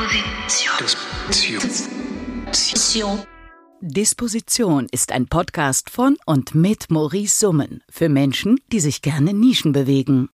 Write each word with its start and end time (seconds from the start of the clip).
Disposition. 0.00 1.60
Disposition. 2.46 3.18
Disposition 3.82 4.86
ist 4.90 5.12
ein 5.12 5.26
Podcast 5.26 5.90
von 5.90 6.16
und 6.24 6.54
mit 6.54 6.90
Maurice 6.90 7.38
Summen 7.38 7.82
für 7.90 8.08
Menschen, 8.08 8.58
die 8.72 8.80
sich 8.80 9.02
gerne 9.02 9.34
Nischen 9.34 9.72
bewegen. 9.72 10.30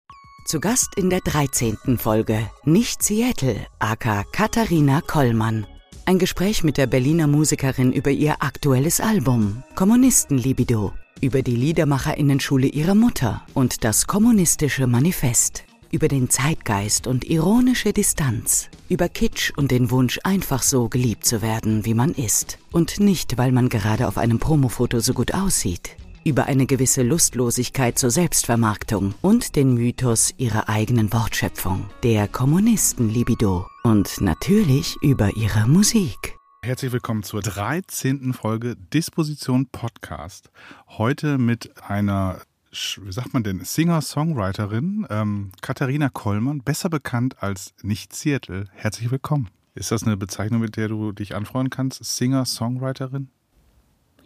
Zu 0.46 0.60
Gast 0.60 0.94
in 0.96 1.10
der 1.10 1.18
13. 1.18 1.98
Folge 1.98 2.48
Nicht 2.64 3.02
Seattle, 3.02 3.66
aka 3.80 4.22
Katharina 4.30 5.00
Kollmann. 5.00 5.66
Ein 6.04 6.20
Gespräch 6.20 6.62
mit 6.62 6.76
der 6.76 6.86
Berliner 6.86 7.26
Musikerin 7.26 7.92
über 7.92 8.12
ihr 8.12 8.44
aktuelles 8.44 9.00
Album 9.00 9.64
Kommunistenlibido, 9.74 10.92
über 11.20 11.42
die 11.42 11.56
Liedermacherinnenschule 11.56 12.68
ihrer 12.68 12.94
Mutter 12.94 13.44
und 13.52 13.82
das 13.82 14.06
kommunistische 14.06 14.86
Manifest, 14.86 15.64
über 15.90 16.08
den 16.08 16.30
Zeitgeist 16.30 17.06
und 17.06 17.24
ironische 17.24 17.92
Distanz, 17.92 18.68
über 18.88 19.08
Kitsch 19.08 19.52
und 19.56 19.70
den 19.70 19.90
Wunsch, 19.90 20.18
einfach 20.24 20.62
so 20.62 20.88
geliebt 20.88 21.24
zu 21.24 21.42
werden, 21.42 21.84
wie 21.84 21.94
man 21.94 22.12
ist 22.12 22.58
und 22.72 23.00
nicht, 23.00 23.38
weil 23.38 23.52
man 23.52 23.68
gerade 23.68 24.08
auf 24.08 24.18
einem 24.18 24.38
Promofoto 24.38 25.00
so 25.00 25.12
gut 25.12 25.34
aussieht, 25.34 25.96
über 26.24 26.46
eine 26.46 26.66
gewisse 26.66 27.02
Lustlosigkeit 27.02 27.98
zur 27.98 28.10
Selbstvermarktung 28.10 29.14
und 29.22 29.56
den 29.56 29.74
Mythos 29.74 30.34
ihrer 30.36 30.68
eigenen 30.68 31.12
Wortschöpfung, 31.12 31.88
der 32.02 32.28
Kommunistenlibido 32.28 33.66
und 33.84 34.20
natürlich 34.20 34.96
über 35.02 35.36
ihre 35.36 35.68
Musik. 35.68 36.36
Herzlich 36.66 36.90
willkommen 36.90 37.22
zur 37.22 37.42
13. 37.42 38.32
Folge 38.32 38.74
Disposition 38.74 39.68
Podcast. 39.68 40.50
Heute 40.88 41.38
mit 41.38 41.80
einer, 41.80 42.40
wie 42.76 43.12
sagt 43.12 43.32
man 43.32 43.42
denn, 43.42 43.64
Singer-Songwriterin, 43.64 45.06
ähm, 45.08 45.52
Katharina 45.62 46.08
Kollmann, 46.10 46.60
besser 46.62 46.90
bekannt 46.90 47.42
als 47.42 47.72
Nicht 47.82 48.14
Seattle. 48.14 48.66
Herzlich 48.72 49.10
willkommen. 49.10 49.48
Ist 49.74 49.92
das 49.92 50.02
eine 50.02 50.16
Bezeichnung, 50.16 50.60
mit 50.60 50.76
der 50.76 50.88
du 50.88 51.12
dich 51.12 51.34
anfreuen 51.34 51.70
kannst? 51.70 52.04
Singer-Songwriterin? 52.04 53.28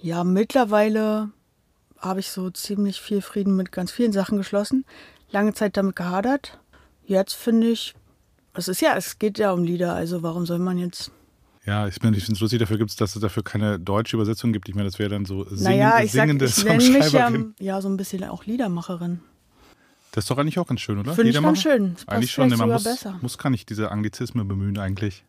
Ja, 0.01 0.25
mittlerweile 0.25 1.31
habe 1.98 2.21
ich 2.21 2.31
so 2.31 2.51
ziemlich 2.51 3.01
viel 3.01 3.23
Frieden 3.23 3.56
mit 3.56 3.71
ganz 3.71 3.93
vielen 3.93 4.12
Sachen 4.12 4.39
geschlossen. 4.39 4.84
Lange 5.31 5.55
Zeit 5.55 5.77
damit 5.77 5.95
gehadert. 5.95 6.59
Jetzt 7.05 7.34
finde 7.34 7.69
ich, 7.69 7.95
es 8.55 8.69
ist 8.69 8.81
ja, 8.81 8.97
es 8.97 9.19
geht 9.19 9.39
ja 9.39 9.53
um 9.53 9.62
Lieder, 9.62 9.95
also 9.95 10.23
warum 10.23 10.47
soll 10.47 10.59
man 10.59 10.78
jetzt. 10.78 11.12
Ja, 11.71 11.87
ich, 11.87 12.01
bin- 12.01 12.13
ich 12.15 12.25
finde 12.25 12.35
es 12.37 12.41
lustig, 12.41 12.59
dafür 12.59 12.79
gibt 12.79 12.91
es, 12.91 12.97
dass 12.97 13.15
es 13.15 13.23
dafür 13.23 13.45
keine 13.45 13.79
deutsche 13.79 14.17
Übersetzung 14.17 14.53
gibt. 14.53 14.69
Ich 14.69 14.75
meine, 14.75 14.89
das 14.89 14.99
wäre 14.99 15.09
dann 15.11 15.25
so 15.25 15.45
singende, 15.45 15.63
naja, 15.65 16.01
ich 16.03 16.11
sag, 16.11 16.23
singende 16.27 16.45
ich 16.47 16.65
nenne 16.65 16.99
mich 16.99 17.12
ja, 17.12 17.31
ja 17.61 17.81
so 17.81 17.89
ein 17.89 17.97
bisschen 17.97 18.25
auch 18.25 18.45
Liedermacherin. 18.45 19.21
Das 20.12 20.25
ist 20.25 20.31
doch 20.31 20.39
eigentlich 20.39 20.59
auch 20.59 20.67
ganz 20.67 20.81
schön, 20.81 20.99
oder? 20.99 21.15
Finde 21.15 21.31
ich 21.31 21.41
ganz 21.41 21.62
schön. 21.62 21.95
Das 21.95 22.09
Eigentlich 22.09 22.33
schon, 22.33 22.49
ne, 22.49 22.57
man 22.57 22.67
sogar 22.67 22.75
muss, 22.75 22.83
besser. 22.85 23.19
muss 23.23 23.39
gar 23.39 23.51
nicht 23.51 23.71
diese 23.71 23.93
Anglizismen 23.93 24.49
bemühen 24.49 24.77
eigentlich. 24.79 25.25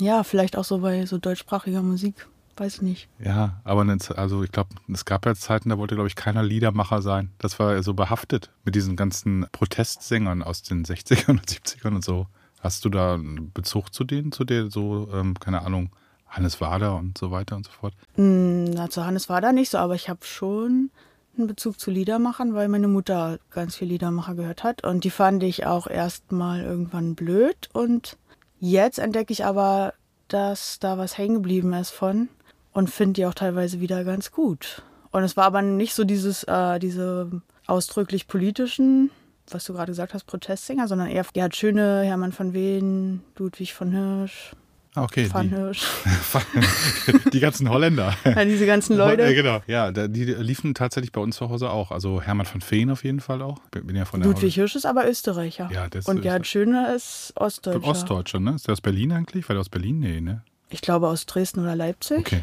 Ja, 0.00 0.24
vielleicht 0.24 0.56
auch 0.58 0.64
so 0.64 0.78
bei 0.78 1.06
so 1.06 1.18
deutschsprachiger 1.18 1.82
Musik. 1.82 2.26
Weiß 2.56 2.76
ich 2.76 2.82
nicht. 2.82 3.08
Ja, 3.24 3.60
aber 3.64 3.86
Ze- 4.00 4.18
also 4.18 4.42
ich 4.42 4.50
glaube, 4.50 4.70
es 4.92 5.04
gab 5.04 5.24
ja 5.24 5.34
Zeiten, 5.36 5.68
da 5.70 5.78
wollte, 5.78 5.94
glaube 5.94 6.08
ich, 6.08 6.16
keiner 6.16 6.42
Liedermacher 6.42 7.00
sein. 7.00 7.30
Das 7.38 7.58
war 7.60 7.72
ja 7.74 7.82
so 7.82 7.94
behaftet 7.94 8.50
mit 8.64 8.74
diesen 8.74 8.96
ganzen 8.96 9.46
Protestsängern 9.52 10.42
aus 10.42 10.62
den 10.62 10.84
60ern 10.84 11.30
und 11.30 11.46
70ern 11.46 11.94
und 11.94 12.04
so. 12.04 12.26
Hast 12.60 12.84
du 12.84 12.88
da 12.88 13.14
einen 13.14 13.52
Bezug 13.52 13.92
zu 13.92 14.04
denen, 14.04 14.32
zu 14.32 14.44
der 14.44 14.70
so, 14.70 15.08
ähm, 15.12 15.38
keine 15.38 15.62
Ahnung, 15.62 15.90
Hannes 16.26 16.60
Wader 16.60 16.96
und 16.96 17.18
so 17.18 17.30
weiter 17.30 17.56
und 17.56 17.66
so 17.66 17.72
fort? 17.72 17.94
Hm, 18.14 18.64
Na, 18.64 18.88
zu 18.88 19.04
Hannes 19.04 19.26
da 19.26 19.52
nicht 19.52 19.70
so, 19.70 19.78
aber 19.78 19.94
ich 19.94 20.08
habe 20.08 20.24
schon 20.24 20.90
einen 21.36 21.46
Bezug 21.46 21.80
zu 21.80 21.90
Liedermachern, 21.90 22.54
weil 22.54 22.68
meine 22.68 22.88
Mutter 22.88 23.38
ganz 23.50 23.76
viel 23.76 23.88
Liedermacher 23.88 24.34
gehört 24.34 24.62
hat. 24.62 24.84
Und 24.84 25.04
die 25.04 25.10
fand 25.10 25.42
ich 25.42 25.66
auch 25.66 25.86
erstmal 25.86 26.60
irgendwann 26.60 27.14
blöd. 27.14 27.68
Und 27.72 28.16
jetzt 28.58 28.98
entdecke 28.98 29.32
ich 29.32 29.44
aber, 29.44 29.94
dass 30.28 30.78
da 30.78 30.98
was 30.98 31.18
hängen 31.18 31.36
geblieben 31.36 31.72
ist 31.72 31.90
von 31.90 32.28
und 32.72 32.90
finde 32.90 33.14
die 33.14 33.26
auch 33.26 33.34
teilweise 33.34 33.80
wieder 33.80 34.04
ganz 34.04 34.30
gut. 34.30 34.82
Und 35.10 35.24
es 35.24 35.36
war 35.36 35.44
aber 35.44 35.62
nicht 35.62 35.94
so 35.94 36.04
dieses, 36.04 36.44
äh, 36.44 36.78
diese 36.78 37.42
ausdrücklich 37.66 38.28
politischen, 38.28 39.10
was 39.54 39.64
du 39.64 39.72
gerade 39.72 39.92
gesagt 39.92 40.14
hast, 40.14 40.24
Protestsänger, 40.24 40.88
sondern 40.88 41.08
eher 41.08 41.24
Gerhard 41.32 41.54
Schöne, 41.56 42.02
Hermann 42.02 42.32
von 42.32 42.52
Wehen, 42.52 43.22
Ludwig 43.36 43.74
von 43.74 43.90
Hirsch, 43.92 44.52
Ah, 44.96 45.04
okay. 45.04 45.28
Van 45.32 45.48
Die, 45.48 45.54
Hirsch. 45.54 45.86
die 47.32 47.38
ganzen 47.38 47.68
Holländer. 47.70 48.12
Ja, 48.24 48.44
diese 48.44 48.66
ganzen 48.66 48.98
Ja, 48.98 49.06
Leute. 49.08 49.34
genau. 49.36 49.60
Ja, 49.68 49.92
die 49.92 50.24
liefen 50.24 50.74
tatsächlich 50.74 51.12
bei 51.12 51.20
uns 51.20 51.36
zu 51.36 51.48
Hause 51.48 51.70
auch. 51.70 51.92
Also 51.92 52.20
Hermann 52.20 52.46
von 52.46 52.60
Feen 52.60 52.90
auf 52.90 53.04
jeden 53.04 53.20
Fall 53.20 53.40
auch. 53.40 53.58
Bin 53.70 53.94
ja 53.94 54.04
von 54.04 54.20
Ludwig 54.20 54.52
Hirsch 54.56 54.74
ist 54.74 54.86
aber 54.86 55.08
Österreicher. 55.08 55.70
Ja, 55.72 55.88
das 55.88 56.06
Und 56.06 56.22
Gerhard 56.22 56.44
Schöne 56.46 56.92
ist 56.92 57.32
Ostdeutscher. 57.36 57.80
Von 57.80 57.88
Ostdeutscher, 57.90 58.40
ne? 58.40 58.54
Ist 58.56 58.66
der 58.66 58.72
aus 58.72 58.80
Berlin 58.80 59.12
eigentlich? 59.12 59.48
Weil 59.48 59.54
der 59.54 59.60
aus 59.60 59.68
Berlin? 59.68 60.00
Nee, 60.00 60.20
ne? 60.20 60.42
Ich 60.70 60.80
glaube 60.80 61.06
aus 61.06 61.24
Dresden 61.24 61.60
oder 61.60 61.76
Leipzig. 61.76 62.18
Okay. 62.18 62.42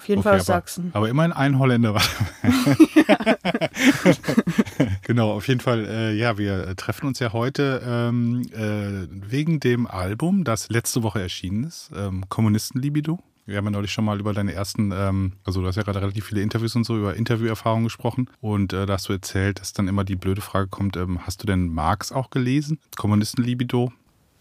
Auf 0.00 0.08
jeden 0.08 0.20
okay, 0.20 0.30
Fall 0.30 0.40
aus 0.40 0.48
aber, 0.48 0.60
Sachsen. 0.60 0.90
Aber 0.94 1.10
immerhin 1.10 1.32
ein 1.32 1.58
Holländer 1.58 1.92
war. 1.92 2.02
genau, 5.02 5.32
auf 5.32 5.46
jeden 5.46 5.60
Fall, 5.60 5.84
äh, 5.84 6.14
ja, 6.14 6.38
wir 6.38 6.74
treffen 6.74 7.06
uns 7.06 7.18
ja 7.18 7.34
heute 7.34 7.82
ähm, 7.86 8.40
äh, 8.54 9.06
wegen 9.10 9.60
dem 9.60 9.86
Album, 9.86 10.44
das 10.44 10.70
letzte 10.70 11.02
Woche 11.02 11.20
erschienen 11.20 11.64
ist, 11.64 11.90
ähm, 11.94 12.24
Kommunistenlibido. 12.30 13.18
Wir 13.44 13.58
haben 13.58 13.66
ja 13.66 13.72
neulich 13.72 13.92
schon 13.92 14.06
mal 14.06 14.18
über 14.18 14.32
deine 14.32 14.54
ersten, 14.54 14.90
ähm, 14.90 15.34
also 15.44 15.60
du 15.60 15.66
hast 15.66 15.76
ja 15.76 15.82
gerade 15.82 16.00
relativ 16.00 16.24
viele 16.24 16.40
Interviews 16.40 16.74
und 16.76 16.84
so, 16.84 16.96
über 16.96 17.16
Interviewerfahrungen 17.16 17.84
gesprochen. 17.84 18.30
Und 18.40 18.72
äh, 18.72 18.86
da 18.86 18.94
hast 18.94 19.10
du 19.10 19.12
erzählt, 19.12 19.60
dass 19.60 19.74
dann 19.74 19.86
immer 19.86 20.04
die 20.04 20.16
blöde 20.16 20.40
Frage 20.40 20.68
kommt, 20.68 20.96
ähm, 20.96 21.26
hast 21.26 21.42
du 21.42 21.46
denn 21.46 21.68
Marx 21.68 22.10
auch 22.10 22.30
gelesen? 22.30 22.78
Kommunistenlibido? 22.96 23.92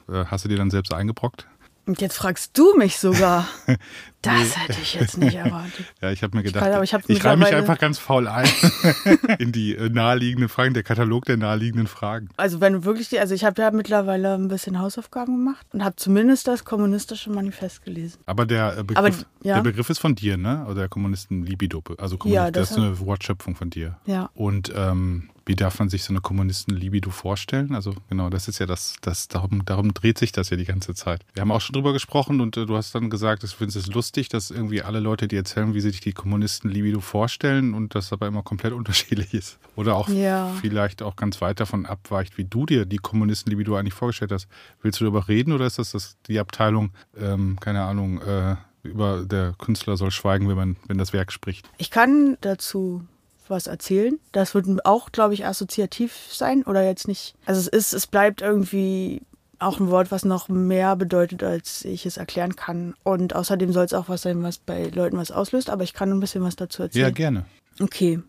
Äh, 0.08 0.24
hast 0.28 0.46
du 0.46 0.48
dir 0.48 0.58
dann 0.58 0.72
selbst 0.72 0.94
eingebrockt? 0.94 1.50
Und 1.90 2.02
jetzt 2.02 2.18
fragst 2.18 2.56
du 2.56 2.78
mich 2.78 3.00
sogar. 3.00 3.48
Das 4.22 4.58
hätte 4.58 4.80
ich 4.82 4.94
jetzt 4.96 5.18
nicht 5.18 5.36
erwartet. 5.36 5.86
Ja, 6.02 6.12
ich 6.12 6.24
habe 6.24 6.38
mir 6.38 6.44
gedacht, 6.44 6.66
ich, 6.66 6.74
aber 6.74 6.84
ich 6.84 6.94
hab 6.94 7.26
reime 7.26 7.46
mich 7.46 7.54
einfach 7.54 7.78
ganz 7.78 8.00
faul 8.00 8.28
ein 8.28 8.48
in 9.40 9.52
die 9.52 9.76
äh, 9.76 9.90
naheliegenden 9.90 10.48
Fragen, 10.48 10.74
der 10.74 10.84
Katalog 10.84 11.26
der 11.26 11.36
naheliegenden 11.36 11.88
Fragen. 11.88 12.30
Also 12.38 12.62
wenn 12.62 12.74
du 12.74 12.86
wirklich, 12.86 13.10
die, 13.10 13.20
also 13.20 13.36
ich 13.36 13.44
habe 13.44 13.62
ja 13.62 13.72
mittlerweile 13.72 14.36
ein 14.36 14.48
bisschen 14.48 14.80
Hausaufgaben 14.80 15.36
gemacht 15.38 15.66
und 15.74 15.84
habe 15.84 15.98
zumindest 15.98 16.48
das 16.48 16.64
kommunistische 16.64 17.32
Manifest 17.32 17.84
gelesen. 17.84 18.20
Aber 18.26 18.46
der 18.46 18.78
äh, 18.78 18.84
Begriff, 18.84 19.26
ja. 19.44 19.56
der 19.56 19.64
Begriff 19.64 19.90
ist 19.90 20.00
von 20.00 20.16
dir, 20.16 20.38
ne? 20.38 20.66
Oder 20.66 20.76
der 20.76 20.90
Kommunisten 20.90 21.44
Libido, 21.44 21.84
also 21.98 22.18
Kommunist, 22.18 22.36
Ja, 22.36 22.52
das 22.52 22.70
das 22.70 22.78
ist 22.78 22.84
eine 22.84 23.00
Wortschöpfung 23.00 23.56
von 23.56 23.70
dir. 23.70 23.98
Ja. 24.06 24.30
Und 24.34 24.72
ähm, 24.76 25.30
wie 25.46 25.56
darf 25.56 25.80
man 25.80 25.90
sich 25.90 26.04
so 26.04 26.14
eine 26.14 26.22
Kommunisten 26.22 26.76
Libido 26.76 27.10
vorstellen? 27.10 27.74
Also 27.74 27.96
genau, 28.08 28.30
das 28.30 28.48
ist 28.48 28.60
ja 28.60 28.68
das, 28.68 28.96
das 29.02 29.28
darum, 29.28 29.66
darum 29.66 29.96
dreht 29.96 30.20
sich 30.20 30.32
das 30.32 30.52
ja 30.52 30.58
die 30.58 30.66
ganze 30.66 30.94
Zeit. 30.94 31.26
Wir 31.34 31.42
haben 31.42 31.52
auch 31.52 31.62
schon 31.62 31.74
drüber 31.74 31.92
gesprochen 31.92 32.40
und 32.40 32.56
äh, 32.56 32.68
du 32.68 32.76
hast 32.78 32.94
dann 32.94 33.10
gesagt, 33.10 33.44
ich 33.44 33.56
finde 33.56 33.80
es 33.80 33.88
lustig, 33.88 34.09
dass 34.12 34.52
irgendwie 34.52 34.82
alle 34.82 35.00
Leute, 35.00 35.28
die 35.28 35.36
erzählen, 35.36 35.74
wie 35.74 35.82
sie 35.82 35.92
sich 35.92 36.02
die 36.02 36.14
Kommunisten 36.14 36.70
Libido 36.70 37.00
vorstellen 37.00 37.74
und 37.74 37.96
das 37.96 38.12
aber 38.14 38.28
immer 38.28 38.44
komplett 38.44 38.74
unterschiedlich 38.80 39.34
ist. 39.34 39.60
Oder 39.76 39.96
auch 39.96 40.10
Ja. 40.10 40.52
vielleicht 40.62 41.02
auch 41.02 41.16
ganz 41.16 41.42
weit 41.42 41.60
davon 41.60 41.86
abweicht, 41.86 42.38
wie 42.38 42.46
du 42.46 42.66
dir 42.66 42.86
die 42.86 42.98
Kommunisten 42.98 43.50
Libido 43.52 43.76
eigentlich 43.76 43.94
vorgestellt 43.94 44.32
hast. 44.32 44.48
Willst 44.82 45.00
du 45.00 45.06
darüber 45.06 45.28
reden 45.28 45.54
oder 45.54 45.66
ist 45.66 45.80
das, 45.80 45.92
das 45.92 46.18
die 46.28 46.40
Abteilung, 46.40 46.92
ähm, 47.18 47.58
keine 47.60 47.84
Ahnung, 47.84 48.22
äh, 48.22 48.56
über 48.84 49.24
der 49.26 49.54
Künstler 49.58 49.98
soll 49.98 50.12
schweigen, 50.12 50.48
wenn 50.48 50.56
man, 50.56 50.76
wenn 50.88 50.98
das 50.98 51.14
Werk 51.14 51.32
spricht? 51.32 51.70
Ich 51.78 51.92
kann 51.92 52.38
dazu 52.42 53.04
was 53.50 53.68
erzählen. 53.68 54.20
Das 54.32 54.54
wird 54.54 54.68
auch, 54.86 55.12
glaube 55.12 55.34
ich, 55.34 55.46
assoziativ 55.46 56.14
sein 56.30 56.64
oder 56.64 56.84
jetzt 56.86 57.08
nicht. 57.08 57.34
Also 57.46 57.60
es 57.62 57.68
ist, 57.68 57.94
es 57.94 58.08
bleibt 58.08 58.42
irgendwie 58.42 59.22
auch 59.60 59.80
ein 59.80 59.90
Wort, 59.90 60.12
was 60.12 60.26
noch 60.26 60.48
mehr 60.50 60.96
bedeutet, 60.96 61.44
als 61.44 61.86
ich 61.86 62.06
es 62.06 62.18
erklären 62.18 62.56
kann. 62.56 62.96
Und 63.04 63.36
außerdem 63.36 63.72
soll 63.74 63.86
es 63.86 63.94
auch 63.94 64.10
was 64.10 64.24
sein, 64.24 64.42
was 64.44 64.58
bei 64.58 64.86
Leuten 64.88 65.18
was 65.18 65.32
auslöst, 65.32 65.70
aber 65.70 65.84
ich 65.84 65.94
kann 65.94 66.12
ein 66.12 66.20
bisschen 66.20 66.44
was 66.44 66.56
dazu 66.56 66.84
erzählen. 66.84 67.06
Ja, 67.06 67.12
gerne. 67.12 67.46
Okay, 67.82 68.20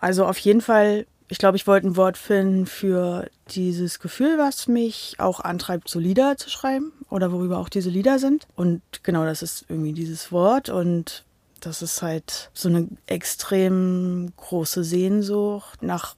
also 0.00 0.26
auf 0.26 0.38
jeden 0.38 0.60
Fall, 0.60 1.06
ich 1.28 1.38
glaube, 1.38 1.56
ich 1.56 1.66
wollte 1.66 1.88
ein 1.88 1.96
Wort 1.96 2.18
finden 2.18 2.66
für 2.66 3.28
dieses 3.50 4.00
Gefühl, 4.00 4.38
was 4.38 4.68
mich 4.68 5.16
auch 5.18 5.40
antreibt, 5.40 5.88
so 5.88 5.98
Lieder 5.98 6.36
zu 6.36 6.50
schreiben 6.50 6.92
oder 7.08 7.32
worüber 7.32 7.58
auch 7.58 7.68
diese 7.68 7.90
Lieder 7.90 8.18
sind. 8.18 8.46
Und 8.56 8.82
genau, 9.02 9.24
das 9.24 9.42
ist 9.42 9.66
irgendwie 9.68 9.92
dieses 9.92 10.32
Wort 10.32 10.68
und 10.68 11.24
das 11.60 11.82
ist 11.82 12.02
halt 12.02 12.50
so 12.54 12.68
eine 12.68 12.88
extrem 13.06 14.32
große 14.36 14.82
Sehnsucht 14.82 15.82
nach 15.82 16.16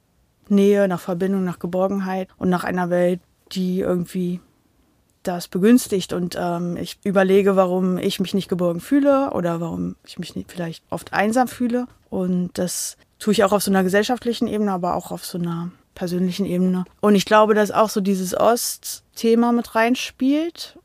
Nähe, 0.48 0.86
nach 0.86 1.00
Verbindung, 1.00 1.44
nach 1.44 1.58
Geborgenheit 1.58 2.28
und 2.38 2.48
nach 2.48 2.64
einer 2.64 2.90
Welt, 2.90 3.20
die 3.52 3.80
irgendwie 3.80 4.40
das 5.22 5.48
begünstigt 5.48 6.12
und 6.12 6.36
ähm, 6.38 6.76
ich 6.76 6.98
überlege, 7.04 7.56
warum 7.56 7.98
ich 7.98 8.20
mich 8.20 8.34
nicht 8.34 8.48
geborgen 8.48 8.80
fühle 8.80 9.30
oder 9.32 9.60
warum 9.60 9.96
ich 10.04 10.18
mich 10.18 10.34
nicht 10.36 10.50
vielleicht 10.50 10.84
oft 10.90 11.12
einsam 11.12 11.48
fühle. 11.48 11.86
Und 12.10 12.50
das 12.54 12.96
tue 13.18 13.32
ich 13.32 13.44
auch 13.44 13.52
auf 13.52 13.62
so 13.62 13.70
einer 13.70 13.84
gesellschaftlichen 13.84 14.48
Ebene, 14.48 14.72
aber 14.72 14.94
auch 14.94 15.10
auf 15.10 15.24
so 15.24 15.38
einer 15.38 15.70
persönlichen 15.94 16.46
Ebene. 16.46 16.84
Und 17.00 17.14
ich 17.14 17.24
glaube, 17.24 17.54
dass 17.54 17.70
auch 17.70 17.88
so 17.88 18.00
dieses 18.00 18.36
Ost-Thema 18.36 19.52
mit 19.52 19.74
reinspielt. 19.74 20.78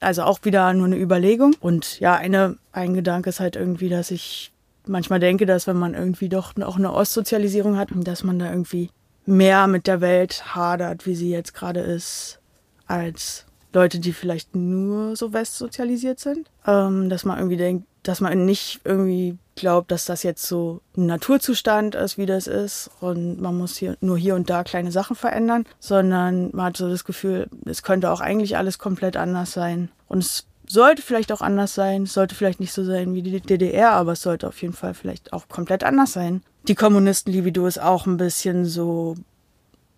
Also 0.00 0.22
auch 0.22 0.40
wieder 0.42 0.72
nur 0.74 0.86
eine 0.86 0.98
Überlegung. 0.98 1.54
Und 1.60 2.00
ja, 2.00 2.14
eine, 2.14 2.56
ein 2.72 2.94
Gedanke 2.94 3.30
ist 3.30 3.40
halt 3.40 3.56
irgendwie, 3.56 3.88
dass 3.88 4.10
ich 4.10 4.52
manchmal 4.86 5.20
denke, 5.20 5.46
dass 5.46 5.66
wenn 5.66 5.78
man 5.78 5.94
irgendwie 5.94 6.28
doch 6.28 6.54
auch 6.62 6.76
eine 6.76 6.92
Ostsozialisierung 6.92 7.76
hat, 7.76 7.88
dass 7.92 8.22
man 8.24 8.38
da 8.38 8.50
irgendwie 8.50 8.90
mehr 9.24 9.66
mit 9.66 9.86
der 9.86 10.00
Welt 10.00 10.54
hadert, 10.54 11.06
wie 11.06 11.14
sie 11.14 11.30
jetzt 11.30 11.54
gerade 11.54 11.80
ist, 11.80 12.38
als 12.86 13.44
Leute, 13.72 13.98
die 13.98 14.12
vielleicht 14.12 14.54
nur 14.54 15.16
so 15.16 15.32
westsozialisiert 15.32 16.20
sind. 16.20 16.48
Ähm, 16.66 17.08
dass 17.08 17.24
man 17.24 17.38
irgendwie 17.38 17.56
denkt, 17.56 17.86
dass 18.02 18.20
man 18.20 18.44
nicht 18.44 18.80
irgendwie 18.84 19.36
glaubt, 19.56 19.90
dass 19.90 20.04
das 20.04 20.22
jetzt 20.22 20.46
so 20.46 20.80
ein 20.96 21.06
Naturzustand 21.06 21.94
ist, 21.94 22.18
wie 22.18 22.26
das 22.26 22.46
ist 22.46 22.90
und 23.00 23.40
man 23.40 23.56
muss 23.56 23.76
hier 23.76 23.96
nur 24.00 24.18
hier 24.18 24.34
und 24.34 24.48
da 24.48 24.62
kleine 24.62 24.92
Sachen 24.92 25.16
verändern, 25.16 25.64
sondern 25.80 26.50
man 26.52 26.66
hat 26.66 26.76
so 26.76 26.88
das 26.88 27.04
Gefühl, 27.04 27.48
es 27.64 27.82
könnte 27.82 28.10
auch 28.10 28.20
eigentlich 28.20 28.56
alles 28.56 28.78
komplett 28.78 29.16
anders 29.16 29.52
sein. 29.52 29.88
Und 30.08 30.18
es 30.18 30.46
sollte 30.68 31.02
vielleicht 31.02 31.32
auch 31.32 31.40
anders 31.40 31.74
sein, 31.74 32.04
es 32.04 32.12
sollte 32.12 32.34
vielleicht 32.34 32.60
nicht 32.60 32.72
so 32.72 32.84
sein 32.84 33.14
wie 33.14 33.22
die 33.22 33.40
DDR, 33.40 33.92
aber 33.92 34.12
es 34.12 34.22
sollte 34.22 34.46
auf 34.46 34.60
jeden 34.62 34.74
Fall 34.74 34.94
vielleicht 34.94 35.32
auch 35.32 35.48
komplett 35.48 35.82
anders 35.82 36.12
sein. 36.12 36.42
Die 36.68 36.74
Kommunisten-Libido 36.74 37.66
ist 37.66 37.80
auch 37.80 38.06
ein 38.06 38.16
bisschen 38.16 38.66
so 38.66 39.16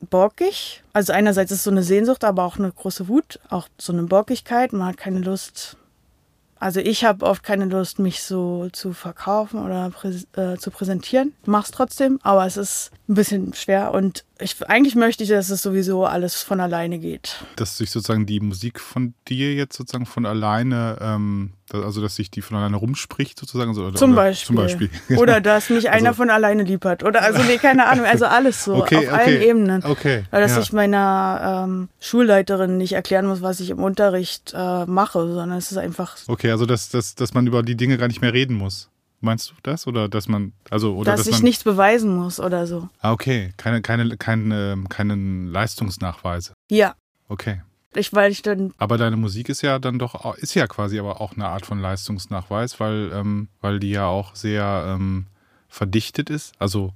borkig. 0.00 0.82
Also 0.92 1.12
einerseits 1.12 1.50
ist 1.50 1.58
es 1.58 1.64
so 1.64 1.70
eine 1.70 1.82
Sehnsucht, 1.82 2.24
aber 2.24 2.44
auch 2.44 2.58
eine 2.58 2.70
große 2.72 3.08
Wut, 3.08 3.40
auch 3.48 3.68
so 3.78 3.92
eine 3.92 4.04
Borkigkeit. 4.04 4.72
Man 4.72 4.88
hat 4.88 4.96
keine 4.96 5.20
Lust, 5.20 5.76
also 6.58 6.80
ich 6.80 7.04
habe 7.04 7.24
oft 7.24 7.42
keine 7.42 7.66
Lust, 7.66 7.98
mich 7.98 8.22
so 8.22 8.68
zu 8.72 8.92
verkaufen 8.92 9.64
oder 9.64 9.90
präs 9.90 10.26
äh, 10.36 10.56
zu 10.56 10.70
präsentieren. 10.70 11.34
Mach's 11.44 11.70
trotzdem, 11.70 12.18
aber 12.22 12.46
es 12.46 12.56
ist 12.56 12.90
ein 13.08 13.14
bisschen 13.14 13.54
schwer 13.54 13.92
und 13.92 14.24
ich, 14.40 14.68
eigentlich 14.68 14.94
möchte 14.94 15.24
ich, 15.24 15.30
dass 15.30 15.50
es 15.50 15.62
sowieso 15.62 16.04
alles 16.04 16.42
von 16.42 16.60
alleine 16.60 16.98
geht. 16.98 17.44
Dass 17.56 17.76
sich 17.76 17.90
sozusagen 17.90 18.24
die 18.24 18.40
Musik 18.40 18.78
von 18.78 19.14
dir 19.26 19.54
jetzt 19.54 19.76
sozusagen 19.76 20.06
von 20.06 20.26
alleine, 20.26 20.96
ähm, 21.00 21.52
also 21.72 22.00
dass 22.00 22.16
sich 22.16 22.30
die 22.30 22.40
von 22.40 22.56
alleine 22.56 22.76
rumspricht 22.76 23.38
sozusagen. 23.38 23.76
oder, 23.76 23.94
zum, 23.94 24.14
Beispiel. 24.14 24.46
zum 24.46 24.56
Beispiel. 24.56 24.90
Oder 25.18 25.40
dass 25.40 25.70
mich 25.70 25.90
einer 25.90 26.10
also, 26.10 26.18
von 26.18 26.30
alleine 26.30 26.62
lieb 26.62 26.84
hat. 26.84 27.02
Oder 27.02 27.22
also 27.22 27.42
nee, 27.42 27.58
keine 27.58 27.86
Ahnung, 27.86 28.06
also 28.06 28.26
alles 28.26 28.64
so 28.64 28.76
okay, 28.76 28.96
auf 28.96 29.02
okay, 29.04 29.12
allen 29.12 29.42
Ebenen. 29.42 29.84
Okay. 29.84 30.24
Weil 30.30 30.40
dass 30.40 30.52
ja. 30.52 30.60
ich 30.60 30.72
meiner 30.72 31.64
ähm, 31.66 31.88
Schulleiterin 31.98 32.76
nicht 32.76 32.92
erklären 32.92 33.26
muss, 33.26 33.42
was 33.42 33.58
ich 33.60 33.70
im 33.70 33.82
Unterricht 33.82 34.54
äh, 34.54 34.86
mache, 34.86 35.26
sondern 35.26 35.58
es 35.58 35.72
ist 35.72 35.78
einfach. 35.78 36.16
Okay, 36.28 36.50
also 36.50 36.64
dass, 36.64 36.90
dass, 36.90 37.14
dass 37.14 37.34
man 37.34 37.46
über 37.46 37.62
die 37.62 37.76
Dinge 37.76 37.98
gar 37.98 38.08
nicht 38.08 38.20
mehr 38.20 38.32
reden 38.32 38.54
muss. 38.54 38.88
Meinst 39.20 39.50
du 39.50 39.54
das? 39.62 39.86
Oder 39.86 40.08
dass 40.08 40.28
man, 40.28 40.52
also, 40.70 40.94
oder 40.94 41.12
dass, 41.12 41.20
dass 41.20 41.26
ich 41.26 41.32
man, 41.34 41.42
nichts 41.42 41.64
beweisen 41.64 42.14
muss 42.14 42.38
oder 42.38 42.66
so. 42.66 42.88
Ah, 43.00 43.12
okay. 43.12 43.52
Keine, 43.56 43.82
keine, 43.82 44.16
keine, 44.16 44.84
keinen 44.88 45.48
Leistungsnachweise. 45.48 46.52
Ja. 46.70 46.94
Okay. 47.28 47.62
Ich, 47.94 48.12
weil 48.12 48.30
ich 48.30 48.42
dann. 48.42 48.72
Aber 48.78 48.98
deine 48.98 49.16
Musik 49.16 49.48
ist 49.48 49.62
ja 49.62 49.78
dann 49.78 49.98
doch, 49.98 50.36
ist 50.36 50.54
ja 50.54 50.66
quasi 50.66 50.98
aber 50.98 51.20
auch 51.20 51.34
eine 51.34 51.48
Art 51.48 51.66
von 51.66 51.80
Leistungsnachweis, 51.80 52.78
weil, 52.78 53.10
ähm, 53.12 53.48
weil 53.60 53.80
die 53.80 53.90
ja 53.90 54.06
auch 54.06 54.34
sehr 54.36 54.84
ähm, 54.86 55.26
verdichtet 55.68 56.30
ist. 56.30 56.52
Also 56.58 56.92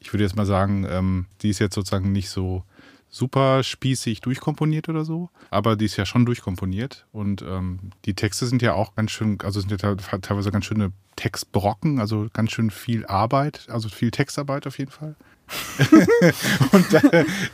ich 0.00 0.12
würde 0.12 0.24
jetzt 0.24 0.36
mal 0.36 0.46
sagen, 0.46 0.86
ähm, 0.88 1.26
die 1.40 1.50
ist 1.50 1.60
jetzt 1.60 1.74
sozusagen 1.74 2.12
nicht 2.12 2.28
so 2.28 2.62
super 3.14 3.62
spießig 3.62 4.20
durchkomponiert 4.22 4.88
oder 4.88 5.04
so, 5.04 5.30
aber 5.50 5.76
die 5.76 5.84
ist 5.84 5.96
ja 5.96 6.04
schon 6.04 6.26
durchkomponiert 6.26 7.06
und 7.12 7.42
ähm, 7.42 7.90
die 8.06 8.14
Texte 8.14 8.46
sind 8.46 8.60
ja 8.60 8.74
auch 8.74 8.96
ganz 8.96 9.12
schön, 9.12 9.38
also 9.44 9.60
sind 9.60 9.70
ja 9.70 9.76
te- 9.76 10.20
teilweise 10.20 10.50
ganz 10.50 10.64
schöne 10.64 10.90
Textbrocken, 11.14 12.00
also 12.00 12.26
ganz 12.32 12.50
schön 12.50 12.70
viel 12.70 13.06
Arbeit, 13.06 13.66
also 13.70 13.88
viel 13.88 14.10
Textarbeit 14.10 14.66
auf 14.66 14.78
jeden 14.78 14.90
Fall. 14.90 15.14
und 16.72 16.92
da, 16.92 17.00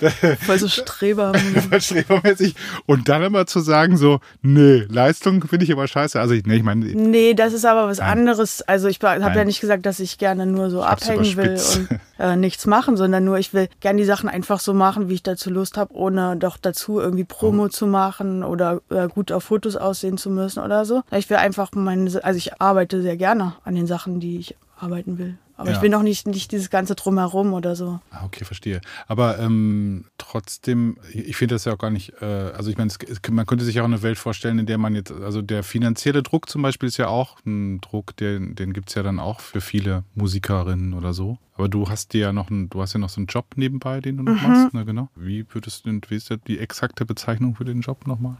da, 0.01 0.37
Voll 0.37 0.59
so 0.59 0.69
Streber. 0.69 1.33
voll 1.69 1.81
strebermäßig. 1.81 2.55
Und 2.87 3.09
dann 3.09 3.23
immer 3.23 3.47
zu 3.47 3.61
sagen, 3.61 3.97
so, 3.97 4.21
nee, 4.43 4.87
Leistung 4.89 5.43
finde 5.47 5.65
ich 5.65 5.73
aber 5.73 5.87
scheiße. 5.89 6.19
Also, 6.21 6.35
ich, 6.35 6.45
nee, 6.47 6.57
ich 6.57 6.63
meine, 6.63 6.87
Nee, 6.87 7.35
das 7.35 7.53
ist 7.53 7.65
aber 7.65 7.87
was 7.89 7.99
Nein. 7.99 8.19
anderes. 8.21 8.63
Also 8.63 8.89
ich 8.89 9.01
habe 9.03 9.21
ja 9.37 9.45
nicht 9.45 9.61
gesagt, 9.61 9.87
dass 9.87 10.01
ich 10.01 10.19
gerne 10.19 10.47
nur 10.47 10.71
so 10.71 10.85
hab's 10.87 11.09
abhängen 11.09 11.37
will 11.37 11.59
und 11.75 11.89
äh, 12.19 12.37
nichts 12.37 12.67
machen, 12.67 12.97
sondern 12.97 13.25
nur 13.25 13.39
ich 13.39 13.53
will 13.55 13.69
gerne 13.81 13.99
die 13.99 14.05
Sachen 14.07 14.29
einfach 14.29 14.61
so 14.61 14.73
machen, 14.75 15.09
wie 15.09 15.15
ich 15.15 15.23
dazu 15.23 15.51
Lust 15.51 15.77
habe, 15.77 15.95
ohne 15.95 16.37
doch 16.37 16.57
dazu 16.57 17.01
irgendwie 17.01 17.25
Promo 17.25 17.65
Oh. 17.65 17.69
zu 17.69 17.87
machen 17.87 18.43
oder 18.45 18.81
äh, 18.91 19.09
gut 19.09 19.33
auf 19.33 19.45
Fotos 19.45 19.77
aussehen 19.77 20.17
zu 20.17 20.31
müssen 20.31 20.63
oder 20.63 20.85
so. 20.85 21.03
Ich 21.11 21.29
will 21.29 21.37
einfach 21.37 21.71
meine, 21.75 22.09
also 22.25 22.39
ich 22.39 22.61
arbeite 22.61 23.03
sehr 23.03 23.17
gerne 23.17 23.55
an 23.65 23.75
den 23.75 23.87
Sachen, 23.87 24.21
die 24.21 24.39
ich 24.39 24.55
arbeiten 24.83 25.19
will. 25.19 25.37
Aber 25.57 25.71
Ja. 25.71 25.77
ich 25.77 25.83
will 25.83 25.91
noch 25.91 26.03
nicht, 26.03 26.27
nicht 26.27 26.53
dieses 26.53 26.71
ganze 26.71 26.95
Drumherum 26.95 27.53
oder 27.53 27.77
so. 27.77 28.01
Ah, 28.11 28.25
okay, 28.25 28.45
verstehe. 28.47 28.81
Aber 29.09 29.39
ähm, 29.39 30.07
trotzdem, 30.17 30.97
ich 31.13 31.37
finde 31.37 31.55
das 31.55 31.67
ja 31.67 31.75
auch 31.75 31.79
gar 31.79 31.91
nicht, 31.91 32.15
äh, 32.23 32.25
also 32.25 32.71
ich 32.71 32.79
meine, 32.79 32.91
man 33.31 33.45
könnte 33.45 33.67
sich 33.67 33.79
auch 33.81 33.85
eine 33.85 34.03
Welt 34.03 34.17
vorstellen, 34.17 34.59
in 34.59 34.65
der 34.65 34.79
man 34.79 34.95
jetzt, 34.95 35.13
also 35.13 35.43
der 35.43 35.63
finanzielle 35.63 36.23
Druck 36.23 36.49
zum 36.49 36.63
Beispiel 36.63 36.89
ist 36.89 36.97
ja 36.97 37.09
auch 37.09 37.37
ein 37.45 37.81
Druck, 37.83 38.17
den, 38.17 38.55
den 38.55 38.73
gibt 38.73 38.89
es 38.89 38.95
ja 38.95 39.03
dann 39.03 39.21
auch 39.21 39.41
für 39.41 39.61
viele 39.61 40.05
Musikerinnen 40.15 40.95
oder 40.95 41.13
so. 41.13 41.37
Aber 41.57 41.69
du 41.69 41.91
hast 41.91 42.15
dir 42.15 42.21
ja 42.23 42.33
noch 42.33 42.51
einen, 42.51 42.71
du 42.71 42.81
hast 42.81 42.95
ja 42.95 42.99
noch 43.01 43.11
so 43.11 43.19
einen 43.21 43.27
Job 43.27 43.45
nebenbei, 43.57 44.01
den 44.01 44.17
du 44.17 44.23
noch 44.23 44.41
machst, 44.41 44.73
ne, 44.73 44.87
genau. 44.87 45.11
Wie 45.15 45.45
würdest 45.53 45.85
du, 45.85 46.01
wie 46.09 46.15
ist 46.17 46.35
die 46.47 46.59
exakte 46.59 47.05
Bezeichnung 47.05 47.55
für 47.55 47.67
den 47.67 47.83
Job 47.83 48.07
nochmal? 48.07 48.39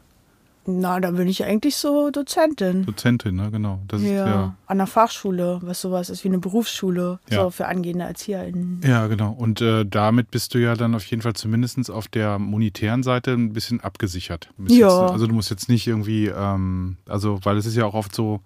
Na, 0.67 1.01
da 1.01 1.11
bin 1.13 1.27
ich 1.27 1.43
eigentlich 1.45 1.77
so 1.77 2.11
Dozentin. 2.11 2.85
Dozentin, 2.85 3.35
ne, 3.37 3.51
genau. 3.51 3.81
Das 3.89 4.03
Ja, 4.03 4.09
ist 4.09 4.15
ja. 4.15 4.55
an 4.67 4.79
der 4.79 4.87
Fachschule, 4.87 5.59
was 5.63 5.81
sowas 5.81 6.11
ist 6.11 6.23
wie 6.23 6.29
eine 6.29 6.39
Berufsschule, 6.39 7.19
Ja. 7.31 7.45
so 7.45 7.51
für 7.51 7.67
angehende 7.67 8.05
ErzieherInnen. 8.05 8.83
Ja, 8.85 9.07
genau. 9.07 9.33
Und 9.33 9.61
äh, 9.63 9.87
damit 9.87 10.31
bist 10.31 10.53
du 10.55 10.59
ja 10.59 10.75
dann 10.75 10.95
auf 10.95 11.05
jeden 11.07 11.23
Fall 11.23 11.33
zumindest 11.33 11.91
auf 11.91 12.09
der 12.09 12.39
monetären 12.39 13.03
Seite 13.03 13.33
ein 13.33 13.53
bisschen 13.55 13.81
abgesichert. 13.81 14.51
Ja. 14.67 15.03
Jetzt, 15.03 15.13
also 15.13 15.27
du 15.27 15.35
musst 15.35 15.51
jetzt 15.51 15.69
nicht 15.71 15.87
irgendwie, 15.87 16.27
ähm, 16.27 16.99
also 17.09 17.39
weil 17.43 17.57
es 17.57 17.65
ist 17.67 17.77
ja 17.77 17.87
auch 17.87 17.95
oft 17.95 18.15
so, 18.15 18.41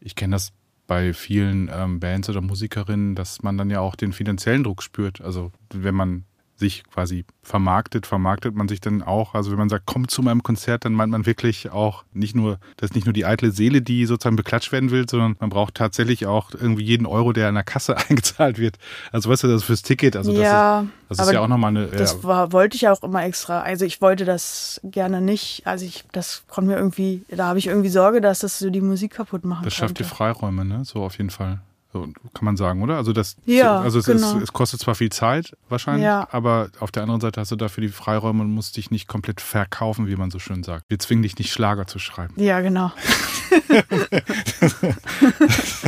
ich 0.00 0.16
kenne 0.16 0.34
das 0.34 0.52
bei 0.88 1.12
vielen 1.12 1.70
ähm, 1.72 2.00
Bands 2.00 2.28
oder 2.28 2.40
Musikerinnen, 2.40 3.14
dass 3.14 3.42
man 3.42 3.56
dann 3.56 3.70
ja 3.70 3.80
auch 3.80 3.94
den 3.96 4.12
finanziellen 4.12 4.64
Druck 4.64 4.82
spürt. 4.82 5.20
Also 5.20 5.52
wenn 5.72 5.94
man 5.94 6.24
sich 6.56 6.84
quasi 6.84 7.24
vermarktet, 7.42 8.06
vermarktet 8.06 8.54
man 8.54 8.66
sich 8.66 8.80
dann 8.80 9.02
auch. 9.02 9.34
Also 9.34 9.50
wenn 9.50 9.58
man 9.58 9.68
sagt, 9.68 9.84
komm 9.86 10.08
zu 10.08 10.22
meinem 10.22 10.42
Konzert, 10.42 10.84
dann 10.84 10.94
meint 10.94 11.12
man 11.12 11.26
wirklich 11.26 11.70
auch 11.70 12.04
nicht 12.12 12.34
nur, 12.34 12.58
das 12.76 12.90
ist 12.90 12.94
nicht 12.94 13.04
nur 13.04 13.12
die 13.12 13.26
eitle 13.26 13.50
Seele, 13.50 13.82
die 13.82 14.06
sozusagen 14.06 14.36
beklatscht 14.36 14.72
werden 14.72 14.90
will, 14.90 15.08
sondern 15.08 15.36
man 15.38 15.50
braucht 15.50 15.74
tatsächlich 15.74 16.26
auch 16.26 16.50
irgendwie 16.52 16.84
jeden 16.84 17.06
Euro, 17.06 17.32
der 17.32 17.48
an 17.48 17.54
der 17.54 17.64
Kasse 17.64 17.96
eingezahlt 18.08 18.58
wird. 18.58 18.78
Also 19.12 19.30
weißt 19.30 19.44
du, 19.44 19.48
das 19.48 19.62
ist 19.62 19.64
fürs 19.64 19.82
Ticket. 19.82 20.16
Also 20.16 20.32
das 20.32 20.40
ja, 20.40 20.80
ist, 20.80 21.20
das 21.20 21.26
ist 21.28 21.32
ja 21.32 21.40
auch 21.40 21.48
nochmal 21.48 21.70
eine. 21.70 21.88
Das 21.88 22.14
ja, 22.14 22.24
war, 22.24 22.52
wollte 22.52 22.76
ich 22.76 22.88
auch 22.88 23.02
immer 23.02 23.24
extra. 23.24 23.60
Also 23.60 23.84
ich 23.84 24.00
wollte 24.00 24.24
das 24.24 24.80
gerne 24.82 25.20
nicht. 25.20 25.66
Also 25.66 25.84
ich, 25.84 26.04
das 26.12 26.44
konnte 26.48 26.70
mir 26.70 26.76
irgendwie, 26.76 27.24
da 27.28 27.46
habe 27.46 27.58
ich 27.58 27.66
irgendwie 27.66 27.90
Sorge, 27.90 28.20
dass 28.20 28.40
das 28.40 28.58
so 28.58 28.70
die 28.70 28.80
Musik 28.80 29.12
kaputt 29.12 29.44
machen 29.44 29.64
das 29.64 29.74
schafft 29.74 29.98
dir 29.98 30.04
könnte. 30.04 30.14
Freiräume, 30.14 30.64
ne? 30.64 30.84
So 30.84 31.02
auf 31.02 31.18
jeden 31.18 31.30
Fall. 31.30 31.60
So, 31.92 32.02
kann 32.34 32.44
man 32.44 32.56
sagen, 32.56 32.82
oder? 32.82 32.96
Also 32.96 33.12
das, 33.12 33.36
Ja, 33.46 33.80
also 33.80 33.98
es, 34.00 34.06
genau. 34.06 34.36
ist, 34.36 34.42
es 34.42 34.52
kostet 34.52 34.80
zwar 34.80 34.94
viel 34.94 35.10
Zeit 35.10 35.56
wahrscheinlich, 35.68 36.04
Ja. 36.04 36.28
aber 36.30 36.68
auf 36.80 36.90
der 36.90 37.02
anderen 37.02 37.20
Seite 37.20 37.40
hast 37.40 37.52
du 37.52 37.56
dafür 37.56 37.80
die 37.82 37.88
Freiräume 37.88 38.42
und 38.42 38.50
musst 38.50 38.76
dich 38.76 38.90
nicht 38.90 39.06
komplett 39.08 39.40
verkaufen, 39.40 40.06
wie 40.06 40.16
man 40.16 40.30
so 40.30 40.38
schön 40.38 40.62
sagt. 40.62 40.84
Wir 40.88 40.98
zwingen 40.98 41.22
dich 41.22 41.38
nicht 41.38 41.52
Schlager 41.52 41.86
zu 41.86 41.98
schreiben. 41.98 42.34
Ja, 42.36 42.60
genau. 42.60 42.92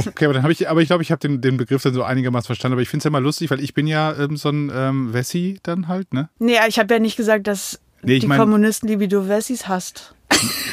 Okay, 0.06 0.24
aber 0.24 0.34
dann 0.34 0.42
habe 0.42 0.52
ich, 0.52 0.68
aber 0.68 0.80
ich 0.80 0.88
glaube, 0.88 1.02
ich 1.02 1.10
habe 1.10 1.18
den, 1.20 1.40
den 1.40 1.56
Begriff 1.56 1.82
dann 1.82 1.94
so 1.94 2.02
einigermaßen 2.02 2.46
verstanden. 2.46 2.74
Aber 2.74 2.82
ich 2.82 2.88
finde 2.88 3.00
es 3.00 3.04
ja 3.04 3.10
mal 3.10 3.22
lustig, 3.22 3.50
weil 3.50 3.60
ich 3.60 3.74
bin 3.74 3.86
ja 3.86 4.14
ähm, 4.16 4.36
so 4.36 4.48
ein 4.50 4.70
ähm, 4.74 5.12
Wessi 5.12 5.58
dann 5.62 5.88
halt, 5.88 6.12
ne? 6.14 6.28
Nee, 6.38 6.56
ich 6.68 6.78
habe 6.78 6.92
ja 6.94 7.00
nicht 7.00 7.16
gesagt, 7.16 7.46
dass 7.46 7.80
Nee, 8.02 8.18
die 8.20 8.26
mein- 8.26 8.38
Kommunisten 8.38 8.88
Libido 8.88 9.28
Wessis 9.28 9.66
hasst. 9.68 10.14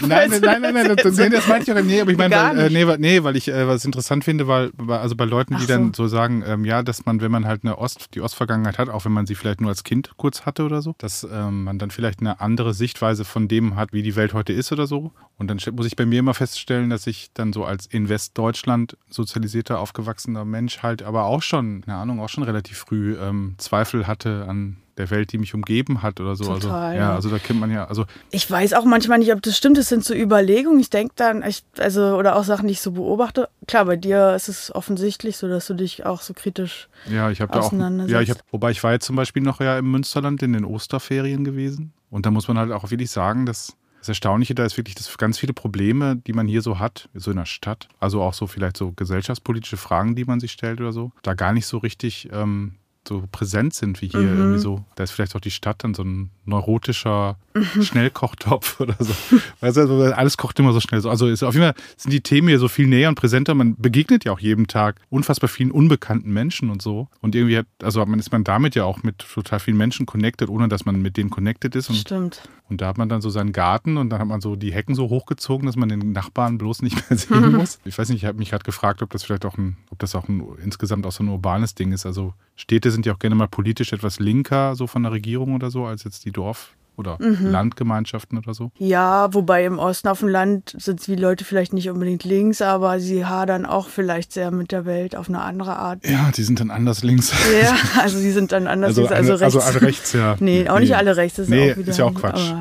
Nein, 0.02 0.30
nein, 0.30 0.42
nein, 0.42 0.62
nein, 0.62 0.74
nein, 0.74 0.96
das, 0.96 1.18
nee, 1.18 1.30
das 1.30 1.48
meinte 1.48 1.72
ich 1.72 1.72
auch 1.72 1.82
nicht. 1.82 1.88
Nee, 1.88 2.02
aber 2.02 2.12
ich 2.12 2.18
meine, 2.18 2.36
weil, 2.36 2.60
äh, 2.60 2.70
nee, 2.70 2.86
weil, 2.86 2.98
nee, 2.98 3.24
weil 3.24 3.36
ich 3.36 3.48
äh, 3.48 3.68
was 3.68 3.86
interessant 3.86 4.24
finde, 4.24 4.48
weil, 4.48 4.72
also 4.88 5.16
bei 5.16 5.26
Leuten, 5.26 5.56
die 5.56 5.64
Ach 5.64 5.68
dann 5.68 5.94
so. 5.94 6.04
so 6.04 6.08
sagen, 6.08 6.44
ähm, 6.46 6.66
ja, 6.66 6.84
dass 6.84 7.06
man, 7.06 7.22
wenn 7.22 7.32
man 7.32 7.46
halt 7.46 7.64
eine 7.64 7.78
Ost, 7.78 8.14
die 8.14 8.22
Ostvergangenheit 8.22 8.78
hat, 8.78 8.90
auch 8.90 9.06
wenn 9.06 9.12
man 9.12 9.26
sie 9.26 9.36
vielleicht 9.36 9.62
nur 9.62 9.70
als 9.70 9.84
Kind 9.84 10.12
kurz 10.18 10.46
hatte 10.46 10.64
oder 10.64 10.82
so, 10.82 10.96
dass 10.98 11.26
ähm, 11.32 11.64
man 11.64 11.80
dann 11.80 11.92
vielleicht 11.92 12.20
eine 12.20 12.42
andere 12.42 12.74
Sichtweise 12.74 13.26
von 13.26 13.48
dem 13.48 13.76
hat, 13.76 13.94
wie 13.94 14.04
die 14.04 14.16
Welt 14.16 14.34
heute 14.34 14.54
ist 14.54 14.72
oder 14.72 14.88
so. 14.88 15.12
Und 15.38 15.48
dann 15.50 15.60
muss 15.74 15.86
ich 15.86 15.96
bei 15.96 16.06
mir 16.06 16.20
immer 16.20 16.34
feststellen, 16.34 16.90
dass 16.90 17.08
ich 17.08 17.32
dann 17.34 17.54
so 17.54 17.66
als 17.66 17.86
in 17.86 18.10
Westdeutschland 18.10 18.98
sozialisierter, 19.10 19.80
aufgewachsener 19.80 20.46
Mensch 20.46 20.84
halt 20.84 21.04
aber 21.04 21.26
auch 21.26 21.42
schon, 21.42 21.82
keine 21.82 21.98
Ahnung, 21.98 22.20
auch 22.20 22.30
schon 22.30 22.44
relativ 22.44 22.78
früh 22.78 23.16
ähm, 23.20 23.56
Zweifel 23.58 24.08
hatte 24.08 24.46
an 24.48 24.78
der 24.98 25.10
Welt, 25.10 25.32
die 25.32 25.38
mich 25.38 25.54
umgeben 25.54 26.02
hat 26.02 26.20
oder 26.20 26.36
so. 26.36 26.52
also, 26.52 26.68
Total, 26.68 26.96
ja, 26.96 27.02
ja. 27.02 27.16
also 27.16 27.30
da 27.30 27.38
kennt 27.38 27.60
man 27.60 27.72
ja, 27.72 27.86
also 27.86 28.06
Ich 28.32 28.50
weiß 28.50 28.74
auch 28.74 28.86
manchmal 28.86 29.20
nicht, 29.20 29.34
ob 29.34 29.42
das 29.42 29.58
stimmt. 29.58 29.78
Das 29.78 29.90
sind 29.90 30.04
so 30.04 30.14
Überlegungen. 30.14 30.80
Ich 30.80 30.90
denke 30.90 31.14
dann, 31.16 31.44
ich, 31.44 31.64
also, 31.78 32.16
oder 32.16 32.36
auch 32.36 32.44
Sachen, 32.44 32.68
die 32.68 32.74
ich 32.74 32.82
so 32.82 32.92
beobachte. 32.92 33.50
Klar, 33.68 33.86
bei 33.86 33.98
dir 33.98 34.36
ist 34.36 34.48
es 34.48 34.74
offensichtlich 34.74 35.38
so, 35.38 35.48
dass 35.48 35.68
du 35.68 35.74
dich 35.74 36.06
auch 36.06 36.22
so 36.22 36.34
kritisch. 36.34 36.88
Ja, 37.10 37.30
ich 37.30 37.42
habe 37.42 37.52
da 37.52 37.60
auch. 37.60 37.72
Ja, 38.08 38.22
ich 38.22 38.30
hab, 38.30 38.38
wobei 38.52 38.72
ich 38.72 38.84
war 38.84 38.94
jetzt 38.94 39.06
zum 39.06 39.16
Beispiel 39.16 39.44
noch 39.44 39.60
ja 39.60 39.78
im 39.78 39.92
Münsterland 39.92 40.42
in 40.44 40.54
den 40.54 40.66
Osterferien 40.66 41.44
gewesen. 41.44 41.94
Und 42.10 42.26
da 42.26 42.32
muss 42.32 42.48
man 42.48 42.58
halt 42.58 42.72
auch 42.72 42.90
wirklich 42.90 43.12
sagen, 43.12 43.46
dass 43.46 43.76
das 44.00 44.10
Erstaunliche 44.10 44.54
da 44.54 44.64
ist 44.64 44.78
wirklich, 44.78 44.94
dass 44.94 45.18
ganz 45.18 45.40
viele 45.40 45.54
Probleme, 45.54 46.16
die 46.16 46.34
man 46.34 46.48
hier 46.48 46.62
so 46.62 46.78
hat, 46.78 47.10
so 47.16 47.32
in 47.32 47.38
der 47.38 47.46
Stadt, 47.46 47.90
also 48.00 48.22
auch 48.22 48.36
so 48.36 48.46
vielleicht 48.46 48.78
so 48.78 48.92
gesellschaftspolitische 48.92 49.78
Fragen, 49.78 50.16
die 50.16 50.26
man 50.26 50.40
sich 50.40 50.52
stellt 50.52 50.80
oder 50.80 50.94
so, 50.94 51.12
da 51.24 51.34
gar 51.34 51.54
nicht 51.54 51.66
so 51.66 51.80
richtig 51.80 52.30
ähm, 52.32 52.76
so 53.08 53.24
präsent 53.32 53.74
sind 53.74 54.02
wie 54.02 54.08
hier 54.08 54.20
Mhm. 54.22 54.38
irgendwie 54.40 54.60
so. 54.60 54.84
Da 54.96 55.04
ist 55.04 55.12
vielleicht 55.12 55.36
auch 55.36 55.40
die 55.42 55.52
Stadt 55.52 55.84
dann 55.84 55.94
so 55.94 56.04
ein 56.04 56.32
neurotischer 56.46 57.38
Schnellkochtopf 57.82 58.80
oder 58.80 58.96
so. 59.00 59.14
Weißt 59.62 59.78
du, 59.78 59.82
also 59.82 60.04
alles 60.14 60.38
kocht 60.38 60.60
immer 60.60 60.74
so 60.74 60.80
schnell 60.80 61.02
so. 61.02 61.10
Also 61.10 61.28
ist 61.28 61.44
auf 61.44 61.54
jeden 61.54 61.66
Fall 61.66 61.84
sind 61.98 62.12
die 62.12 62.22
Themen 62.22 62.48
hier 62.48 62.60
so 62.60 62.68
viel 62.68 62.88
näher 62.88 63.10
und 63.10 63.16
präsenter. 63.16 63.54
Man 63.56 63.76
begegnet 63.78 64.26
ja 64.26 64.32
auch 64.32 64.40
jeden 64.40 64.68
Tag 64.68 65.00
unfassbar 65.10 65.48
vielen 65.50 65.72
unbekannten 65.72 66.32
Menschen 66.34 66.70
und 66.70 66.82
so. 66.82 67.08
Und 67.22 67.36
irgendwie 67.36 67.58
hat, 67.58 67.68
also 67.82 68.06
man 68.06 68.20
ist 68.20 68.32
man 68.32 68.44
damit 68.44 68.76
ja 68.76 68.84
auch 68.84 69.04
mit 69.04 69.20
total 69.20 69.60
vielen 69.60 69.78
Menschen 69.78 70.06
connected, 70.06 70.50
ohne 70.50 70.68
dass 70.68 70.86
man 70.86 71.02
mit 71.02 71.18
denen 71.18 71.30
connected 71.30 71.76
ist. 71.76 71.90
Und 71.90 71.96
Stimmt. 71.96 72.42
Und 72.68 72.82
da 72.82 72.88
hat 72.88 72.98
man 72.98 73.10
dann 73.10 73.22
so 73.22 73.30
seinen 73.30 73.52
Garten 73.52 73.98
und 73.98 74.10
dann 74.10 74.20
hat 74.20 74.28
man 74.28 74.42
so 74.42 74.56
die 74.56 74.74
Hecken 74.74 74.96
so 74.96 75.10
hochgezogen, 75.10 75.68
dass 75.68 75.76
man 75.76 75.90
den 75.90 76.12
Nachbarn 76.14 76.58
bloß 76.58 76.82
nicht 76.82 76.96
mehr 77.10 77.18
sehen 77.18 77.54
muss. 77.54 77.80
Ich 77.86 77.98
weiß 77.98 78.10
nicht, 78.10 78.24
ich 78.24 78.26
habe 78.26 78.40
mich 78.40 78.50
gerade 78.50 78.64
gefragt, 78.64 79.02
ob 79.04 79.12
das 79.12 79.24
vielleicht 79.24 79.46
auch 79.46 79.58
ein, 79.58 79.78
ob 79.92 80.00
das 80.00 80.16
auch 80.16 80.28
ein, 80.28 80.44
insgesamt 80.64 81.06
auch 81.06 81.12
so 81.12 81.24
ein 81.24 81.30
urbanes 81.30 81.76
Ding 81.76 81.92
ist. 81.92 82.06
Also 82.06 82.34
Städte 82.56 82.90
sind 82.90 83.06
ja 83.06 83.14
auch 83.14 83.20
gerne 83.20 83.36
mal 83.36 83.48
politisch 83.48 83.94
etwas 83.94 84.20
linker, 84.20 84.76
so 84.76 84.88
von 84.88 85.04
der 85.04 85.12
Regierung 85.12 85.54
oder 85.54 85.70
so, 85.70 85.86
als 85.86 86.04
jetzt 86.04 86.26
die 86.26 86.32
Dorf- 86.32 86.76
oder 86.98 87.18
Landgemeinschaften 87.20 88.38
oder 88.38 88.54
so. 88.54 88.72
Ja, 88.78 89.34
wobei 89.34 89.66
im 89.66 89.80
Osten 89.80 90.08
auf 90.08 90.20
dem 90.20 90.30
Land 90.30 90.76
sind 90.78 91.06
die 91.08 91.16
Leute 91.16 91.44
vielleicht 91.46 91.74
nicht 91.74 91.90
unbedingt 91.90 92.24
links, 92.24 92.62
aber 92.62 93.00
sie 93.00 93.26
hadern 93.26 93.66
auch 93.66 93.90
vielleicht 93.90 94.32
sehr 94.34 94.52
mit 94.52 94.72
der 94.72 94.86
Welt 94.86 95.16
auf 95.16 95.28
eine 95.30 95.42
andere 95.42 95.76
Art. 95.78 96.06
Ja, 96.08 96.32
die 96.36 96.44
sind 96.44 96.60
dann 96.60 96.72
anders 96.72 97.04
links. 97.04 97.32
Ja, 97.62 97.76
also 98.02 98.20
die 98.20 98.32
sind 98.32 98.52
dann 98.52 98.68
anders 98.68 98.90
Also, 98.90 99.02
links, 99.02 99.14
also 99.16 99.32
alle- 99.34 99.42
rechts. 99.42 99.56
also 99.56 99.78
alle 99.78 99.82
rechts, 99.88 100.14
ja. 100.14 100.36
Nee, 100.40 100.70
auch 100.70 100.80
nicht 100.80 100.96
alle 100.96 101.16
rechts, 101.18 101.38
das 101.38 101.46
ist 101.46 101.50
nee, 101.50 101.72
auch 101.74 101.78
wieder. 101.78 101.90
ist 101.92 101.98
ja 101.98 102.06
auch 102.06 102.14
Quatsch. 102.14 102.52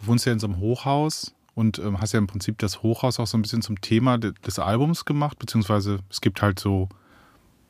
Du 0.00 0.06
wohnst 0.06 0.24
ja 0.26 0.32
in 0.32 0.38
so 0.38 0.46
einem 0.46 0.58
Hochhaus 0.60 1.34
und 1.54 1.78
ähm, 1.78 2.00
hast 2.00 2.12
ja 2.12 2.18
im 2.18 2.26
Prinzip 2.28 2.58
das 2.58 2.82
Hochhaus 2.82 3.18
auch 3.18 3.26
so 3.26 3.36
ein 3.36 3.42
bisschen 3.42 3.62
zum 3.62 3.80
Thema 3.80 4.16
de 4.18 4.32
des 4.46 4.58
Albums 4.58 5.04
gemacht, 5.04 5.38
beziehungsweise 5.38 5.98
es 6.10 6.20
gibt 6.20 6.40
halt 6.42 6.60
so 6.60 6.88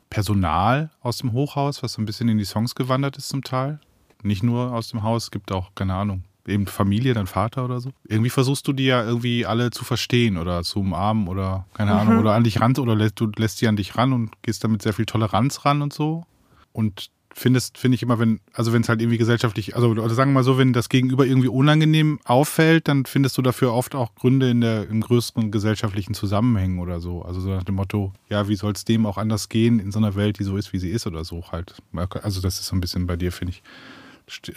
Personal 0.09 0.89
aus 1.01 1.17
dem 1.17 1.33
Hochhaus, 1.33 1.83
was 1.83 1.93
so 1.93 2.01
ein 2.01 2.05
bisschen 2.05 2.29
in 2.29 2.37
die 2.37 2.45
Songs 2.45 2.73
gewandert 2.75 3.17
ist 3.17 3.29
zum 3.29 3.43
Teil. 3.43 3.79
Nicht 4.23 4.43
nur 4.43 4.73
aus 4.73 4.89
dem 4.89 5.03
Haus, 5.03 5.25
es 5.25 5.31
gibt 5.31 5.51
auch, 5.51 5.71
keine 5.75 5.93
Ahnung, 5.95 6.23
eben 6.47 6.67
Familie, 6.67 7.13
dein 7.13 7.27
Vater 7.27 7.63
oder 7.65 7.79
so. 7.79 7.91
Irgendwie 8.07 8.29
versuchst 8.29 8.67
du 8.67 8.73
die 8.73 8.85
ja 8.85 9.03
irgendwie 9.03 9.45
alle 9.45 9.71
zu 9.71 9.85
verstehen 9.85 10.37
oder 10.37 10.63
zu 10.63 10.79
umarmen 10.79 11.27
oder 11.27 11.65
keine 11.73 11.93
Ahnung, 11.93 12.19
oder 12.19 12.33
an 12.33 12.43
dich 12.43 12.59
ran 12.59 12.75
oder 12.77 12.95
lässt, 12.95 13.19
du 13.19 13.31
lässt 13.37 13.61
die 13.61 13.67
an 13.67 13.75
dich 13.75 13.97
ran 13.97 14.13
und 14.13 14.31
gehst 14.41 14.63
damit 14.63 14.81
sehr 14.81 14.93
viel 14.93 15.05
Toleranz 15.05 15.65
ran 15.65 15.81
und 15.81 15.93
so. 15.93 16.25
Und 16.73 17.09
findest, 17.33 17.77
finde 17.77 17.95
ich 17.95 18.03
immer, 18.03 18.19
wenn, 18.19 18.41
also 18.53 18.73
wenn 18.73 18.81
es 18.81 18.89
halt 18.89 19.01
irgendwie 19.01 19.17
gesellschaftlich, 19.17 19.75
also 19.75 19.89
oder 19.89 20.09
sagen 20.09 20.31
wir 20.31 20.35
mal 20.35 20.43
so, 20.43 20.57
wenn 20.57 20.73
das 20.73 20.89
Gegenüber 20.89 21.25
irgendwie 21.25 21.47
unangenehm 21.47 22.19
auffällt, 22.25 22.87
dann 22.87 23.05
findest 23.05 23.37
du 23.37 23.41
dafür 23.41 23.73
oft 23.73 23.95
auch 23.95 24.15
Gründe 24.15 24.49
in 24.49 24.61
der, 24.61 24.89
im 24.89 25.01
größeren 25.01 25.51
gesellschaftlichen 25.51 26.13
Zusammenhängen 26.13 26.79
oder 26.79 26.99
so. 26.99 27.21
Also 27.21 27.39
so 27.39 27.49
nach 27.49 27.63
dem 27.63 27.75
Motto, 27.75 28.13
ja, 28.29 28.47
wie 28.47 28.55
soll 28.55 28.73
es 28.73 28.85
dem 28.85 29.05
auch 29.05 29.17
anders 29.17 29.49
gehen 29.49 29.79
in 29.79 29.91
so 29.91 29.99
einer 29.99 30.15
Welt, 30.15 30.39
die 30.39 30.43
so 30.43 30.57
ist, 30.57 30.73
wie 30.73 30.79
sie 30.79 30.89
ist 30.89 31.07
oder 31.07 31.23
so 31.23 31.43
halt. 31.51 31.75
Also 32.21 32.41
das 32.41 32.59
ist 32.59 32.67
so 32.67 32.75
ein 32.75 32.81
bisschen 32.81 33.07
bei 33.07 33.15
dir, 33.15 33.31
finde 33.31 33.53
ich, 33.53 33.63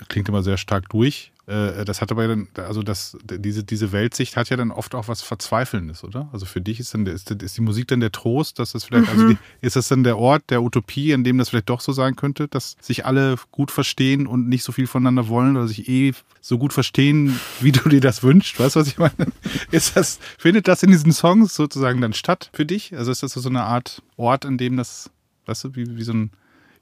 klingt 0.09 0.29
immer 0.29 0.43
sehr 0.43 0.57
stark 0.57 0.89
durch. 0.91 1.33
Äh, 1.47 1.85
Das 1.85 2.01
hat 2.01 2.13
aber 2.13 2.29
dann, 2.29 2.49
also 2.57 2.83
das, 2.83 3.17
diese, 3.25 3.65
diese 3.65 3.91
Weltsicht 3.93 4.37
hat 4.37 4.49
ja 4.49 4.57
dann 4.57 4.71
oft 4.71 4.95
auch 4.95 5.09
was 5.09 5.23
Verzweifelndes, 5.23 6.05
oder? 6.05 6.29
Also 6.33 6.47
für 6.47 6.61
dich 6.61 6.79
ist 6.79 6.95
dann 6.95 7.07
ist, 7.07 7.31
ist 7.31 7.57
die 7.57 7.61
Musik 7.63 7.89
dann 7.89 8.01
der 8.01 8.13
Trost, 8.13 8.59
dass 8.59 8.73
das 8.73 8.85
vielleicht, 8.85 9.09
also 9.09 9.31
die, 9.31 9.39
ist 9.61 9.75
das 9.77 9.89
dann 9.89 10.05
der 10.05 10.19
Ort 10.19 10.51
der 10.51 10.63
Utopie, 10.63 11.13
an 11.13 11.25
dem 11.25 11.39
das 11.39 11.49
vielleicht 11.49 11.69
doch 11.69 11.81
so 11.81 11.93
sein 11.93 12.15
könnte, 12.17 12.47
dass 12.49 12.77
sich 12.81 13.05
alle 13.07 13.37
gut 13.51 13.71
verstehen 13.71 14.27
und 14.27 14.49
nicht 14.49 14.63
so 14.63 14.71
viel 14.73 14.87
voneinander 14.87 15.29
wollen 15.29 15.57
oder 15.57 15.67
sich 15.67 15.89
eh 15.89 16.13
so 16.41 16.59
gut 16.59 16.73
verstehen, 16.73 17.39
wie 17.61 17.73
du 17.73 17.89
dir 17.89 18.01
das 18.01 18.23
wünschst? 18.23 18.59
Weißt 18.61 18.77
du, 18.77 18.81
was 18.81 18.89
ich 18.89 18.99
meine? 18.99 19.13
Ist 19.71 19.97
das, 19.97 20.21
findet 20.39 20.69
das 20.69 20.83
in 20.83 20.91
diesen 20.91 21.13
Songs 21.13 21.55
sozusagen 21.55 22.01
dann 22.01 22.13
statt 22.13 22.51
für 22.53 22.67
dich? 22.67 22.97
Also 22.97 23.11
ist 23.11 23.23
das 23.23 23.33
so 23.33 23.49
eine 23.49 23.63
Art 23.63 24.03
Ort, 24.17 24.47
an 24.47 24.59
dem 24.59 24.77
das, 24.77 25.11
weißt 25.47 25.65
du, 25.65 25.77
wie, 25.77 25.97
wie 25.97 26.03
so 26.03 26.13
ein, 26.13 26.31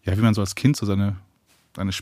ja, 0.04 0.16
wie 0.16 0.23
man 0.23 0.35
so 0.35 0.40
als 0.40 0.54
Kind 0.54 0.76
so 0.76 0.87
seine, 0.87 1.16
seine 1.76 1.92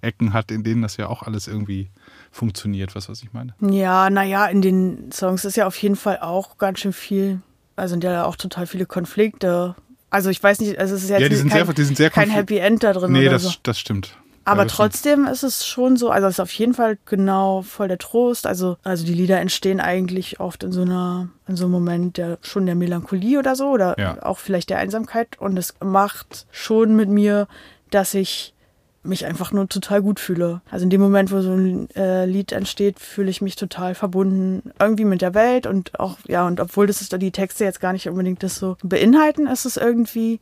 Spielecken 0.00 0.32
hat, 0.32 0.50
in 0.50 0.64
denen 0.64 0.82
das 0.82 0.96
ja 0.96 1.08
auch 1.08 1.22
alles 1.22 1.46
irgendwie 1.46 1.90
funktioniert, 2.30 2.94
was 2.94 3.08
was 3.08 3.22
ich 3.22 3.32
meine. 3.32 3.54
Ja, 3.60 4.08
naja, 4.10 4.46
in 4.46 4.62
den 4.62 5.12
Songs 5.12 5.44
ist 5.44 5.56
ja 5.56 5.66
auf 5.66 5.76
jeden 5.76 5.96
Fall 5.96 6.18
auch 6.20 6.58
ganz 6.58 6.80
schön 6.80 6.92
viel, 6.92 7.40
also 7.76 7.92
sind 7.92 8.04
ja 8.04 8.24
auch 8.24 8.36
total 8.36 8.66
viele 8.66 8.86
Konflikte. 8.86 9.74
Also 10.08 10.30
ich 10.30 10.42
weiß 10.42 10.60
nicht, 10.60 10.78
also 10.78 10.94
es 10.94 11.04
ist 11.04 11.10
jetzt 11.10 11.20
Ja, 11.20 11.28
die 11.28 11.36
sind 11.36 11.50
kein, 11.50 11.66
sehr- 11.66 11.74
die 11.74 11.84
sind 11.84 11.96
sehr 11.96 12.10
kein 12.10 12.30
Happy 12.30 12.58
End 12.58 12.82
da 12.82 12.92
drin 12.92 13.12
Nee, 13.12 13.22
oder 13.22 13.32
das, 13.32 13.42
so. 13.44 13.50
das 13.62 13.78
stimmt. 13.78 14.16
Aber 14.44 14.62
Ja, 14.62 14.68
stimmt. 14.68 14.76
trotzdem 14.92 15.26
ist 15.26 15.42
es 15.44 15.66
schon 15.66 15.96
so, 15.96 16.10
also 16.10 16.26
es 16.26 16.34
ist 16.36 16.40
auf 16.40 16.50
jeden 16.52 16.72
Fall 16.74 16.98
genau 17.04 17.60
voll 17.62 17.88
der 17.88 17.98
Trost. 17.98 18.46
Also, 18.46 18.78
also 18.82 19.04
die 19.04 19.12
Lieder 19.14 19.38
entstehen 19.38 19.80
eigentlich 19.80 20.40
oft 20.40 20.64
in 20.64 20.72
so 20.72 20.80
einer, 20.82 21.28
in 21.46 21.56
so 21.56 21.64
einem 21.64 21.72
Moment 21.72 22.16
der 22.16 22.38
schon 22.42 22.64
der 22.66 22.74
Melancholie 22.74 23.38
oder 23.38 23.54
so, 23.54 23.68
oder 23.68 23.96
Ja. 24.00 24.22
auch 24.24 24.38
vielleicht 24.38 24.70
der 24.70 24.78
Einsamkeit. 24.78 25.38
Und 25.38 25.58
es 25.58 25.74
macht 25.84 26.46
schon 26.50 26.96
mit 26.96 27.10
mir, 27.10 27.46
dass 27.90 28.14
ich 28.14 28.54
mich 29.02 29.24
einfach 29.24 29.50
nur 29.52 29.68
total 29.68 30.02
gut 30.02 30.20
fühle. 30.20 30.60
Also 30.70 30.84
in 30.84 30.90
dem 30.90 31.00
Moment, 31.00 31.32
wo 31.32 31.40
so 31.40 31.52
ein 31.52 31.88
äh, 31.96 32.26
Lied 32.26 32.52
entsteht, 32.52 32.98
fühle 33.00 33.30
ich 33.30 33.40
mich 33.40 33.56
total 33.56 33.94
verbunden 33.94 34.72
irgendwie 34.78 35.06
mit 35.06 35.22
der 35.22 35.34
Welt 35.34 35.66
und 35.66 35.98
auch, 35.98 36.18
ja, 36.28 36.46
und 36.46 36.60
obwohl 36.60 36.86
das 36.86 37.00
ist, 37.00 37.12
die 37.20 37.30
Texte 37.30 37.64
jetzt 37.64 37.80
gar 37.80 37.92
nicht 37.94 38.08
unbedingt 38.08 38.42
das 38.42 38.56
so 38.56 38.76
beinhalten, 38.82 39.46
ist 39.46 39.64
es 39.64 39.76
irgendwie 39.78 40.40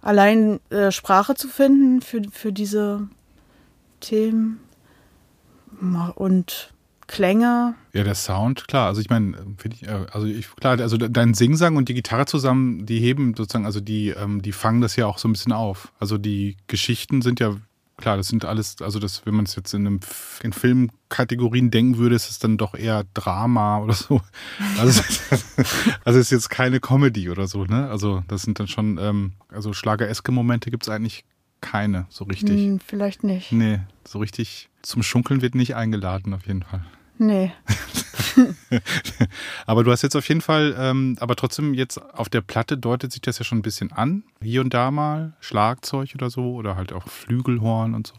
allein 0.00 0.60
äh, 0.70 0.90
Sprache 0.90 1.34
zu 1.34 1.48
finden 1.48 2.00
für, 2.00 2.22
für 2.32 2.52
diese 2.52 3.08
Themen 4.00 4.60
und 6.14 6.72
Klänge. 7.08 7.74
Ja, 7.94 8.04
der 8.04 8.14
Sound, 8.14 8.68
klar. 8.68 8.86
Also 8.86 9.00
ich 9.00 9.08
meine, 9.08 9.34
finde 9.56 9.76
ich, 9.76 9.86
äh, 9.88 10.06
also 10.12 10.26
ich, 10.26 10.54
klar, 10.56 10.78
also 10.78 10.96
de- 10.98 11.08
dein 11.10 11.34
Singsang 11.34 11.76
und 11.76 11.88
die 11.88 11.94
Gitarre 11.94 12.26
zusammen, 12.26 12.84
die 12.84 13.00
heben 13.00 13.34
sozusagen, 13.34 13.64
also 13.64 13.80
die, 13.80 14.10
ähm, 14.10 14.42
die 14.42 14.52
fangen 14.52 14.80
das 14.82 14.94
ja 14.96 15.06
auch 15.06 15.18
so 15.18 15.26
ein 15.26 15.32
bisschen 15.32 15.52
auf. 15.52 15.92
Also 15.98 16.18
die 16.18 16.56
Geschichten 16.66 17.22
sind 17.22 17.40
ja, 17.40 17.56
klar, 17.98 18.16
das 18.16 18.28
sind 18.28 18.44
alles, 18.44 18.80
also 18.80 18.98
das, 18.98 19.26
wenn 19.26 19.34
man 19.34 19.44
es 19.44 19.54
jetzt 19.56 19.74
in 19.74 19.86
einem 19.86 20.00
in 20.42 20.52
Filmkategorien 20.52 21.70
denken 21.70 21.98
würde, 21.98 22.14
ist 22.14 22.30
es 22.30 22.38
dann 22.38 22.56
doch 22.56 22.74
eher 22.74 23.04
Drama 23.12 23.78
oder 23.82 23.92
so. 23.92 24.22
Also 24.78 25.00
es 25.00 25.00
ist, 25.00 25.44
also 26.04 26.18
ist 26.18 26.30
jetzt 26.30 26.48
keine 26.48 26.80
Comedy 26.80 27.28
oder 27.28 27.46
so, 27.46 27.64
ne? 27.64 27.90
Also 27.90 28.24
das 28.28 28.42
sind 28.42 28.58
dann 28.58 28.68
schon, 28.68 28.98
ähm, 28.98 29.32
also 29.48 29.72
schlagereske 29.72 30.32
Momente 30.32 30.70
gibt 30.70 30.84
es 30.84 30.88
eigentlich 30.88 31.24
keine, 31.60 32.06
so 32.08 32.24
richtig. 32.24 32.56
Hm, 32.56 32.80
vielleicht 32.80 33.24
nicht. 33.24 33.52
Nee, 33.52 33.80
so 34.06 34.20
richtig 34.20 34.70
zum 34.82 35.02
Schunkeln 35.02 35.42
wird 35.42 35.54
nicht 35.56 35.74
eingeladen, 35.74 36.32
auf 36.32 36.46
jeden 36.46 36.62
Fall. 36.62 36.84
Nee. 37.18 37.52
aber 39.66 39.84
du 39.84 39.90
hast 39.90 40.02
jetzt 40.02 40.16
auf 40.16 40.28
jeden 40.28 40.40
Fall, 40.40 40.74
ähm, 40.78 41.16
aber 41.20 41.36
trotzdem 41.36 41.74
jetzt 41.74 41.98
auf 41.98 42.28
der 42.28 42.40
Platte 42.40 42.78
deutet 42.78 43.12
sich 43.12 43.20
das 43.20 43.38
ja 43.38 43.44
schon 43.44 43.58
ein 43.58 43.62
bisschen 43.62 43.92
an. 43.92 44.24
Hier 44.40 44.60
und 44.60 44.72
da 44.72 44.90
mal 44.90 45.34
Schlagzeug 45.40 46.10
oder 46.14 46.30
so 46.30 46.54
oder 46.54 46.76
halt 46.76 46.92
auch 46.92 47.08
Flügelhorn 47.08 47.94
und 47.94 48.06
so. 48.06 48.14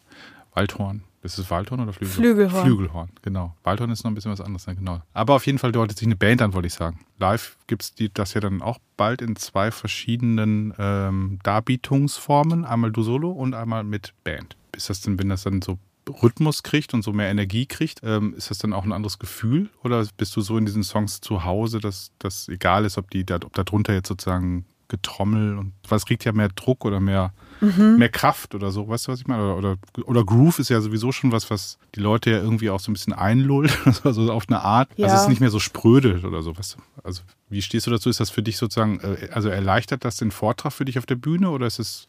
Waldhorn. 0.53 1.03
Ist 1.21 1.37
es 1.37 1.49
Waldhorn 1.49 1.81
oder 1.81 1.91
Flügelhorn? 1.91 2.23
Flügelhorn. 2.23 2.65
Flügelhorn, 2.65 3.09
genau. 3.21 3.55
Waldhorn 3.63 3.91
ist 3.91 4.03
noch 4.03 4.11
ein 4.11 4.15
bisschen 4.15 4.31
was 4.31 4.39
anderes, 4.39 4.67
ne? 4.67 4.75
genau. 4.75 5.01
Aber 5.13 5.35
auf 5.35 5.45
jeden 5.45 5.57
Fall 5.57 5.73
deutet 5.73 5.97
sich 5.97 6.07
eine 6.07 6.15
Band 6.15 6.41
an, 6.41 6.53
wollte 6.53 6.67
ich 6.67 6.73
sagen. 6.73 6.99
Live 7.17 7.57
gibt 7.67 7.83
es 7.83 7.93
das 8.13 8.33
ja 8.33 8.41
dann 8.41 8.61
auch 8.61 8.79
bald 8.95 9.21
in 9.21 9.35
zwei 9.35 9.71
verschiedenen 9.71 10.73
ähm, 10.77 11.39
Darbietungsformen. 11.43 12.63
Einmal 12.63 12.91
du 12.91 13.03
solo 13.03 13.31
und 13.31 13.53
einmal 13.53 13.83
mit 13.83 14.13
Band. 14.23 14.55
Ist 14.75 14.89
das 14.89 15.01
denn, 15.01 15.19
wenn 15.19 15.27
das 15.27 15.43
dann 15.43 15.61
so 15.61 15.77
Rhythmus 16.09 16.63
kriegt 16.63 16.93
und 16.93 17.03
so 17.03 17.13
mehr 17.13 17.29
Energie 17.29 17.65
kriegt, 17.65 18.01
ähm, 18.03 18.33
ist 18.35 18.49
das 18.49 18.57
dann 18.57 18.73
auch 18.73 18.83
ein 18.83 18.91
anderes 18.93 19.19
Gefühl? 19.19 19.69
Oder 19.83 20.05
bist 20.17 20.35
du 20.35 20.41
so 20.41 20.57
in 20.57 20.65
diesen 20.65 20.83
Songs 20.83 21.21
zu 21.21 21.43
Hause, 21.43 21.79
dass 21.79 22.11
das 22.19 22.47
egal 22.49 22.85
ist, 22.85 22.97
ob 22.97 23.09
die 23.11 23.25
da, 23.25 23.35
ob 23.37 23.53
da 23.53 23.63
drunter 23.63 23.93
jetzt 23.93 24.07
sozusagen 24.09 24.65
Getrommel 24.91 25.55
und 25.59 25.73
was 25.87 26.03
kriegt 26.07 26.25
ja 26.25 26.31
mehr 26.31 26.49
Druck 26.49 26.83
oder 26.83 26.99
mehr, 26.99 27.31
mehr 27.61 28.09
Kraft 28.09 28.55
oder 28.55 28.71
so, 28.71 28.87
weißt 28.87 29.07
du, 29.07 29.11
was 29.11 29.19
ich 29.21 29.27
meine? 29.27 29.43
Oder, 29.53 29.57
oder, 29.93 30.07
oder 30.09 30.23
Groove 30.25 30.57
ist 30.57 30.69
ja 30.69 30.81
sowieso 30.81 31.11
schon 31.11 31.31
was, 31.31 31.51
was 31.51 31.77
die 31.93 31.99
Leute 31.99 32.31
ja 32.31 32.37
irgendwie 32.37 32.71
auch 32.71 32.79
so 32.79 32.89
ein 32.89 32.93
bisschen 32.93 33.13
einlullt, 33.13 33.71
also 34.03 34.31
auf 34.33 34.45
eine 34.47 34.61
Art. 34.61 34.89
Also 34.93 35.03
Ja. 35.03 35.13
es 35.13 35.21
ist 35.21 35.27
nicht 35.27 35.41
mehr 35.41 35.51
so 35.51 35.59
spröde 35.59 36.21
oder 36.25 36.41
so, 36.41 36.57
weißt 36.57 36.75
du? 36.77 37.01
Also 37.03 37.21
wie 37.49 37.61
stehst 37.61 37.85
du 37.85 37.91
dazu? 37.91 38.09
Ist 38.09 38.19
das 38.19 38.31
für 38.31 38.41
dich 38.41 38.57
sozusagen, 38.57 38.99
äh, 39.01 39.29
also 39.31 39.49
erleichtert 39.49 40.03
das 40.05 40.17
den 40.17 40.31
Vortrag 40.31 40.73
für 40.73 40.85
dich 40.85 40.97
auf 40.97 41.05
der 41.05 41.15
Bühne 41.17 41.51
oder 41.51 41.67
ist 41.67 41.77
es, 41.77 42.07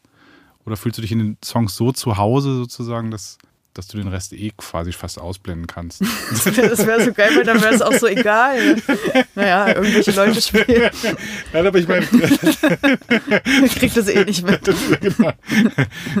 oder 0.65 0.75
fühlst 0.75 0.97
du 0.97 1.03
dich 1.03 1.11
in 1.11 1.19
den 1.19 1.37
Songs 1.45 1.75
so 1.75 1.91
zu 1.91 2.17
Hause 2.17 2.55
sozusagen, 2.55 3.11
dass, 3.11 3.37
dass 3.73 3.87
du 3.87 3.97
den 3.97 4.07
Rest 4.07 4.33
eh 4.33 4.51
quasi 4.57 4.91
fast 4.91 5.19
ausblenden 5.19 5.67
kannst? 5.67 6.01
Das 6.31 6.45
wäre 6.57 6.87
wär 6.87 7.05
so 7.05 7.13
geil, 7.13 7.29
weil 7.35 7.43
dann 7.43 7.61
wäre 7.61 7.73
es 7.73 7.81
auch 7.81 7.93
so 7.93 8.07
egal. 8.07 8.75
Naja, 9.35 9.67
irgendwelche 9.75 10.11
Leute 10.11 10.41
spielen. 10.41 10.89
Nein, 11.53 11.67
aber 11.67 11.77
ich 11.79 11.87
meine, 11.87 12.05
Ich 13.65 13.75
krieg 13.75 13.93
das 13.93 14.07
eh 14.07 14.23
nicht 14.25 14.45
mit. 14.45 14.61
genau. 15.01 15.31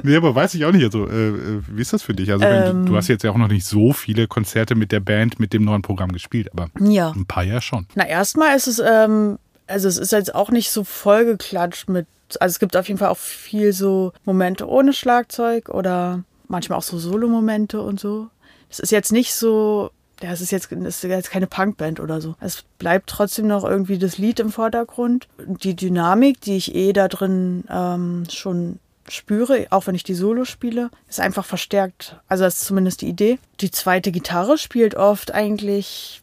nee, 0.03 0.15
aber 0.15 0.33
weiß 0.35 0.53
ich 0.55 0.65
auch 0.65 0.71
nicht. 0.71 0.83
Also, 0.83 1.07
äh, 1.07 1.29
äh, 1.29 1.61
wie 1.67 1.81
ist 1.81 1.93
das 1.93 2.01
für 2.01 2.13
dich? 2.13 2.31
Also, 2.31 2.45
Ähm. 2.45 2.85
du, 2.85 2.91
du 2.91 2.97
hast 2.97 3.07
jetzt 3.07 3.23
ja 3.23 3.31
auch 3.31 3.37
noch 3.37 3.47
nicht 3.47 3.65
so 3.65 3.93
viele 3.93 4.27
Konzerte 4.27 4.75
mit 4.75 4.91
der 4.91 4.99
Band, 4.99 5.39
mit 5.39 5.53
dem 5.53 5.63
neuen 5.63 5.81
Programm 5.81 6.11
gespielt, 6.11 6.49
aber 6.53 6.69
Ja. 6.79 7.11
ein 7.11 7.25
paar 7.25 7.43
ja 7.43 7.61
schon. 7.61 7.87
Na, 7.95 8.07
erstmal 8.07 8.55
ist 8.55 8.67
es, 8.67 8.79
ähm, 8.83 9.37
also 9.67 9.87
es 9.87 9.97
ist 9.97 10.11
jetzt 10.11 10.33
auch 10.35 10.51
nicht 10.51 10.71
so 10.71 10.83
vollgeklatscht 10.83 11.89
mit, 11.89 12.07
also 12.39 12.51
es 12.53 12.59
gibt 12.59 12.75
auf 12.77 12.87
jeden 12.87 12.97
Fall 12.99 13.09
auch 13.09 13.17
viel 13.17 13.73
so 13.73 14.13
Momente 14.25 14.67
ohne 14.67 14.93
Schlagzeug 14.93 15.69
oder 15.69 16.23
manchmal 16.51 16.77
auch 16.77 16.83
so 16.83 16.99
Solo-Momente 16.99 17.81
und 17.81 17.99
so. 17.99 18.27
Es 18.69 18.79
ist 18.79 18.91
jetzt 18.91 19.11
nicht 19.11 19.33
so, 19.33 19.91
ja, 20.21 20.31
es 20.31 20.41
ist 20.41 20.51
jetzt, 20.51 20.71
es 20.71 21.03
ist 21.03 21.09
jetzt 21.09 21.31
keine 21.31 21.47
Punkband 21.47 21.99
oder 21.99 22.21
so. 22.21 22.35
Es 22.39 22.63
bleibt 22.77 23.09
trotzdem 23.09 23.47
noch 23.47 23.63
irgendwie 23.63 23.97
das 23.97 24.17
Lied 24.17 24.39
im 24.39 24.51
Vordergrund. 24.51 25.27
Die 25.39 25.75
Dynamik, 25.75 26.39
die 26.41 26.57
ich 26.57 26.75
eh 26.75 26.93
da 26.93 27.07
drin 27.07 27.63
ähm, 27.69 28.23
schon 28.29 28.79
spüre, 29.09 29.67
auch 29.71 29.87
wenn 29.87 29.95
ich 29.95 30.03
die 30.03 30.13
Solo 30.13 30.45
spiele, 30.45 30.89
ist 31.09 31.19
einfach 31.19 31.45
verstärkt. 31.45 32.17
Also 32.27 32.43
das 32.43 32.55
ist 32.55 32.65
zumindest 32.65 33.01
die 33.01 33.09
Idee. 33.09 33.39
Die 33.59 33.71
zweite 33.71 34.11
Gitarre 34.11 34.57
spielt 34.57 34.95
oft 34.95 35.33
eigentlich 35.33 36.20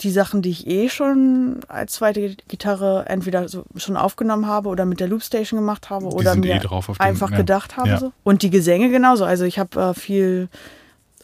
die 0.00 0.10
Sachen, 0.10 0.42
die 0.42 0.50
ich 0.50 0.66
eh 0.68 0.88
schon 0.88 1.60
als 1.68 1.94
zweite 1.94 2.36
Gitarre 2.46 3.04
entweder 3.08 3.48
so 3.48 3.64
schon 3.76 3.96
aufgenommen 3.96 4.46
habe 4.46 4.68
oder 4.68 4.84
mit 4.84 5.00
der 5.00 5.08
Loopstation 5.08 5.58
gemacht 5.58 5.90
habe 5.90 6.08
Die 6.08 6.14
oder 6.14 6.32
sind 6.32 6.44
mir 6.44 6.54
eh 6.54 6.58
dem- 6.60 6.70
einfach 6.98 7.30
ja. 7.32 7.36
gedacht 7.36 7.76
habe. 7.76 7.88
Ja. 7.88 7.98
So. 7.98 8.12
Und 8.22 8.42
die 8.42 8.50
Gesänge 8.50 8.90
genauso. 8.90 9.24
Also 9.24 9.44
ich 9.44 9.58
habe 9.58 9.80
äh, 9.80 9.94
viel 9.94 10.48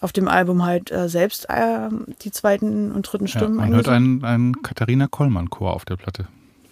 auf 0.01 0.13
dem 0.13 0.27
Album 0.29 0.65
halt 0.67 0.91
äh, 0.91 1.09
selbst 1.09 1.49
äh, 1.49 1.89
die 2.23 2.31
zweiten 2.33 2.91
und 2.93 3.03
dritten 3.03 3.27
Ja, 3.27 3.31
Stimmen 3.39 3.55
man 3.57 3.73
hört 3.75 3.89
einen, 3.89 4.25
einen 4.25 4.61
Katharina 4.63 5.07
Kollmann-Chor 5.07 5.73
auf 5.73 5.85
der 5.85 5.97
Platte. 5.97 6.27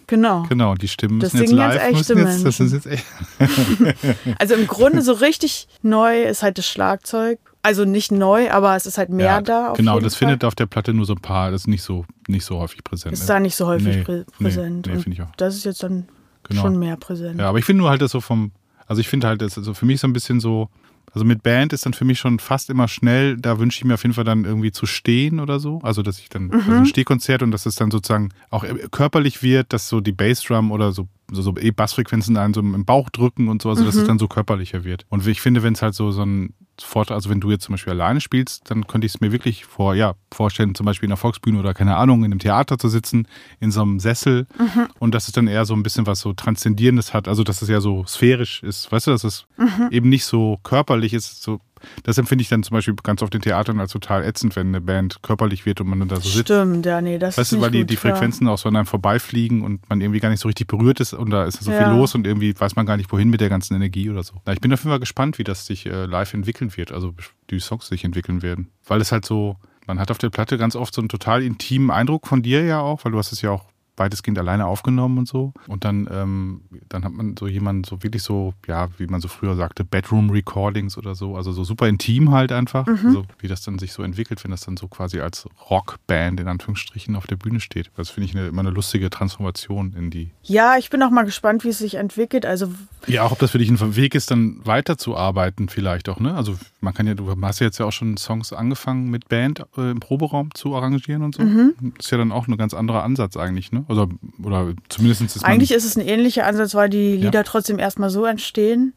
Genau. 0.07 0.43
Genau, 0.49 0.75
die 0.75 0.89
Stimmen 0.89 1.17
müssen 1.19 1.37
jetzt 1.37 1.49
singen 1.49 1.61
jetzt 1.61 1.75
live. 1.75 1.91
echte 1.99 2.15
müssen 2.15 2.27
jetzt, 2.27 2.45
das 2.45 2.59
ist 2.59 2.73
jetzt 2.73 2.85
echt. 2.85 3.05
Also 4.39 4.55
im 4.55 4.67
Grunde 4.67 5.01
so 5.01 5.13
richtig 5.13 5.67
neu 5.81 6.23
ist 6.23 6.43
halt 6.43 6.57
das 6.57 6.67
Schlagzeug. 6.67 7.39
Also 7.63 7.85
nicht 7.85 8.11
neu, 8.11 8.51
aber 8.51 8.75
es 8.75 8.85
ist 8.85 8.97
halt 8.97 9.09
mehr 9.09 9.25
Ja, 9.25 9.41
da. 9.41 9.71
Auf 9.71 9.77
genau, 9.77 9.99
das 9.99 10.15
Fall. 10.15 10.27
findet 10.27 10.43
auf 10.43 10.53
der 10.53 10.65
Platte 10.65 10.93
nur 10.93 11.05
so 11.05 11.13
ein 11.13 11.21
paar, 11.21 11.49
das 11.49 11.61
ist 11.61 11.67
nicht 11.67 11.81
so, 11.81 12.05
nicht 12.27 12.43
so 12.45 12.59
häufig 12.59 12.83
präsent. 12.83 13.13
ist 13.13 13.21
ne? 13.21 13.27
da 13.27 13.39
nicht 13.39 13.55
so 13.55 13.65
häufig 13.67 13.95
Nee, 13.97 14.03
prä 14.03 14.17
nee, 14.17 14.23
präsent. 14.49 14.85
nee, 14.85 14.93
Und 14.93 15.01
finde 15.01 15.15
ich 15.15 15.21
auch. 15.23 15.35
Das 15.37 15.55
ist 15.55 15.63
jetzt 15.63 15.81
dann 15.81 16.07
Genau. 16.49 16.61
schon 16.61 16.77
mehr 16.77 16.97
präsent. 16.97 17.39
Ja, 17.39 17.47
aber 17.47 17.57
ich 17.59 17.63
finde 17.65 17.79
nur 17.83 17.89
halt 17.89 18.01
das 18.01 18.11
so 18.11 18.19
vom, 18.19 18.51
also 18.85 18.99
ich 18.99 19.07
finde 19.07 19.27
halt, 19.27 19.41
das 19.41 19.57
also 19.57 19.73
für 19.73 19.85
mich 19.85 20.01
so 20.01 20.07
ein 20.07 20.11
bisschen 20.13 20.41
so, 20.41 20.67
also 21.13 21.23
mit 21.23 21.41
Band 21.41 21.71
ist 21.71 21.85
dann 21.85 21.93
für 21.93 22.03
mich 22.03 22.19
schon 22.19 22.37
fast 22.39 22.69
immer 22.69 22.89
schnell, 22.89 23.37
da 23.37 23.59
wünsche 23.59 23.77
ich 23.77 23.85
mir 23.85 23.93
auf 23.93 24.03
jeden 24.03 24.13
Fall 24.13 24.25
dann 24.25 24.43
irgendwie 24.43 24.73
zu 24.73 24.85
stehen 24.85 25.39
oder 25.39 25.61
so. 25.61 25.79
Also 25.83 26.01
dass 26.01 26.19
ich 26.19 26.27
dann, 26.27 26.51
also 26.51 26.69
Mhm. 26.69 26.77
ein 26.79 26.85
Stehkonzert 26.85 27.43
und 27.43 27.51
dass 27.51 27.65
es 27.65 27.75
dann 27.75 27.91
sozusagen 27.91 28.29
auch 28.49 28.65
körperlich 28.91 29.41
wird, 29.41 29.71
dass 29.71 29.87
so 29.87 30.01
die 30.01 30.11
Bassdrum 30.11 30.69
oder 30.73 30.91
so, 30.91 31.07
so, 31.31 31.41
so 31.41 31.55
eh 31.57 31.71
Bassfrequenzen 31.71 32.35
einen 32.35 32.53
so 32.53 32.59
im 32.59 32.83
Bauch 32.83 33.09
drücken 33.09 33.47
und 33.47 33.61
so, 33.61 33.69
also 33.69 33.83
Mhm. 33.83 33.85
dass 33.85 33.95
es 33.95 34.03
dann 34.03 34.19
so 34.19 34.27
körperlicher 34.27 34.83
wird. 34.83 35.05
Und 35.07 35.25
ich 35.25 35.39
finde, 35.39 35.63
wenn 35.63 35.75
es 35.75 35.81
halt 35.81 35.93
so, 35.95 36.11
so 36.11 36.23
ein 36.25 36.53
Vortrag, 36.81 37.15
also 37.15 37.29
wenn 37.29 37.39
du 37.39 37.51
jetzt 37.51 37.63
zum 37.65 37.73
Beispiel 37.73 37.93
alleine 37.93 38.19
spielst, 38.21 38.69
dann 38.69 38.87
könnte 38.87 39.05
ich 39.05 39.13
es 39.15 39.21
mir 39.21 39.31
wirklich 39.31 39.65
vor, 39.65 39.93
ja, 39.95 40.15
vorstellen, 40.33 40.73
zum 40.75 40.85
Beispiel 40.85 41.05
in 41.07 41.11
der 41.11 41.17
Volksbühne 41.17 41.59
oder 41.59 41.73
keine 41.73 41.95
Ahnung, 41.97 42.19
in 42.23 42.31
einem 42.31 42.39
Theater 42.39 42.77
zu 42.79 42.89
sitzen, 42.89 43.27
in 43.59 43.71
so 43.71 43.81
einem 43.81 43.99
Sessel 43.99 44.47
Mhm. 44.57 44.87
und 44.99 45.13
dass 45.13 45.27
es 45.27 45.33
dann 45.33 45.47
eher 45.47 45.65
so 45.65 45.73
ein 45.75 45.83
bisschen 45.83 46.07
was 46.07 46.19
so 46.19 46.33
Transzendierendes 46.33 47.13
hat, 47.13 47.27
also 47.27 47.43
dass 47.43 47.61
es 47.61 47.69
ja 47.69 47.79
so 47.81 48.05
sphärisch 48.05 48.63
ist, 48.63 48.91
weißt 48.91 49.07
du, 49.07 49.11
dass 49.11 49.23
es 49.23 49.45
Mhm. 49.57 49.87
eben 49.91 50.09
nicht 50.09 50.25
so 50.25 50.59
körperlich 50.63 51.13
ist, 51.13 51.43
so 51.43 51.59
das 52.03 52.17
empfinde 52.17 52.41
ich 52.41 52.47
dann 52.47 52.63
zum 52.63 52.75
Beispiel 52.75 52.95
ganz 53.03 53.21
oft 53.21 53.35
in 53.35 53.41
Theatern 53.41 53.77
als 53.81 53.91
total 53.91 54.23
ätzend, 54.23 54.55
wenn 54.55 54.67
eine 54.67 54.79
Band 54.79 55.21
körperlich 55.21 55.65
wird 55.65 55.81
und 55.81 55.87
man 55.89 55.99
dann 55.99 56.07
da 56.07 56.15
so 56.15 56.29
sitzt. 56.29 56.47
Stimmt, 56.47 56.85
ja, 56.85 57.01
nee, 57.01 57.17
das 57.19 57.37
Weißt 57.37 57.51
ist 57.51 57.57
du, 57.57 57.61
weil 57.61 57.71
die, 57.71 57.79
ja. 57.93 57.99
Frequenzen 57.99 58.47
auch 58.47 58.57
so 58.57 58.69
an 58.69 58.77
einem 58.77 58.85
vorbeifliegen 58.85 59.63
und 59.63 59.89
man 59.89 59.99
irgendwie 59.99 60.21
gar 60.21 60.29
nicht 60.29 60.39
so 60.39 60.47
richtig 60.47 60.67
berührt 60.67 61.01
ist 61.01 61.11
und 61.13 61.29
da 61.29 61.43
ist 61.43 61.61
so 61.61 61.71
Ja. 61.71 61.77
viel 61.79 61.87
los 61.87 62.15
und 62.15 62.25
irgendwie 62.25 62.57
weiß 62.57 62.77
man 62.77 62.85
gar 62.85 62.95
nicht, 62.95 63.11
wohin 63.11 63.29
mit 63.29 63.41
der 63.41 63.49
ganzen 63.49 63.75
Energie 63.75 64.09
oder 64.09 64.23
so. 64.23 64.35
Na, 64.45 64.53
ich 64.53 64.61
bin 64.61 64.71
auf 64.71 64.79
jeden 64.79 64.91
Fall 64.91 65.01
gespannt, 65.01 65.37
wie 65.39 65.43
das 65.43 65.65
sich 65.65 65.85
äh, 65.85 66.05
live 66.05 66.33
entwickeln 66.63 66.77
wird, 66.77 66.91
also 66.91 67.13
die 67.49 67.59
Songs 67.59 67.87
sich 67.87 68.03
entwickeln 68.03 68.41
werden. 68.41 68.71
Weil 68.85 69.01
es 69.01 69.11
halt 69.11 69.25
so, 69.25 69.57
man 69.85 69.99
hat 69.99 70.11
auf 70.11 70.17
der 70.17 70.29
Platte 70.29 70.57
ganz 70.57 70.75
oft 70.75 70.93
so 70.93 71.01
einen 71.01 71.09
total 71.09 71.43
intimen 71.43 71.91
Eindruck 71.91 72.27
von 72.27 72.41
dir 72.41 72.63
ja 72.63 72.79
auch, 72.79 73.05
weil 73.05 73.11
du 73.11 73.17
hast 73.17 73.31
es 73.31 73.41
ja 73.41 73.51
auch 73.51 73.65
weitestgehend 73.97 74.39
alleine 74.39 74.65
aufgenommen 74.65 75.19
und 75.19 75.27
so. 75.27 75.53
Und 75.67 75.85
dann, 75.85 76.07
ähm, 76.11 76.61
dann 76.89 77.03
hat 77.03 77.11
man 77.11 77.35
so 77.37 77.47
jemanden 77.47 77.83
so 77.83 78.01
wirklich 78.01 78.23
so, 78.23 78.53
ja, 78.67 78.87
wie 78.97 79.07
man 79.07 79.21
so 79.21 79.27
früher 79.27 79.55
sagte, 79.55 79.83
Bedroom-Recordings 79.83 80.97
oder 80.97 81.15
so, 81.15 81.35
also 81.35 81.51
so 81.51 81.63
super 81.63 81.87
intim 81.87 82.31
halt 82.31 82.51
einfach. 82.51 82.87
Mhm. 82.87 83.05
Also 83.05 83.25
wie 83.39 83.47
das 83.47 83.61
dann 83.61 83.77
sich 83.79 83.93
so 83.93 84.03
entwickelt, 84.03 84.43
wenn 84.43 84.51
das 84.51 84.61
dann 84.61 84.77
so 84.77 84.87
quasi 84.87 85.19
als 85.19 85.47
Rockband 85.69 86.39
in 86.39 86.47
Anführungsstrichen 86.47 87.15
auf 87.15 87.27
der 87.27 87.35
Bühne 87.35 87.59
steht. 87.59 87.91
Das 87.95 88.09
finde 88.09 88.29
ich 88.29 88.35
eine, 88.35 88.47
immer 88.47 88.61
eine 88.61 88.71
lustige 88.71 89.09
Transformation 89.09 89.93
in 89.97 90.09
die. 90.09 90.31
Ja, 90.43 90.77
ich 90.77 90.89
bin 90.89 91.01
auch 91.03 91.11
mal 91.11 91.23
gespannt, 91.23 91.63
wie 91.63 91.69
es 91.69 91.77
sich 91.77 91.95
entwickelt. 91.95 92.45
Also 92.45 92.69
Ja, 93.07 93.23
auch 93.23 93.31
ob 93.31 93.39
das 93.39 93.51
für 93.51 93.59
dich 93.59 93.69
ein 93.69 93.95
Weg 93.95 94.15
ist, 94.15 94.31
dann 94.31 94.59
weiterzuarbeiten 94.63 95.69
vielleicht 95.69 96.09
auch, 96.09 96.19
ne? 96.19 96.33
Also 96.35 96.55
man 96.81 96.93
kann 96.93 97.07
ja, 97.07 97.13
du 97.13 97.29
hast 97.41 97.59
ja 97.59 97.67
jetzt 97.67 97.77
ja 97.79 97.85
auch 97.85 97.91
schon 97.91 98.17
Songs 98.17 98.53
angefangen 98.53 99.09
mit 99.09 99.29
Band 99.29 99.63
äh, 99.77 99.91
im 99.91 99.99
Proberaum 99.99 100.53
zu 100.53 100.75
arrangieren 100.75 101.23
und 101.23 101.35
so. 101.35 101.43
Mhm. 101.43 101.93
Ist 101.97 102.11
ja 102.11 102.17
dann 102.17 102.31
auch 102.31 102.47
ein 102.47 102.57
ganz 102.57 102.73
anderer 102.73 103.03
Ansatz 103.03 103.37
eigentlich, 103.37 103.71
ne? 103.71 103.82
Oder, 103.87 104.07
oder 104.43 104.73
zumindest 104.89 105.21
ist 105.21 105.43
eigentlich 105.43 105.71
ist 105.71 105.85
es 105.85 105.95
ein 105.97 106.07
ähnlicher 106.07 106.45
Ansatz, 106.45 106.75
weil 106.75 106.89
die 106.89 107.17
Lieder 107.17 107.43
trotzdem 107.43 107.79
erstmal 107.79 108.09
so 108.09 108.25
entstehen. 108.25 108.93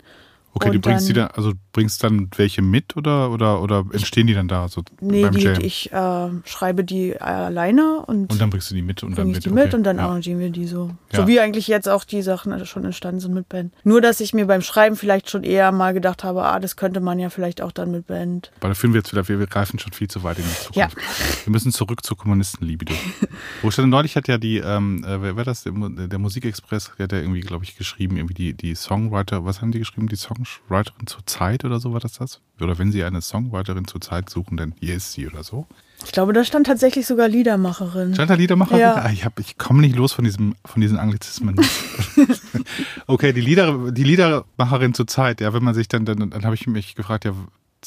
Okay, 0.56 0.70
du 0.70 0.76
und 0.76 0.80
bringst 0.80 1.06
die 1.06 1.12
dann- 1.12 1.28
dann, 1.28 1.36
also 1.36 1.52
bringst 1.72 2.02
dann 2.02 2.30
welche 2.36 2.62
mit 2.62 2.96
oder, 2.96 3.30
oder, 3.30 3.60
oder 3.60 3.84
entstehen 3.92 4.26
die 4.26 4.32
dann 4.32 4.48
da 4.48 4.68
so 4.68 4.82
Nee, 5.00 5.22
beim 5.22 5.34
die, 5.34 5.42
Jam? 5.42 5.60
ich 5.60 5.92
äh, 5.92 6.28
schreibe 6.44 6.82
die 6.82 7.20
alleine 7.20 8.00
und, 8.06 8.32
und 8.32 8.40
dann 8.40 8.48
bringst 8.48 8.70
du 8.70 8.74
die 8.74 8.80
mit 8.80 9.02
und 9.02 9.18
dann 9.18 9.28
ich 9.28 9.34
mit. 9.34 9.44
die 9.44 9.50
mit 9.50 9.66
okay. 9.66 9.76
und 9.76 9.82
dann 9.82 9.98
ja. 9.98 10.04
arrangieren 10.04 10.38
wir 10.40 10.48
die 10.48 10.66
so. 10.66 10.90
Ja. 11.12 11.20
So 11.20 11.28
wie 11.28 11.40
eigentlich 11.40 11.68
jetzt 11.68 11.88
auch 11.88 12.04
die 12.04 12.22
Sachen 12.22 12.64
schon 12.64 12.86
entstanden 12.86 13.20
sind 13.20 13.34
mit 13.34 13.50
Band. 13.50 13.74
Nur, 13.84 14.00
dass 14.00 14.20
ich 14.20 14.32
mir 14.32 14.46
beim 14.46 14.62
Schreiben 14.62 14.96
vielleicht 14.96 15.28
schon 15.28 15.44
eher 15.44 15.72
mal 15.72 15.92
gedacht 15.92 16.24
habe, 16.24 16.42
ah, 16.44 16.58
das 16.58 16.76
könnte 16.76 17.00
man 17.00 17.18
ja 17.18 17.28
vielleicht 17.28 17.60
auch 17.60 17.72
dann 17.72 17.90
mit 17.90 18.06
Band. 18.06 18.50
Aber 18.60 18.68
da 18.68 18.74
führen 18.74 18.94
wir 18.94 19.00
jetzt 19.00 19.12
wieder, 19.12 19.28
wir, 19.28 19.38
wir 19.38 19.46
greifen 19.46 19.78
schon 19.78 19.92
viel 19.92 20.08
zu 20.08 20.22
weit 20.22 20.38
in 20.38 20.44
die 20.44 20.50
Zukunft. 20.50 20.76
Ja. 20.76 20.88
Wir 21.44 21.50
müssen 21.50 21.72
zurück 21.72 22.02
zur 22.02 22.16
Kommunistenlibido. 22.16 22.94
Wo 23.62 23.70
stand 23.70 23.90
neulich 23.90 24.16
hat 24.16 24.28
ja 24.28 24.38
die, 24.38 24.56
ähm, 24.56 25.04
äh, 25.04 25.20
wer 25.20 25.36
war 25.36 25.44
das? 25.44 25.64
Der, 25.64 25.72
der 25.72 26.18
Musikexpress, 26.18 26.92
der 26.96 27.04
hat 27.04 27.12
ja 27.12 27.18
irgendwie, 27.18 27.40
glaube 27.40 27.64
ich, 27.64 27.76
geschrieben, 27.76 28.16
irgendwie 28.16 28.34
die, 28.34 28.54
die 28.54 28.74
Songwriter, 28.74 29.44
was 29.44 29.60
haben 29.60 29.72
die 29.72 29.78
geschrieben? 29.78 30.08
Die 30.08 30.16
Songwriterin 30.46 31.06
zur 31.06 31.26
Zeit 31.26 31.64
oder 31.64 31.78
so 31.80 31.92
war 31.92 32.00
das 32.00 32.12
das? 32.14 32.40
Oder 32.60 32.78
wenn 32.78 32.92
sie 32.92 33.04
eine 33.04 33.20
Songwriterin 33.20 33.86
zur 33.86 34.00
Zeit 34.00 34.30
suchen, 34.30 34.56
dann 34.56 34.74
hier 34.80 34.94
ist 34.96 35.12
sie 35.12 35.26
oder 35.26 35.42
so. 35.44 35.66
Ich 36.04 36.12
glaube, 36.12 36.32
da 36.32 36.44
stand 36.44 36.66
tatsächlich 36.66 37.06
sogar 37.06 37.28
Liedermacherin. 37.28 38.14
Stand 38.14 38.30
da 38.30 38.34
Liedermacherin? 38.34 38.80
Ja. 38.80 38.94
Ah, 38.96 39.10
Ich, 39.12 39.24
hab- 39.24 39.38
ich 39.40 39.58
komme 39.58 39.80
nicht 39.80 39.96
los 39.96 40.12
von, 40.12 40.24
diesem, 40.24 40.54
von 40.64 40.80
diesen 40.80 40.98
Anglizismen. 40.98 41.56
okay, 43.06 43.32
die, 43.32 43.40
Lieder, 43.40 43.90
die 43.92 44.04
Liedermacherin 44.04 44.94
zur 44.94 45.06
Zeit, 45.06 45.40
ja, 45.40 45.52
wenn 45.52 45.64
man 45.64 45.74
sich 45.74 45.88
dann, 45.88 46.04
dann, 46.04 46.30
dann 46.30 46.44
habe 46.44 46.54
ich 46.54 46.66
mich 46.66 46.94
gefragt, 46.94 47.24
ja, 47.24 47.32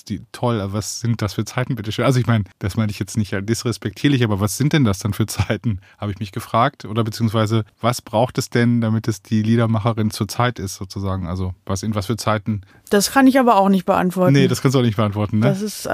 die, 0.03 0.21
toll, 0.31 0.61
aber 0.61 0.73
was 0.73 0.99
sind 0.99 1.21
das 1.21 1.33
für 1.33 1.45
Zeiten, 1.45 1.75
bitteschön? 1.75 2.05
Also 2.05 2.19
ich 2.19 2.27
meine, 2.27 2.45
das 2.59 2.77
meine 2.77 2.91
ich 2.91 2.99
jetzt 2.99 3.17
nicht 3.17 3.33
disrespektierlich, 3.41 4.23
aber 4.23 4.39
was 4.39 4.57
sind 4.57 4.73
denn 4.73 4.83
das 4.83 4.99
dann 4.99 5.13
für 5.13 5.25
Zeiten, 5.25 5.79
habe 5.97 6.11
ich 6.11 6.19
mich 6.19 6.31
gefragt. 6.31 6.85
Oder 6.85 7.03
beziehungsweise, 7.03 7.65
was 7.81 8.01
braucht 8.01 8.37
es 8.37 8.49
denn, 8.49 8.81
damit 8.81 9.07
es 9.07 9.21
die 9.21 9.41
Liedermacherin 9.43 10.11
zur 10.11 10.27
Zeit 10.27 10.59
ist, 10.59 10.75
sozusagen? 10.75 11.27
Also 11.27 11.53
was 11.65 11.83
in 11.83 11.95
was 11.95 12.05
für 12.07 12.17
Zeiten? 12.17 12.61
Das 12.89 13.11
kann 13.11 13.27
ich 13.27 13.39
aber 13.39 13.57
auch 13.57 13.69
nicht 13.69 13.85
beantworten. 13.85 14.33
Nee, 14.33 14.47
das 14.47 14.61
kannst 14.61 14.73
du 14.75 14.79
auch 14.79 14.83
nicht 14.83 14.97
beantworten, 14.97 15.39
ne? 15.39 15.45
Das 15.47 15.61
ist, 15.61 15.85
äh, 15.85 15.89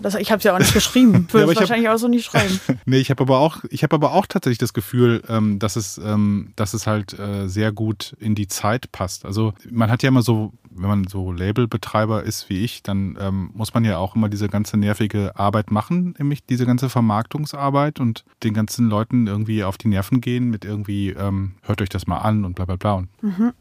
das, 0.00 0.14
ich 0.14 0.30
habe 0.30 0.38
es 0.38 0.44
ja 0.44 0.54
auch 0.54 0.58
nicht 0.58 0.74
geschrieben. 0.74 1.26
Ja, 1.36 1.40
Würde 1.40 1.44
ich 1.46 1.50
es 1.50 1.56
hab- 1.56 1.60
wahrscheinlich 1.68 1.88
auch 1.88 1.96
so 1.98 2.08
nicht 2.08 2.24
schreiben. 2.24 2.60
Nee, 2.86 2.98
ich 2.98 3.10
habe 3.10 3.22
aber 3.24 3.38
auch, 3.40 3.64
ich 3.70 3.82
habe 3.82 3.94
aber 3.96 4.12
auch 4.12 4.26
tatsächlich 4.26 4.58
das 4.58 4.72
Gefühl, 4.72 5.22
ähm, 5.28 5.58
dass 5.58 5.76
es, 5.76 5.98
ähm, 5.98 6.52
dass 6.56 6.72
es 6.74 6.86
halt 6.86 7.18
äh, 7.18 7.48
sehr 7.48 7.72
gut 7.72 8.14
in 8.20 8.34
die 8.34 8.46
Zeit 8.48 8.92
passt. 8.92 9.24
Also 9.24 9.54
man 9.70 9.90
hat 9.90 10.02
ja 10.02 10.08
immer 10.08 10.22
so, 10.22 10.52
wenn 10.78 10.88
man 10.88 11.06
so 11.06 11.32
Labelbetreiber 11.32 12.22
ist 12.22 12.48
wie 12.48 12.64
ich, 12.64 12.82
dann 12.82 13.16
ähm, 13.20 13.50
muss 13.54 13.74
man 13.74 13.84
ja 13.84 13.98
auch 13.98 14.14
immer 14.14 14.28
diese 14.28 14.48
ganze 14.48 14.76
nervige 14.76 15.36
Arbeit 15.36 15.70
machen, 15.70 16.14
nämlich 16.18 16.44
diese 16.44 16.66
ganze 16.66 16.88
Vermarktungsarbeit 16.88 18.00
und 18.00 18.24
den 18.42 18.54
ganzen 18.54 18.88
Leuten 18.88 19.26
irgendwie 19.26 19.64
auf 19.64 19.78
die 19.78 19.88
Nerven 19.88 20.20
gehen 20.20 20.50
mit 20.50 20.64
irgendwie, 20.64 21.10
ähm, 21.10 21.52
hört 21.62 21.82
euch 21.82 21.88
das 21.88 22.06
mal 22.06 22.18
an 22.18 22.44
und 22.44 22.54
bla 22.54 22.64
bla 22.64 22.76
bla. 22.76 22.94
Und, 22.94 23.08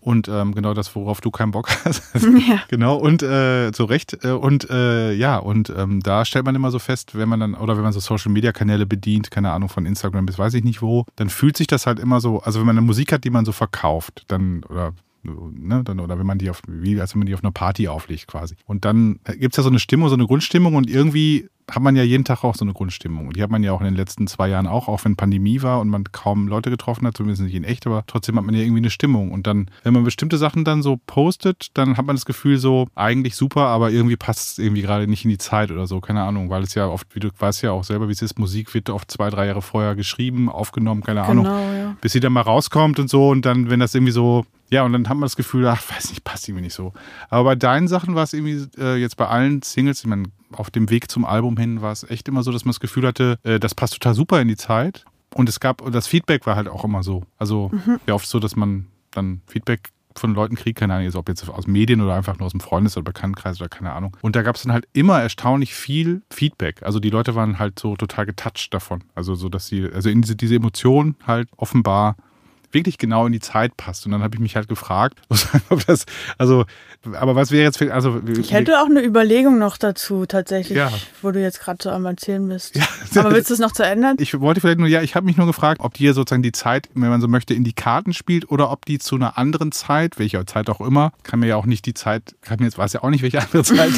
und 0.01 0.28
ähm, 0.28 0.54
genau 0.54 0.73
das, 0.73 0.95
worauf 0.95 1.21
du 1.21 1.32
keinen 1.32 1.51
Bock 1.51 1.69
hast. 1.86 2.04
Ja. 2.47 2.60
Genau, 2.67 2.95
und 2.97 3.23
äh, 3.23 3.71
zu 3.71 3.86
Recht. 3.86 4.23
Äh, 4.23 4.32
und 4.32 4.69
äh, 4.69 5.13
ja, 5.13 5.38
und 5.38 5.73
ähm, 5.75 6.01
da 6.01 6.25
stellt 6.25 6.45
man 6.45 6.56
immer 6.56 6.69
so 6.69 6.80
fest, 6.80 7.17
wenn 7.17 7.30
man 7.30 7.39
dann, 7.39 7.56
oder 7.56 7.75
wenn 7.75 7.84
man 7.84 7.93
so 7.93 7.99
Social 7.99 8.32
Media 8.32 8.51
Kanäle 8.51 8.86
bedient, 8.86 9.32
keine 9.32 9.51
Ahnung, 9.51 9.69
von 9.69 9.86
Instagram 9.86 10.25
bis 10.25 10.38
weiß 10.38 10.54
ich 10.54 10.63
nicht 10.63 10.82
wo, 10.82 11.06
dann 11.15 11.30
fühlt 11.30 11.58
sich 11.58 11.67
das 11.67 11.88
halt 11.88 11.99
immer 11.99 12.19
so, 12.19 12.41
also 12.41 12.60
wenn 12.60 12.67
man 12.67 12.78
eine 12.78 12.86
Musik 12.86 13.12
hat, 13.12 13.23
die 13.23 13.30
man 13.30 13.45
so 13.45 13.51
verkauft, 13.51 14.25
dann, 14.28 14.63
oder 14.65 14.93
Ne, 15.25 15.83
dann, 15.83 15.99
oder 15.99 16.17
wenn 16.19 16.25
man 16.25 16.38
die 16.38 16.49
auf, 16.49 16.61
wie 16.67 16.99
als 16.99 17.13
wenn 17.13 17.19
man 17.19 17.27
die 17.27 17.33
auf 17.33 17.43
einer 17.43 17.51
Party 17.51 17.88
auflegt 17.88 18.27
quasi. 18.27 18.55
Und 18.65 18.85
dann 18.85 19.19
gibt's 19.39 19.57
ja 19.57 19.63
so 19.63 19.69
eine 19.69 19.79
Stimmung, 19.79 20.09
so 20.09 20.15
eine 20.15 20.25
Grundstimmung 20.25 20.75
und 20.75 20.89
irgendwie 20.89 21.49
hat 21.71 21.81
man 21.81 21.95
ja 21.95 22.03
jeden 22.03 22.23
Tag 22.23 22.43
auch 22.43 22.55
so 22.55 22.63
eine 22.63 22.73
Grundstimmung. 22.73 23.27
Und 23.27 23.38
die 23.38 23.43
hat 23.43 23.49
man 23.49 23.63
ja 23.63 23.71
auch 23.71 23.79
in 23.79 23.85
den 23.85 23.95
letzten 23.95 24.27
zwei 24.27 24.49
Jahren 24.49 24.67
auch, 24.67 24.88
auch 24.88 25.03
wenn 25.03 25.15
Pandemie 25.15 25.61
war 25.61 25.79
und 25.79 25.89
man 25.89 26.03
kaum 26.11 26.47
Leute 26.47 26.69
getroffen 26.69 27.07
hat, 27.07 27.17
zumindest 27.17 27.41
nicht 27.41 27.55
in 27.55 27.63
echt, 27.63 27.88
aber 27.88 28.03
trotzdem 28.05 28.38
hat 28.38 28.45
man 28.45 28.53
ja 28.53 28.61
irgendwie 28.61 28.81
eine 28.81 28.89
Stimmung. 28.89 29.31
Und 29.31 29.47
dann, 29.47 29.69
wenn 29.83 29.93
man 29.93 30.03
bestimmte 30.03 30.38
Sachen 30.38 30.63
dann 30.63 30.83
so 30.83 30.99
postet, 31.07 31.69
dann 31.73 31.97
hat 31.97 32.05
man 32.05 32.15
das 32.15 32.25
Gefühl 32.25 32.57
so, 32.59 32.88
eigentlich 32.93 33.35
super, 33.35 33.61
aber 33.67 33.89
irgendwie 33.89 34.15
passt 34.15 34.51
es 34.51 34.59
irgendwie 34.59 34.83
gerade 34.83 35.07
nicht 35.07 35.25
in 35.25 35.31
die 35.31 35.38
Zeit 35.38 35.71
oder 35.71 35.88
so, 35.88 36.01
keine 36.01 36.23
Ahnung, 36.23 36.49
weil 36.49 36.63
es 36.63 36.75
ja 36.75 36.88
oft, 36.88 37.07
wie 37.15 37.19
du 37.19 37.29
weißt 37.38 37.63
ja 37.63 37.71
auch 37.71 37.83
selber, 37.83 38.07
wie 38.07 38.13
es 38.13 38.21
ist, 38.21 38.38
Musik 38.38 38.73
wird 38.73 38.89
oft 38.89 39.09
zwei, 39.09 39.29
drei 39.29 39.47
Jahre 39.47 39.61
vorher 39.63 39.95
geschrieben, 39.95 40.49
aufgenommen, 40.49 41.01
keine 41.01 41.23
Ahnung 41.23 41.45
Genau, 41.45 41.73
ja. 41.73 41.97
bis 42.01 42.11
sie 42.11 42.19
dann 42.19 42.33
mal 42.33 42.41
rauskommt 42.41 42.99
und 42.99 43.09
so 43.09 43.29
und 43.29 43.45
dann, 43.45 43.69
wenn 43.69 43.79
das 43.79 43.95
irgendwie 43.95 44.11
so, 44.11 44.45
ja, 44.69 44.84
und 44.84 44.93
dann 44.93 45.08
hat 45.08 45.15
man 45.15 45.21
das 45.21 45.36
Gefühl, 45.36 45.67
ach, 45.67 45.82
weiß 45.89 46.10
nicht, 46.10 46.23
passt 46.23 46.47
irgendwie 46.47 46.63
nicht 46.63 46.73
so. 46.73 46.93
Aber 47.30 47.43
bei 47.43 47.56
deinen 47.56 47.88
Sachen 47.88 48.15
war 48.15 48.23
es 48.23 48.34
irgendwie 48.34 48.67
äh, 48.80 48.95
jetzt 48.95 49.17
bei 49.17 49.28
allen 49.28 49.62
Singles, 49.62 49.99
ich 49.99 50.08
meine, 50.08 50.23
auf 50.51 50.71
dem 50.71 50.89
Weg 50.89 51.10
zum 51.10 51.25
Album 51.25 51.58
hin 51.58 51.82
war 51.82 51.91
es 51.91 52.04
echt 52.10 52.28
immer 52.28 52.43
so, 52.43 52.51
dass 52.51 52.65
man 52.65 52.71
das 52.71 52.80
Gefühl 52.80 53.06
hatte, 53.06 53.38
äh, 53.43 53.60
das 53.60 53.75
passt 53.75 53.93
total 53.93 54.13
super 54.13 54.41
in 54.41 54.47
die 54.47 54.58
Zeit. 54.58 55.06
Und 55.34 55.49
es 55.49 55.60
gab, 55.60 55.82
und 55.82 55.93
das 55.93 56.08
Feedback 56.08 56.45
war 56.45 56.56
halt 56.56 56.67
auch 56.67 56.86
immer 56.86 57.04
so. 57.04 57.23
Also 57.38 57.69
ja 58.08 58.13
oft 58.13 58.28
so, 58.28 58.39
dass 58.39 58.56
man 58.56 58.88
dann 59.12 59.41
Feedback 59.47 59.91
von 60.17 60.34
Leuten 60.34 60.56
kriegt, 60.56 60.80
keine 60.80 60.93
Ahnung, 60.93 61.13
ob 61.15 61.28
jetzt 61.28 61.47
aus 61.49 61.67
Medien 61.67 62.01
oder 62.01 62.15
einfach 62.15 62.38
nur 62.38 62.45
aus 62.45 62.54
dem 62.54 62.62
Freundes- 62.62 62.95
oder 62.95 63.04
Bekanntenkreis 63.04 63.60
oder 63.60 63.69
keine 63.69 63.91
Ahnung. 63.91 64.15
Und 64.21 64.36
da 64.36 64.41
gab 64.41 64.56
es 64.56 64.63
dann 64.63 64.71
halt 64.71 64.88
immer 64.93 65.21
erstaunlich 65.21 65.73
viel 65.73 66.21
Feedback. 66.32 66.84
Also 66.84 66.99
die 66.99 67.10
Leute 67.10 67.36
waren 67.36 67.60
halt 67.60 67.80
so 67.80 67.95
total 67.95 68.25
getouched 68.25 68.73
davon. 68.73 69.04
Also 69.13 69.36
so, 69.36 69.49
dass 69.49 69.67
sie, 69.67 69.89
also 69.91 70.10
in 70.10 70.21
diese, 70.21 70.36
diese 70.36 70.56
Emotion 70.56 71.15
halt 71.25 71.49
offenbar 71.58 72.15
wirklich 72.75 72.99
genau 72.99 73.25
in 73.25 73.31
die 73.31 73.39
Zeit 73.39 73.75
passt. 73.77 74.05
Und 74.05 74.11
dann 74.11 74.21
habe 74.21 74.35
ich 74.35 74.39
mich 74.39 74.55
halt 74.55 74.67
gefragt, 74.67 75.17
ob 75.69 75.83
das, 75.88 76.05
also, 76.38 76.65
aber 77.13 77.35
was 77.35 77.49
wäre 77.49 77.63
jetzt, 77.63 77.77
für, 77.79 77.91
also. 77.91 78.21
Ich 78.38 78.53
hätte 78.53 78.79
auch 78.79 78.85
eine 78.85 79.03
Überlegung 79.03 79.57
noch 79.57 79.77
dazu, 79.77 80.27
tatsächlich, 80.27 80.77
Ja. 80.77 80.91
wo 81.23 81.31
du 81.31 81.41
jetzt 81.41 81.59
gerade 81.59 81.79
so 81.81 81.89
am 81.89 82.05
Erzählen 82.05 82.47
bist. 82.47 82.75
Ja. 82.75 82.83
Aber 83.19 83.31
willst 83.33 83.49
du 83.49 83.55
es 83.55 83.59
noch 83.59 83.71
zu 83.71 83.83
ändern? 83.83 84.17
Ich 84.19 84.39
wollte 84.39 84.61
vielleicht 84.61 84.77
nur, 84.79 84.88
ja, 84.88 85.01
ich 85.01 85.15
habe 85.15 85.25
mich 85.25 85.38
nur 85.38 85.47
gefragt, 85.47 85.79
ob 85.81 85.95
die 85.95 86.07
sozusagen 86.09 86.43
die 86.43 86.51
Zeit, 86.51 86.89
wenn 86.93 87.09
man 87.09 87.21
so 87.21 87.27
möchte, 87.27 87.53
in 87.55 87.63
die 87.63 87.73
Karten 87.73 88.13
spielt 88.13 88.51
oder 88.51 88.69
ob 88.71 88.85
die 88.85 88.99
zu 88.99 89.15
einer 89.15 89.38
anderen 89.38 89.71
Zeit, 89.71 90.19
welcher 90.19 90.45
Zeit 90.45 90.69
auch 90.69 90.81
immer, 90.81 91.13
kann 91.23 91.39
mir 91.39 91.47
ja 91.47 91.55
auch 91.55 91.65
nicht 91.65 91.85
die 91.85 91.93
Zeit, 91.95 92.35
kann 92.41 92.57
mir 92.59 92.65
jetzt 92.65 92.77
weiß 92.77 92.93
ja 92.93 93.03
auch 93.03 93.09
nicht, 93.09 93.23
welche 93.23 93.39
andere 93.41 93.63
Zeit, 93.63 93.91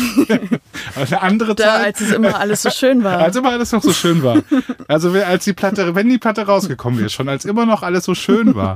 aber 0.95 1.05
eine 1.07 1.21
andere 1.21 1.55
Da, 1.55 1.63
Zeit. 1.63 1.85
als 1.85 2.01
es 2.01 2.11
immer 2.11 2.39
alles 2.39 2.61
so 2.61 2.69
schön 2.69 3.03
war. 3.03 3.17
Als 3.19 3.35
immer 3.35 3.49
alles 3.49 3.71
noch 3.71 3.81
so 3.81 3.91
schön 3.93 4.21
war. 4.23 4.43
Also 4.87 5.09
als 5.11 5.45
die 5.45 5.53
Platte, 5.53 5.95
wenn 5.95 6.07
die 6.09 6.17
Platte 6.19 6.45
rausgekommen 6.45 7.03
ist, 7.03 7.13
schon 7.13 7.27
als 7.29 7.45
immer 7.45 7.65
noch 7.65 7.81
alles 7.83 8.03
so 8.05 8.13
schön 8.13 8.53
war. 8.55 8.66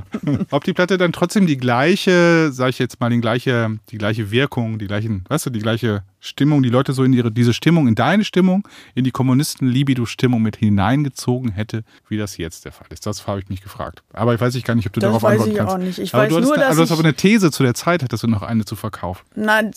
Ob 0.52 0.64
die 0.64 0.74
Platte 0.74 0.98
dann 0.98 1.12
trotzdem 1.12 1.48
die 1.48 1.58
gleiche, 1.58 2.52
sag 2.52 2.70
ich 2.70 2.80
jetzt 2.80 3.00
mal, 3.00 3.10
die 3.10 3.22
gleiche, 3.22 3.80
die 3.90 3.98
gleiche 3.98 4.32
Wirkung, 4.32 4.80
die 4.80 4.88
gleichen, 4.88 5.24
weißt 5.30 5.46
du, 5.46 5.50
die 5.50 5.60
gleiche 5.60 6.04
Stimmung, 6.24 6.62
die 6.64 6.70
Leute 6.70 6.94
so 6.94 7.04
in 7.04 7.14
ihre, 7.14 7.32
diese 7.32 7.52
Stimmung, 7.54 7.88
in 7.88 7.96
deine 7.96 8.24
Stimmung, 8.24 8.68
in 8.96 9.04
die 9.04 9.12
Kommunisten-Libido-Stimmung 9.12 10.42
mit 10.42 10.56
hineingezogen 10.56 11.52
hätte, 11.52 11.84
wie 12.08 12.18
das 12.18 12.38
jetzt 12.38 12.64
der 12.66 12.72
Fall 12.72 12.88
ist. 12.92 13.06
Das 13.06 13.26
habe 13.28 13.40
ich 13.40 13.50
mich 13.50 13.62
gefragt. 13.62 14.04
Aber 14.14 14.34
ich 14.36 14.40
weiß 14.40 14.56
ich 14.56 14.64
gar 14.64 14.76
nicht, 14.76 14.86
ob 14.88 14.94
du 14.94 15.00
Das 15.00 15.10
darauf 15.10 15.24
weiß 15.24 15.32
antworten 15.42 15.52
ich 15.52 15.58
kannst. 15.58 15.74
auch 15.74 15.78
nicht. 15.80 16.00
Ich 16.00 16.14
aber 16.14 16.24
weiß 16.24 16.30
du 16.34 16.40
nur, 16.42 16.56
dass 16.56 16.66
also 16.66 16.76
du 16.78 16.82
hast 16.84 16.90
ich- 16.90 16.94
aber 16.94 17.04
eine 17.08 17.14
These 17.16 17.52
zu 17.52 17.64
der 17.64 17.74
Zeit, 17.74 18.04
hattest 18.04 18.24
du 18.24 18.28
noch 18.28 18.44
eine 18.44 18.66
zu 18.66 18.76
verkaufen. 18.76 19.26
Nein, 19.36 19.72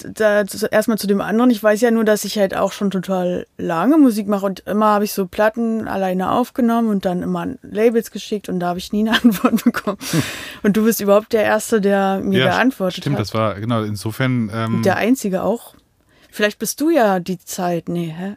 erstmal 0.70 0.98
zu 0.98 1.06
dem 1.06 1.20
anderen. 1.20 1.50
Ich 1.50 1.62
weiß 1.62 1.80
ja 1.80 1.90
nur, 1.90 2.04
dass 2.04 2.24
ich 2.24 2.38
halt 2.38 2.54
auch 2.56 2.72
schon 2.72 2.90
total 2.90 3.46
lange 3.56 3.96
Musik 3.96 4.28
mache 4.28 4.46
und 4.46 4.60
immer 4.66 4.86
habe 4.86 5.04
ich 5.04 5.12
so 5.12 5.26
Platten 5.26 5.88
alleine 5.88 6.30
aufgenommen 6.30 6.88
und 6.90 7.04
dann 7.04 7.22
immer 7.22 7.46
Labels 7.62 8.10
geschickt 8.10 8.48
und 8.48 8.60
da 8.60 8.68
habe 8.68 8.78
ich 8.78 8.92
nie 8.92 9.08
eine 9.08 9.12
Antwort 9.22 9.64
bekommen. 9.64 9.98
Und 10.62 10.76
du 10.76 10.84
bist 10.84 11.00
überhaupt 11.00 11.32
der 11.32 11.42
Erste, 11.44 11.80
der 11.80 12.20
mir 12.22 12.44
geantwortet 12.44 12.98
stimmt, 13.02 13.16
hat. 13.16 13.20
das 13.22 13.34
war, 13.34 13.54
genau, 13.54 13.82
insofern. 13.82 14.50
Ähm, 14.52 14.82
der 14.82 14.96
Einzige 14.96 15.42
auch. 15.42 15.74
Vielleicht 16.34 16.58
bist 16.58 16.80
du 16.80 16.90
ja 16.90 17.20
die 17.20 17.38
Zeit. 17.38 17.88
Nee, 17.88 18.12
hä? 18.12 18.34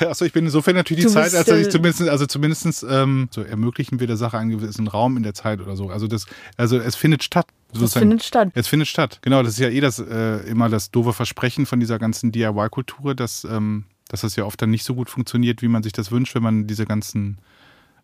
Achso, 0.04 0.24
ich 0.24 0.32
bin 0.32 0.44
insofern 0.44 0.74
natürlich 0.74 1.04
die 1.04 1.08
Du 1.08 1.14
Zeit, 1.14 1.34
als 1.34 1.46
dass 1.46 1.60
ich 1.60 1.68
äh, 1.68 1.70
zumindest, 1.70 2.08
also 2.08 2.26
zumindest 2.26 2.84
ähm, 2.90 3.28
so 3.30 3.42
ermöglichen 3.42 4.00
wir 4.00 4.08
der 4.08 4.16
Sache 4.16 4.38
einen 4.38 4.50
gewissen 4.50 4.88
Raum 4.88 5.16
in 5.16 5.22
der 5.22 5.34
Zeit 5.34 5.60
oder 5.60 5.76
so. 5.76 5.88
Also 5.88 6.08
das, 6.08 6.26
also 6.56 6.78
es 6.78 6.96
findet 6.96 7.22
statt. 7.22 7.46
Sozusagen. 7.72 8.08
findet 8.08 8.24
statt. 8.24 8.48
Es 8.54 8.66
findet 8.66 8.88
statt. 8.88 9.20
Genau, 9.22 9.40
das 9.44 9.52
ist 9.52 9.60
ja 9.60 9.68
eh 9.68 9.78
das 9.78 10.00
äh, 10.00 10.38
immer 10.48 10.68
das 10.68 10.90
doofe 10.90 11.12
Versprechen 11.12 11.64
von 11.64 11.78
dieser 11.78 12.00
ganzen 12.00 12.32
DIY-Kultur, 12.32 13.14
dass, 13.14 13.44
ähm, 13.44 13.84
dass 14.08 14.22
das 14.22 14.34
ja 14.34 14.46
oft 14.46 14.60
dann 14.60 14.70
nicht 14.70 14.82
so 14.82 14.96
gut 14.96 15.08
funktioniert, 15.08 15.62
wie 15.62 15.68
man 15.68 15.84
sich 15.84 15.92
das 15.92 16.10
wünscht, 16.10 16.34
wenn 16.34 16.42
man 16.42 16.66
diese 16.66 16.86
ganzen 16.86 17.38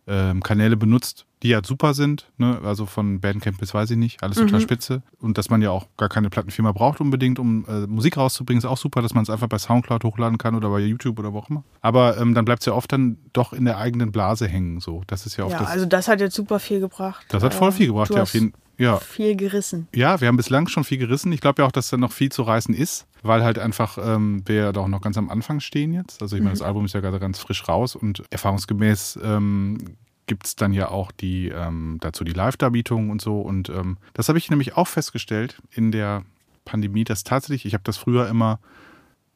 ähm, 0.07 0.43
Kanäle 0.43 0.77
benutzt, 0.77 1.27
die 1.43 1.49
ja 1.49 1.61
super 1.65 1.95
sind, 1.95 2.31
ne? 2.39 2.61
also 2.65 2.87
von 2.87 3.21
Bandcamp 3.21 3.59
bis 3.59 3.73
weiß 3.75 3.91
ich 3.91 3.97
nicht, 3.97 4.23
alles 4.23 4.37
total 4.37 4.61
spitze. 4.61 5.03
Und 5.21 5.39
dass 5.39 5.49
man 5.51 5.63
ja 5.63 5.71
auch 5.71 5.87
gar 5.97 6.09
keine 6.09 6.29
Plattenfirma 6.31 6.73
braucht 6.73 7.01
unbedingt, 7.01 7.39
um 7.39 7.65
äh, 7.69 7.87
Musik 7.87 8.17
rauszubringen, 8.17 8.59
ist 8.59 8.65
auch 8.65 8.77
super, 8.79 9.01
dass 9.03 9.15
man 9.15 9.23
es 9.23 9.31
einfach 9.31 9.49
bei 9.49 9.59
Soundcloud 9.59 10.05
hochladen 10.05 10.39
kann 10.39 10.55
oder 10.55 10.71
bei 10.71 10.81
YouTube 10.81 11.19
oder 11.19 11.33
wo 11.33 11.39
auch 11.39 11.51
immer. 11.51 11.63
Aber 11.81 12.19
ähm, 12.19 12.35
dann 12.35 12.45
bleibt 12.45 12.63
es 12.63 12.67
ja 12.67 12.73
oft 12.73 12.93
dann 12.93 13.19
doch 13.33 13.53
in 13.53 13.65
der 13.65 13.79
eigenen 13.79 14.13
Blase 14.13 14.47
hängen. 14.49 14.81
So, 14.81 15.03
das 15.07 15.27
ist 15.27 15.37
ja 15.37 15.45
oft 15.45 15.53
Ja, 15.53 15.61
das. 15.61 15.69
also 15.71 15.87
das 15.87 16.09
hat 16.09 16.21
jetzt 16.21 16.35
super 16.35 16.59
viel 16.59 16.81
gebracht. 16.81 17.25
das 17.29 17.43
hat 17.43 17.55
voll 17.55 17.69
Äh, 17.71 17.73
viel 17.73 17.87
gebracht, 17.89 18.13
ja, 18.15 18.23
auf 18.23 18.35
jeden 18.35 18.53
Ja, 18.79 18.97
Viel 18.99 19.37
gerissen. 19.37 19.87
ja, 19.95 20.21
wir 20.21 20.29
haben 20.29 20.37
bislang 20.37 20.67
schon 20.69 20.85
viel 20.85 20.99
gerissen. 20.99 21.31
Ich 21.33 21.41
glaube 21.41 21.63
ja 21.63 21.69
auch, 21.69 21.73
dass 21.73 21.91
da 21.91 21.97
noch 21.97 22.13
viel 22.13 22.33
zu 22.33 22.43
reißen 22.43 22.75
ist, 22.75 23.07
weil 23.23 23.45
halt 23.45 23.59
einfach 23.59 23.99
ähm, 24.03 24.43
wir 24.47 24.57
ja 24.57 24.73
doch 24.73 24.89
noch 24.89 25.01
ganz 25.01 25.19
am 25.19 25.31
Anfang 25.31 25.61
stehen 25.61 25.93
jetzt. 25.93 26.23
Also 26.23 26.37
ich 26.37 26.43
meine, 26.43 26.55
das 26.55 26.63
Album 26.63 26.85
ist 26.87 26.95
ja 26.95 27.01
gerade 27.01 27.21
ganz 27.21 27.39
frisch 27.39 27.69
raus 27.69 27.95
und 27.95 28.25
erfahrungsgemäß 28.31 29.19
ähm, 29.23 29.79
gibt 30.27 30.47
es 30.47 30.57
dann 30.57 30.73
ja 30.73 30.89
auch 30.89 31.13
die 31.13 31.49
ähm, 31.49 31.99
dazu 32.01 32.25
die 32.25 32.33
Live-Darbietung 32.33 33.11
und 33.11 33.21
so. 33.21 33.41
Und 33.41 33.69
ähm, 33.69 33.99
das 34.15 34.29
habe 34.29 34.39
ich 34.39 34.51
nämlich 34.51 34.77
auch 34.77 34.89
festgestellt 34.89 35.61
in 35.71 35.93
der 35.93 36.25
Pandemie, 36.65 37.05
dass 37.05 37.25
tatsächlich, 37.25 37.67
ich 37.67 37.75
habe 37.75 37.85
das 37.85 37.97
früher 37.99 38.29
immer 38.29 38.59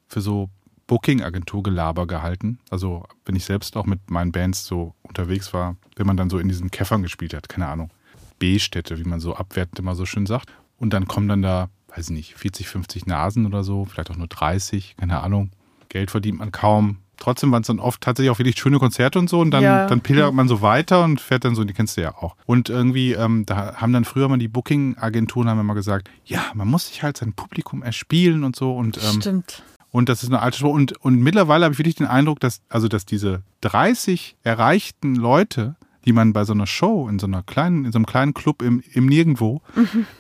für 0.09 0.21
so 0.21 0.49
Booking-Agentur-Gelaber 0.87 2.07
gehalten. 2.07 2.59
Also 2.71 3.05
wenn 3.25 3.37
ich 3.37 3.45
selbst 3.45 3.77
auch 3.77 3.87
mit 3.87 4.11
meinen 4.11 4.33
Bands 4.33 4.65
so 4.65 4.95
unterwegs 5.03 5.53
war, 5.53 5.77
wenn 5.97 6.07
man 6.07 6.17
dann 6.17 6.31
so 6.31 6.39
in 6.39 6.49
diesen 6.49 6.71
Käffern 6.71 7.03
gespielt 7.03 7.35
hat, 7.35 7.49
keine 7.49 7.67
Ahnung. 7.67 7.91
B-Städte, 8.39 8.99
wie 8.99 9.09
man 9.09 9.21
so 9.21 9.35
abwertend 9.35 9.79
immer 9.79 9.95
so 9.95 10.07
schön 10.07 10.27
sagt. 10.27 10.51
Und 10.79 10.93
dann 10.93 11.07
kommen 11.09 11.29
dann 11.29 11.43
da, 11.43 11.69
weiß 11.95 12.11
ich 12.11 12.17
nicht, 12.17 12.35
40, 12.35 12.69
50 12.69 13.07
Nasen 13.07 13.47
oder 13.47 13.65
so, 13.65 13.85
vielleicht 13.85 14.11
auch 14.11 14.17
nur 14.17 14.27
30, 14.29 14.97
keine 14.99 15.23
Ahnung. 15.23 15.51
Geld 15.89 16.11
verdient 16.11 16.39
man 16.39 16.53
kaum. 16.53 16.99
Trotzdem 17.19 17.51
waren 17.51 17.63
es 17.63 17.69
dann 17.69 17.79
oft 17.81 18.03
tatsächlich 18.03 18.31
auch 18.31 18.39
wirklich 18.39 18.59
schöne 18.59 18.79
Konzerte 18.79 19.19
und 19.19 19.31
so. 19.31 19.41
Und 19.41 19.51
dann, 19.51 19.63
Ja. 19.63 19.87
dann 19.87 20.03
pilgert 20.03 20.35
man 20.35 20.49
so 20.49 20.61
weiter 20.61 21.03
und 21.03 21.19
fährt 21.19 21.47
dann 21.47 21.55
so, 21.55 21.65
die 21.65 21.73
kennst 21.73 21.97
du 21.97 22.03
ja 22.03 22.15
auch. 22.15 22.37
Und 22.45 22.69
irgendwie, 22.69 23.13
ähm, 23.15 23.47
da 23.47 23.77
haben 23.77 23.95
dann 23.95 24.05
früher 24.05 24.29
mal 24.29 24.37
die 24.37 24.49
Booking-Agenturen 24.49 25.49
haben 25.49 25.59
immer 25.61 25.75
gesagt, 25.75 26.11
ja, 26.27 26.45
man 26.53 26.69
muss 26.69 26.89
sich 26.89 27.03
halt 27.03 27.17
sein 27.17 27.33
Publikum 27.33 27.83
erspielen 27.83 28.45
und 28.45 28.55
so. 28.55 28.77
Und 28.77 28.99
ähm, 28.99 29.21
Stimmt. 29.23 29.63
und 29.91 30.11
das 30.11 30.23
ist 30.25 30.29
eine 30.29 30.43
alte 30.43 30.59
Spur. 30.59 30.71
Und, 30.73 30.93
und 31.03 31.19
mittlerweile 31.23 31.65
habe 31.65 31.73
ich 31.73 31.79
wirklich 31.79 31.95
den 31.95 32.07
Eindruck, 32.07 32.39
dass, 32.41 32.61
also, 32.69 32.87
dass 32.87 33.07
diese 33.07 33.43
30 33.63 34.37
erreichten 34.43 35.15
Leute, 35.15 35.77
die 36.07 36.13
man 36.13 36.33
bei 36.33 36.45
so 36.45 36.53
einer 36.53 36.67
Show 36.67 37.09
in 37.09 37.19
so 37.19 37.27
einer 37.27 37.43
kleinen, 37.43 37.85
in 37.85 37.93
so 37.93 37.99
einem 37.99 38.07
kleinen 38.07 38.35
Club 38.35 38.63
im, 38.63 38.83
im 38.93 39.07
Nirgendwo, 39.07 39.61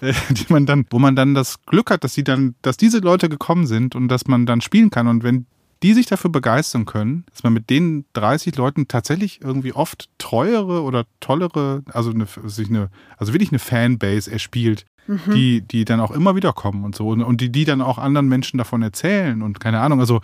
äh, 0.01 0.13
die 0.31 0.53
man 0.53 0.67
dann, 0.67 0.85
wo 0.91 0.99
man 0.99 1.17
dann 1.17 1.35
das 1.35 1.65
Glück 1.67 1.91
hat, 1.91 2.05
dass 2.05 2.15
sie 2.15 2.25
dann, 2.25 2.55
dass 2.63 2.77
diese 2.77 2.99
Leute 2.99 3.29
gekommen 3.29 3.67
sind 3.67 3.95
und 3.95 4.09
dass 4.09 4.27
man 4.27 4.47
dann 4.47 4.61
spielen 4.61 4.91
kann. 4.91 5.07
Und 5.07 5.23
wenn 5.23 5.47
die 5.83 5.93
sich 5.93 6.07
dafür 6.07 6.31
begeistern 6.31 6.87
können, 6.87 7.25
dass 7.31 7.43
man 7.43 7.53
mit 7.53 7.71
den 7.71 8.07
30 8.15 8.57
Leuten 8.57 8.89
tatsächlich 8.89 9.41
irgendwie 9.43 9.73
oft 9.73 10.09
treuere 10.19 10.83
oder 10.83 11.05
tollere, 11.21 11.83
also 11.93 12.11
eine, 12.11 12.27
sich 12.47 12.69
eine, 12.69 12.91
also 13.19 13.33
wirklich 13.33 13.51
eine 13.51 13.59
Fanbase 13.59 14.31
erspielt, 14.31 14.87
die, 15.09 15.61
die 15.61 15.85
dann 15.85 16.01
auch 16.01 16.11
immer 16.11 16.35
wieder 16.35 16.53
kommen 16.53 16.85
und 16.85 16.97
so. 16.97 17.09
Und, 17.09 17.23
und 17.23 17.41
die, 17.41 17.51
die 17.51 17.65
dann 17.65 17.81
auch 17.81 17.99
anderen 17.99 18.29
Menschen 18.29 18.59
davon 18.59 18.83
erzählen 18.83 19.43
und 19.43 19.61
keine 19.61 19.81
Ahnung, 19.81 20.01
also 20.01 20.21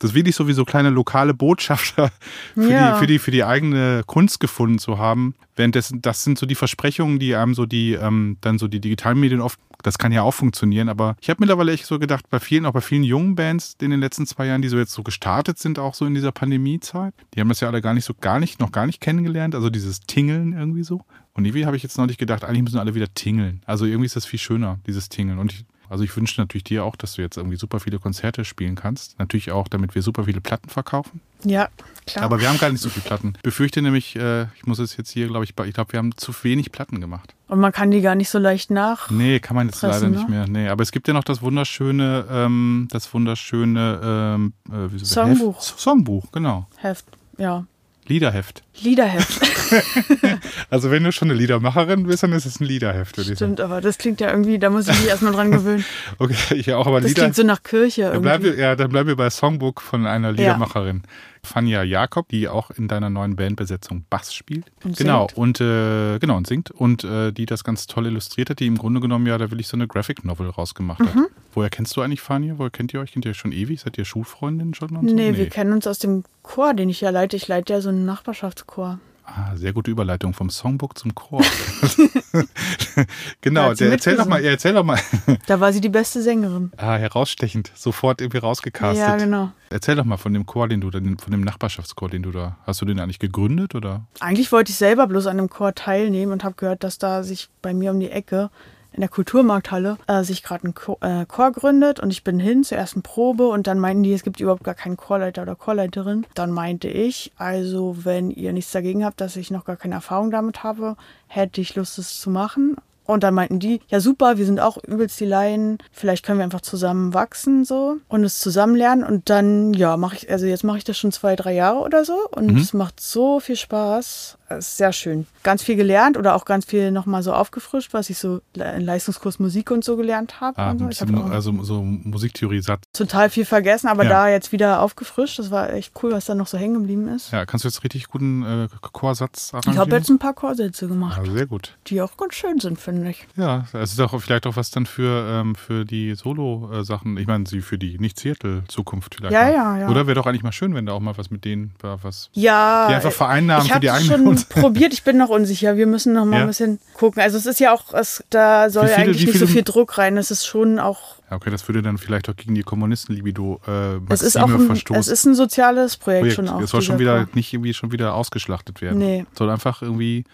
das 0.00 0.12
wirklich 0.14 0.34
so 0.34 0.48
wie 0.48 0.52
so 0.52 0.64
kleine 0.64 0.90
lokale 0.90 1.32
Botschafter 1.34 2.10
für, 2.54 2.68
Ja. 2.70 2.92
die, 2.94 2.98
für, 2.98 3.06
die, 3.06 3.18
für 3.20 3.30
die 3.30 3.44
eigene 3.44 4.02
Kunst 4.06 4.40
gefunden 4.40 4.78
zu 4.78 4.98
haben. 4.98 5.34
Währenddessen, 5.56 6.02
das 6.02 6.24
sind 6.24 6.38
so 6.38 6.46
die 6.46 6.54
Versprechungen, 6.54 7.18
die 7.18 7.36
einem 7.36 7.54
so 7.54 7.66
die, 7.66 7.92
ähm, 7.92 8.36
dann 8.40 8.58
so 8.58 8.66
die 8.66 8.80
Digitalmedien 8.80 9.40
oft, 9.40 9.60
das 9.82 9.98
kann 9.98 10.12
ja 10.12 10.22
auch 10.22 10.32
funktionieren, 10.34 10.88
aber 10.90 11.16
ich 11.20 11.30
habe 11.30 11.38
mittlerweile 11.40 11.72
echt 11.72 11.86
so 11.86 11.98
gedacht, 11.98 12.28
bei 12.28 12.38
vielen, 12.40 12.66
auch 12.66 12.72
bei 12.72 12.80
vielen 12.82 13.02
jungen 13.04 13.34
Bands 13.34 13.76
in 13.80 13.90
den 13.90 14.00
letzten 14.00 14.26
zwei 14.26 14.46
Jahren, 14.46 14.60
die 14.62 14.68
so 14.68 14.76
jetzt 14.78 14.92
so 14.92 15.02
gestartet 15.02 15.58
sind, 15.58 15.78
auch 15.78 15.94
so 15.94 16.04
in 16.06 16.14
dieser 16.14 16.32
Pandemiezeit, 16.32 17.14
die 17.34 17.40
haben 17.40 17.48
das 17.48 17.60
ja 17.60 17.68
alle 17.68 17.80
gar 17.80 17.94
nicht 17.94 18.04
so, 18.04 18.14
gar 18.18 18.40
nicht, 18.40 18.60
noch 18.60 18.72
gar 18.72 18.84
nicht 18.86 19.00
kennengelernt, 19.00 19.54
also 19.54 19.70
dieses 19.70 20.00
Tingeln 20.00 20.52
irgendwie 20.52 20.82
so. 20.82 21.00
Und 21.32 21.44
irgendwie 21.44 21.64
habe 21.64 21.76
ich 21.76 21.82
jetzt 21.82 21.96
neulich 21.96 22.18
gedacht, 22.18 22.44
eigentlich 22.44 22.62
müssen 22.64 22.78
alle 22.78 22.94
wieder 22.94 23.12
tingeln. 23.14 23.62
Also 23.64 23.86
irgendwie 23.86 24.06
ist 24.06 24.16
das 24.16 24.26
viel 24.26 24.38
schöner, 24.38 24.78
dieses 24.86 25.08
Tingeln. 25.08 25.38
Und 25.38 25.52
ich, 25.52 25.64
also 25.90 26.04
ich 26.04 26.16
wünsche 26.16 26.40
natürlich 26.40 26.62
dir 26.62 26.84
auch, 26.84 26.94
dass 26.94 27.14
du 27.14 27.22
jetzt 27.22 27.36
irgendwie 27.36 27.56
super 27.56 27.80
viele 27.80 27.98
Konzerte 27.98 28.44
spielen 28.44 28.76
kannst. 28.76 29.18
Natürlich 29.18 29.50
auch, 29.50 29.66
damit 29.66 29.96
wir 29.96 30.02
super 30.02 30.24
viele 30.24 30.40
Platten 30.40 30.68
verkaufen. 30.68 31.20
Ja, 31.44 31.68
klar. 32.06 32.24
Aber 32.24 32.40
wir 32.40 32.48
haben 32.48 32.58
gar 32.58 32.70
nicht 32.70 32.80
so 32.80 32.88
viele 32.88 33.04
Platten. 33.04 33.34
Befürchte 33.42 33.82
nämlich, 33.82 34.14
äh, 34.14 34.44
ich 34.56 34.66
muss 34.66 34.78
es 34.78 34.96
jetzt 34.96 35.10
hier, 35.10 35.26
glaube 35.26 35.44
ich, 35.44 35.50
ich 35.50 35.74
glaube, 35.74 35.92
wir 35.92 35.98
haben 35.98 36.16
zu 36.16 36.32
wenig 36.44 36.70
Platten 36.70 37.00
gemacht. 37.00 37.34
Und 37.48 37.58
man 37.58 37.72
kann 37.72 37.90
die 37.90 38.02
gar 38.02 38.14
nicht 38.14 38.30
so 38.30 38.38
leicht 38.38 38.70
nach. 38.70 39.10
Nee, 39.10 39.40
kann 39.40 39.56
man 39.56 39.66
jetzt 39.66 39.80
Pressen, 39.80 40.12
leider 40.12 40.16
nicht 40.16 40.28
ne? 40.28 40.36
mehr. 40.36 40.46
Nee, 40.46 40.68
aber 40.68 40.84
es 40.84 40.92
gibt 40.92 41.08
ja 41.08 41.14
noch 41.14 41.24
das 41.24 41.42
wunderschöne, 41.42 42.24
ähm, 42.30 42.86
das 42.92 43.12
wunderschöne 43.12 44.00
ähm, 44.02 44.52
äh, 44.70 45.04
Songbuch. 45.04 45.56
Heft? 45.56 45.80
Songbuch, 45.80 46.30
genau. 46.30 46.68
Heft. 46.76 47.06
Ja. 47.36 47.66
Liederheft. 48.06 48.62
Liederheft. 48.80 49.40
Also 50.70 50.90
wenn 50.90 51.02
du 51.04 51.12
schon 51.12 51.30
eine 51.30 51.38
Liedermacherin 51.38 52.04
bist, 52.04 52.22
dann 52.22 52.32
ist 52.32 52.46
es 52.46 52.60
ein 52.60 52.64
Liederheft. 52.64 53.20
Stimmt, 53.20 53.60
aber 53.60 53.80
das 53.80 53.98
klingt 53.98 54.20
ja 54.20 54.30
irgendwie, 54.30 54.58
da 54.58 54.70
muss 54.70 54.88
ich 54.88 54.98
mich 55.00 55.08
erstmal 55.08 55.32
dran 55.32 55.50
gewöhnen. 55.50 55.84
Okay, 56.18 56.54
ich 56.56 56.72
auch, 56.72 56.86
aber 56.86 57.00
Das 57.00 57.08
Lieder. 57.10 57.22
klingt 57.22 57.36
so 57.36 57.42
nach 57.42 57.62
Kirche 57.62 58.10
Dann 58.12 58.22
bleiben, 58.22 58.44
irgendwie. 58.44 58.60
ja, 58.62 58.76
dann 58.76 58.90
bleiben 58.90 59.08
wir 59.08 59.16
bei 59.16 59.30
Songbook 59.30 59.80
von 59.80 60.06
einer 60.06 60.32
Liedermacherin. 60.32 61.02
Fania 61.42 61.82
Jakob, 61.82 62.28
die 62.28 62.48
auch 62.48 62.70
in 62.70 62.86
deiner 62.86 63.08
neuen 63.08 63.34
Bandbesetzung 63.34 64.04
Bass 64.10 64.34
spielt. 64.34 64.66
Und 64.84 64.98
genau, 64.98 65.26
singt. 65.28 65.38
und 65.38 65.60
äh, 65.62 66.18
genau, 66.18 66.36
und 66.36 66.46
singt. 66.46 66.70
Und 66.70 67.02
äh, 67.02 67.32
die 67.32 67.46
das 67.46 67.64
ganz 67.64 67.86
toll 67.86 68.06
illustriert 68.06 68.50
hat, 68.50 68.60
die 68.60 68.66
im 68.66 68.76
Grunde 68.76 69.00
genommen 69.00 69.26
ja 69.26 69.38
da 69.38 69.50
will 69.50 69.58
ich 69.58 69.66
so 69.68 69.76
eine 69.76 69.86
Graphic 69.88 70.22
Novel 70.24 70.50
rausgemacht 70.50 71.00
hat. 71.00 71.14
Mhm. 71.14 71.28
Woher 71.54 71.70
kennst 71.70 71.96
du 71.96 72.02
eigentlich 72.02 72.20
Fania? 72.20 72.54
Woher 72.58 72.70
kennt 72.70 72.92
ihr 72.92 73.00
euch? 73.00 73.12
Kennt 73.12 73.24
ihr 73.24 73.30
euch 73.30 73.38
schon 73.38 73.52
ewig? 73.52 73.80
Seid 73.80 73.96
ihr 73.96 74.04
Schulfreundinnen 74.04 74.74
schon? 74.74 74.90
Und 74.94 75.08
so? 75.08 75.14
Nee, 75.14 75.36
wir 75.36 75.48
kennen 75.48 75.72
uns 75.72 75.86
aus 75.86 75.98
dem 75.98 76.24
Chor, 76.42 76.74
den 76.74 76.90
ich 76.90 77.00
ja 77.00 77.08
leite. 77.08 77.36
Ich 77.36 77.48
leite 77.48 77.72
ja 77.72 77.80
so 77.80 77.88
einen 77.88 78.04
Nachbarschaftschor. 78.04 78.98
Ah, 79.32 79.56
sehr 79.56 79.72
gute 79.72 79.90
Überleitung 79.90 80.34
vom 80.34 80.50
Songbook 80.50 80.98
zum 80.98 81.14
Chor. 81.14 81.42
genau, 83.40 83.72
der, 83.74 83.92
erzähl 83.92 84.16
doch 84.16 84.26
mal, 84.26 84.44
erzähl 84.44 84.74
doch 84.74 84.84
mal. 84.84 84.98
Da 85.46 85.60
war 85.60 85.72
sie 85.72 85.80
die 85.80 85.88
beste 85.88 86.20
Sängerin. 86.22 86.72
Ah, 86.76 86.96
herausstechend, 86.96 87.70
sofort 87.74 88.20
irgendwie 88.20 88.38
rausgecastet. 88.38 89.06
Ja, 89.06 89.16
genau. 89.16 89.52
Erzähl 89.70 89.94
doch 89.96 90.04
mal 90.04 90.16
von 90.16 90.32
dem 90.34 90.46
Chor, 90.46 90.68
den 90.68 90.80
du, 90.80 90.90
da- 90.90 90.98
von 90.98 91.30
dem 91.30 91.42
Nachbarschaftschor, 91.42 92.08
den 92.08 92.22
du 92.22 92.32
da, 92.32 92.56
hast 92.66 92.80
du 92.80 92.84
den 92.86 92.98
eigentlich 92.98 93.18
gegründet 93.20 93.74
oder? 93.74 94.04
Eigentlich 94.18 94.50
wollte 94.52 94.70
ich 94.72 94.76
selber 94.76 95.06
bloß 95.06 95.26
an 95.28 95.36
dem 95.36 95.48
Chor 95.48 95.74
teilnehmen 95.74 96.32
und 96.32 96.42
habe 96.44 96.56
gehört, 96.56 96.82
dass 96.82 96.98
da 96.98 97.22
sich 97.22 97.48
bei 97.62 97.72
mir 97.72 97.92
um 97.92 98.00
die 98.00 98.10
Ecke 98.10 98.50
in 98.92 99.00
der 99.00 99.08
Kulturmarkthalle 99.08 99.98
äh, 100.06 100.22
sich 100.24 100.42
gerade 100.42 100.68
ein 100.68 100.74
Chor, 100.74 100.98
äh, 101.00 101.24
Chor 101.26 101.52
gründet 101.52 102.00
und 102.00 102.10
ich 102.10 102.24
bin 102.24 102.38
hin 102.38 102.64
zur 102.64 102.78
ersten 102.78 103.02
Probe 103.02 103.48
und 103.48 103.66
dann 103.66 103.78
meinten 103.78 104.02
die, 104.02 104.12
es 104.12 104.22
gibt 104.22 104.40
überhaupt 104.40 104.64
gar 104.64 104.74
keinen 104.74 104.96
Chorleiter 104.96 105.42
oder 105.42 105.54
Chorleiterin. 105.54 106.26
Dann 106.34 106.50
meinte 106.50 106.88
ich, 106.88 107.32
also 107.36 107.96
wenn 108.04 108.30
ihr 108.30 108.52
nichts 108.52 108.72
dagegen 108.72 109.04
habt, 109.04 109.20
dass 109.20 109.36
ich 109.36 109.50
noch 109.50 109.64
gar 109.64 109.76
keine 109.76 109.94
Erfahrung 109.94 110.30
damit 110.30 110.62
habe, 110.62 110.96
hätte 111.28 111.60
ich 111.60 111.74
Lust, 111.76 111.98
es 111.98 112.20
zu 112.20 112.30
machen. 112.30 112.76
Und 113.10 113.24
dann 113.24 113.34
meinten 113.34 113.58
die, 113.58 113.80
ja 113.88 113.98
super, 113.98 114.38
wir 114.38 114.46
sind 114.46 114.60
auch 114.60 114.76
übelst 114.84 115.18
die 115.18 115.24
Laien, 115.24 115.78
vielleicht 115.90 116.24
können 116.24 116.38
wir 116.38 116.44
einfach 116.44 116.60
zusammen 116.60 117.12
wachsen 117.12 117.64
so 117.64 117.96
und 118.08 118.22
es 118.22 118.38
zusammen 118.38 118.76
lernen. 118.76 119.02
Und 119.02 119.30
dann, 119.30 119.74
ja, 119.74 119.96
mache 119.96 120.14
ich, 120.14 120.30
also 120.30 120.46
jetzt 120.46 120.62
mache 120.62 120.78
ich 120.78 120.84
das 120.84 120.96
schon 120.96 121.10
zwei, 121.10 121.34
drei 121.34 121.52
Jahre 121.54 121.80
oder 121.80 122.04
so 122.04 122.28
und 122.30 122.56
es 122.56 122.72
macht 122.72 123.00
so 123.00 123.40
viel 123.40 123.56
Spaß. 123.56 124.38
Ist 124.58 124.78
sehr 124.78 124.92
schön. 124.92 125.26
Ganz 125.44 125.62
viel 125.62 125.76
gelernt 125.76 126.16
oder 126.16 126.34
auch 126.34 126.44
ganz 126.44 126.64
viel 126.64 126.90
nochmal 126.90 127.22
so 127.22 127.32
aufgefrischt, 127.32 127.92
was 127.94 128.10
ich 128.10 128.18
so 128.18 128.40
in 128.54 128.80
Leistungskurs 128.84 129.38
Musik 129.38 129.70
und 129.70 129.84
so 129.84 129.96
gelernt 129.96 130.40
habe. 130.40 130.58
Ah, 130.58 130.74
so. 130.76 130.88
Ich 130.88 131.00
auch 131.02 131.30
also 131.30 131.62
so 131.62 131.82
Musiktheorie-Satz. 131.82 132.82
total 132.92 133.30
viel 133.30 133.44
vergessen, 133.44 133.86
aber 133.88 134.02
Ja. 134.04 134.10
da 134.10 134.28
jetzt 134.28 134.50
wieder 134.52 134.80
aufgefrischt. 134.82 135.38
Das 135.38 135.50
war 135.52 135.72
echt 135.72 135.92
cool, 136.02 136.10
was 136.12 136.24
da 136.24 136.34
noch 136.34 136.48
so 136.48 136.58
hängen 136.58 136.74
geblieben 136.74 137.06
ist. 137.08 137.30
Ja, 137.30 137.46
kannst 137.46 137.64
du 137.64 137.68
jetzt 137.68 137.84
richtig 137.84 138.08
guten 138.08 138.42
äh, 138.42 138.68
Chorsatz 138.92 139.48
Ich 139.48 139.54
arrangieren? 139.54 139.78
habe 139.78 139.96
jetzt 139.96 140.10
ein 140.10 140.18
paar 140.18 140.34
Chorsätze 140.34 140.88
gemacht, 140.88 141.20
Ah, 141.22 141.30
sehr 141.30 141.46
gut. 141.46 141.76
die 141.86 142.02
auch 142.02 142.16
ganz 142.16 142.34
schön 142.34 142.58
sind, 142.58 142.78
finde 142.80 143.10
ich. 143.10 143.26
Ja, 143.36 143.66
es 143.72 143.92
ist 143.92 144.00
auch 144.00 144.18
vielleicht 144.20 144.46
auch 144.46 144.56
was 144.56 144.70
dann 144.72 144.84
für, 144.86 145.26
ähm, 145.30 145.54
für 145.54 145.84
die 145.84 146.14
Solo-Sachen. 146.16 147.16
Ich 147.18 147.26
meine, 147.28 147.46
sie 147.46 147.60
für 147.60 147.78
die 147.78 147.98
Nicht-Seattle-Zukunft 147.98 149.14
vielleicht. 149.14 149.32
Ja, 149.32 149.42
mal. 149.44 149.52
ja, 149.52 149.78
ja. 149.78 149.88
Oder 149.88 150.06
wäre 150.06 150.16
doch 150.16 150.26
eigentlich 150.26 150.42
mal 150.42 150.52
schön, 150.52 150.74
wenn 150.74 150.86
da 150.86 150.92
auch 150.92 151.00
mal 151.00 151.16
was 151.16 151.30
mit 151.30 151.44
denen 151.44 151.72
war, 151.80 152.02
was. 152.02 152.30
Ja. 152.32 152.88
Die 152.88 152.94
einfach 152.94 153.12
vereinnahmen 153.12 153.66
ich 153.66 153.72
für 153.72 153.80
die 153.80 153.90
eigene- 153.90 154.39
probiert, 154.48 154.92
ich 154.92 155.02
bin 155.04 155.16
noch 155.16 155.28
unsicher. 155.28 155.76
Wir 155.76 155.86
müssen 155.86 156.12
noch 156.12 156.24
mal 156.24 156.36
Ja. 156.36 156.42
ein 156.42 156.46
bisschen 156.48 156.78
gucken. 156.94 157.22
Also 157.22 157.36
es 157.38 157.46
ist 157.46 157.60
ja 157.60 157.72
auch, 157.72 157.92
es, 157.94 158.24
da 158.30 158.70
soll 158.70 158.86
viele- 158.88 158.96
eigentlich 158.96 159.26
nicht 159.26 159.38
so 159.38 159.46
viel 159.46 159.62
Druck 159.62 159.98
rein. 159.98 160.16
Es 160.16 160.30
ist 160.30 160.46
schon 160.46 160.78
auch, 160.78 161.16
Ja, 161.30 161.36
okay, 161.36 161.50
das 161.50 161.66
würde 161.68 161.82
dann 161.82 161.98
vielleicht 161.98 162.28
auch 162.28 162.36
gegen 162.36 162.54
die 162.54 162.62
Kommunisten-Libido 162.62 163.60
äh, 163.66 163.96
es 164.12 164.22
ist 164.22 164.36
auch 164.38 164.48
ein, 164.50 164.66
verstoßen. 164.66 165.00
es 165.00 165.08
ist 165.08 165.24
ein 165.26 165.34
soziales 165.34 165.96
Projekt, 165.96 166.20
Projekt. 166.20 166.36
schon 166.36 166.48
auch. 166.48 166.60
Es 166.60 166.70
soll 166.70 166.82
schon 166.82 166.98
wieder 166.98 167.24
Chor. 167.24 167.28
nicht 167.34 167.52
irgendwie 167.52 167.74
schon 167.74 167.92
wieder 167.92 168.14
ausgeschlachtet 168.14 168.80
werden. 168.80 168.98
Nee. 168.98 169.26
Es 169.32 169.38
soll 169.38 169.50
einfach 169.50 169.82
irgendwie 169.82 170.24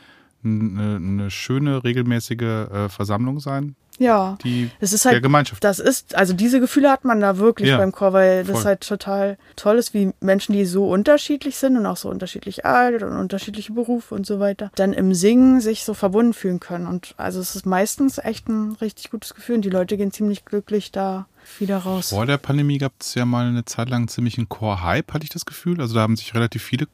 eine, 0.45 0.97
eine 0.97 1.31
schöne, 1.31 1.83
regelmäßige 1.83 2.40
äh, 2.42 2.88
Versammlung 2.88 3.40
sein, 3.40 3.75
Ja. 3.98 4.37
die 4.44 4.70
Es 4.80 4.92
ist 4.92 5.04
der 5.04 5.12
halt, 5.12 5.22
Gemeinschaft. 5.22 5.62
das 5.64 5.78
ist, 5.78 6.14
also 6.14 6.32
diese 6.32 6.61
Gefühle 6.61 6.90
hat 6.90 7.04
man 7.04 7.20
da 7.20 7.38
wirklich 7.38 7.68
Ja, 7.70 7.76
beim 7.78 7.92
Chor, 7.92 8.12
weil 8.12 8.44
das 8.44 8.56
voll. 8.59 8.64
halt 8.64 8.80
total 8.87 9.38
toll 9.56 9.76
ist, 9.78 9.94
wie 9.94 10.11
Menschen, 10.20 10.52
die 10.52 10.64
so 10.64 10.88
unterschiedlich 10.88 11.56
sind 11.56 11.76
und 11.76 11.87
auch 11.87 11.96
so 11.96 12.09
unterschiedlich 12.11 12.64
alt 12.64 13.02
und 13.02 13.16
unterschiedliche 13.16 13.72
Berufe 13.72 14.14
und 14.14 14.26
so 14.26 14.40
weiter, 14.40 14.70
dann 14.74 14.92
im 14.92 15.14
Singen 15.14 15.61
sich 15.61 15.85
so 15.85 15.94
verbunden 15.94 16.35
fühlen 16.35 16.61
können. 16.61 16.87
Und 16.87 17.14
also 17.16 17.40
es 17.40 17.56
ist 17.56 17.66
meistens 17.66 18.18
echt 18.18 18.48
ein 18.48 18.72
richtig 18.80 19.11
gutes 19.11 19.35
Gefühl 19.35 19.56
und 19.56 19.62
die 19.64 19.70
Leute 19.70 19.96
gehen 19.96 20.12
ziemlich 20.12 20.44
glücklich 20.44 20.92
da 20.92 21.26
wieder 21.59 21.78
raus. 21.78 22.11
Vor 22.11 22.26
der 22.26 22.38
Pandemie 22.38 22.78
gab 22.78 22.92
es 23.00 23.14
ja 23.14 23.24
mal 23.24 23.46
eine 23.46 23.64
Zeit 23.64 23.88
lang 23.88 24.09
ziemlich 24.09 24.37
einen 24.37 24.48
Chor-Hype, 24.48 25.12
hatte 25.14 25.24
ich 25.24 25.30
das 25.30 25.46
Gefühl. 25.46 25.80
Also 25.80 25.94
da 25.94 26.00
haben 26.00 26.16
sich 26.16 26.35
relativ 26.35 26.62
viele 26.62 26.87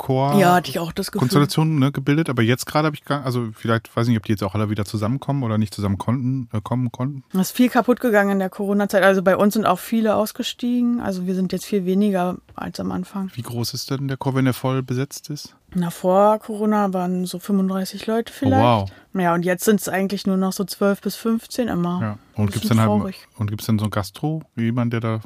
Chor 0.00 0.34
Ja, 0.38 0.54
hatte 0.54 0.70
ich 0.70 0.78
auch 0.78 0.92
das 0.92 1.12
Gefühl. 1.12 1.20
Konstellationen 1.20 1.78
ne, 1.78 1.92
gebildet, 1.92 2.30
aber 2.30 2.42
jetzt 2.42 2.64
gerade 2.64 2.86
habe 2.86 2.96
ich 2.96 3.04
gar, 3.04 3.24
also 3.24 3.50
vielleicht 3.54 3.94
weiß 3.94 4.06
ich 4.06 4.10
nicht, 4.10 4.18
ob 4.18 4.24
die 4.24 4.32
jetzt 4.32 4.42
auch 4.42 4.54
alle 4.54 4.70
wieder 4.70 4.84
zusammenkommen 4.84 5.42
oder 5.42 5.58
nicht 5.58 5.74
zusammen 5.74 5.98
konnten, 5.98 6.48
äh, 6.52 6.60
kommen 6.62 6.90
konnten. 6.90 7.22
Es 7.32 7.40
ist 7.40 7.56
viel 7.56 7.68
kaputt 7.68 8.00
gegangen 8.00 8.30
in 8.30 8.38
der 8.38 8.50
Corona-Zeit. 8.50 9.02
Also 9.02 9.22
bei 9.22 9.36
uns 9.36 9.54
sind 9.54 9.66
auch 9.66 9.78
viele 9.78 10.14
ausgestiegen. 10.14 11.00
Also 11.00 11.26
wir 11.26 11.34
sind 11.34 11.52
jetzt 11.52 11.66
viel 11.66 11.84
weniger 11.84 12.38
als 12.54 12.80
am 12.80 12.90
Anfang. 12.92 13.30
Wie 13.34 13.42
groß 13.42 13.74
ist 13.74 13.90
denn 13.90 14.08
der 14.08 14.16
Chor, 14.16 14.34
wenn 14.34 14.46
der 14.46 14.54
voll 14.54 14.82
besetzt 14.82 15.30
ist? 15.30 15.54
Na, 15.74 15.90
vor 15.90 16.38
Corona 16.38 16.92
waren 16.92 17.26
so 17.26 17.38
35 17.38 18.06
Leute 18.06 18.32
vielleicht. 18.32 18.62
Oh, 18.62 18.90
wow. 19.12 19.20
Ja, 19.20 19.34
und 19.34 19.44
jetzt 19.44 19.64
sind 19.64 19.80
es 19.80 19.88
eigentlich 19.88 20.26
nur 20.26 20.36
noch 20.36 20.52
so 20.52 20.64
12 20.64 21.00
bis 21.00 21.16
15 21.16 21.68
immer. 21.68 22.00
Ja. 22.00 22.18
Und 22.34 22.52
gibt 22.52 22.64
es 22.64 22.68
dann 22.68 22.80
halt 22.80 22.88
traurig. 22.88 23.28
und 23.36 23.50
gibt's 23.50 23.66
dann 23.66 23.78
so 23.78 23.84
ein 23.84 23.90
Gastro, 23.90 24.42
jemand, 24.56 24.92
der 24.92 25.00
da, 25.00 25.20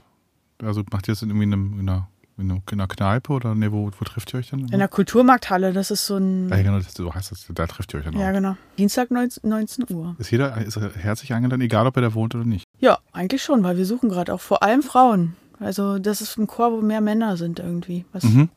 also 0.62 0.82
macht 0.90 1.08
ihr 1.08 1.12
das 1.12 1.22
in 1.22 1.30
irgendwie 1.30 1.44
in, 1.44 1.52
einem, 1.52 1.80
in, 1.80 1.88
einer, 1.88 2.08
in 2.36 2.50
einer- 2.50 2.60
in 2.70 2.80
einer 2.80 2.88
Kneipe 2.88 3.32
oder 3.32 3.54
ne, 3.54 3.70
wo, 3.72 3.86
wo 3.98 4.04
trefft 4.04 4.34
ihr 4.34 4.38
euch 4.38 4.50
dann? 4.50 4.60
In 4.68 4.78
der 4.78 4.88
Kulturmarkthalle, 4.88 5.72
das 5.72 5.90
ist 5.90 6.06
so 6.06 6.16
ein. 6.16 6.52
Ah, 6.52 6.56
ja, 6.56 6.62
genau, 6.62 6.78
das, 6.78 6.92
so 6.94 7.14
heißt 7.14 7.30
das, 7.30 7.46
da 7.54 7.66
trefft 7.66 7.94
ihr 7.94 7.98
euch 7.98 8.04
dann 8.04 8.18
Ja, 8.18 8.28
auch. 8.30 8.32
genau. 8.32 8.56
Dienstag 8.78 9.10
19, 9.10 9.48
19 9.48 9.86
Uhr. 9.94 10.16
Ist 10.18 10.30
jeder 10.30 10.56
ist 10.58 10.76
er 10.76 10.92
herzlich 10.94 11.32
eingeladen, 11.32 11.60
egal 11.62 11.86
ob 11.86 11.96
er 11.96 12.02
da 12.02 12.14
wohnt 12.14 12.34
oder 12.34 12.44
nicht? 12.44 12.64
Ja, 12.80 12.98
eigentlich 13.12 13.42
schon, 13.42 13.62
weil 13.62 13.76
wir 13.76 13.86
suchen 13.86 14.08
gerade 14.08 14.34
auch 14.34 14.40
vor 14.40 14.62
allem 14.62 14.82
Frauen. 14.82 15.36
Also 15.60 15.98
das 15.98 16.20
ist 16.20 16.36
ein 16.36 16.46
Chor, 16.48 16.72
wo 16.72 16.80
mehr 16.80 17.00
Männer 17.00 17.36
sind 17.36 17.60
irgendwie. 17.60 18.04
Was 18.12 18.24
Mhm. 18.24 18.48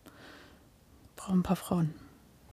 brauchen 1.15 1.39
ein 1.39 1.43
paar 1.43 1.55
Frauen. 1.55 1.93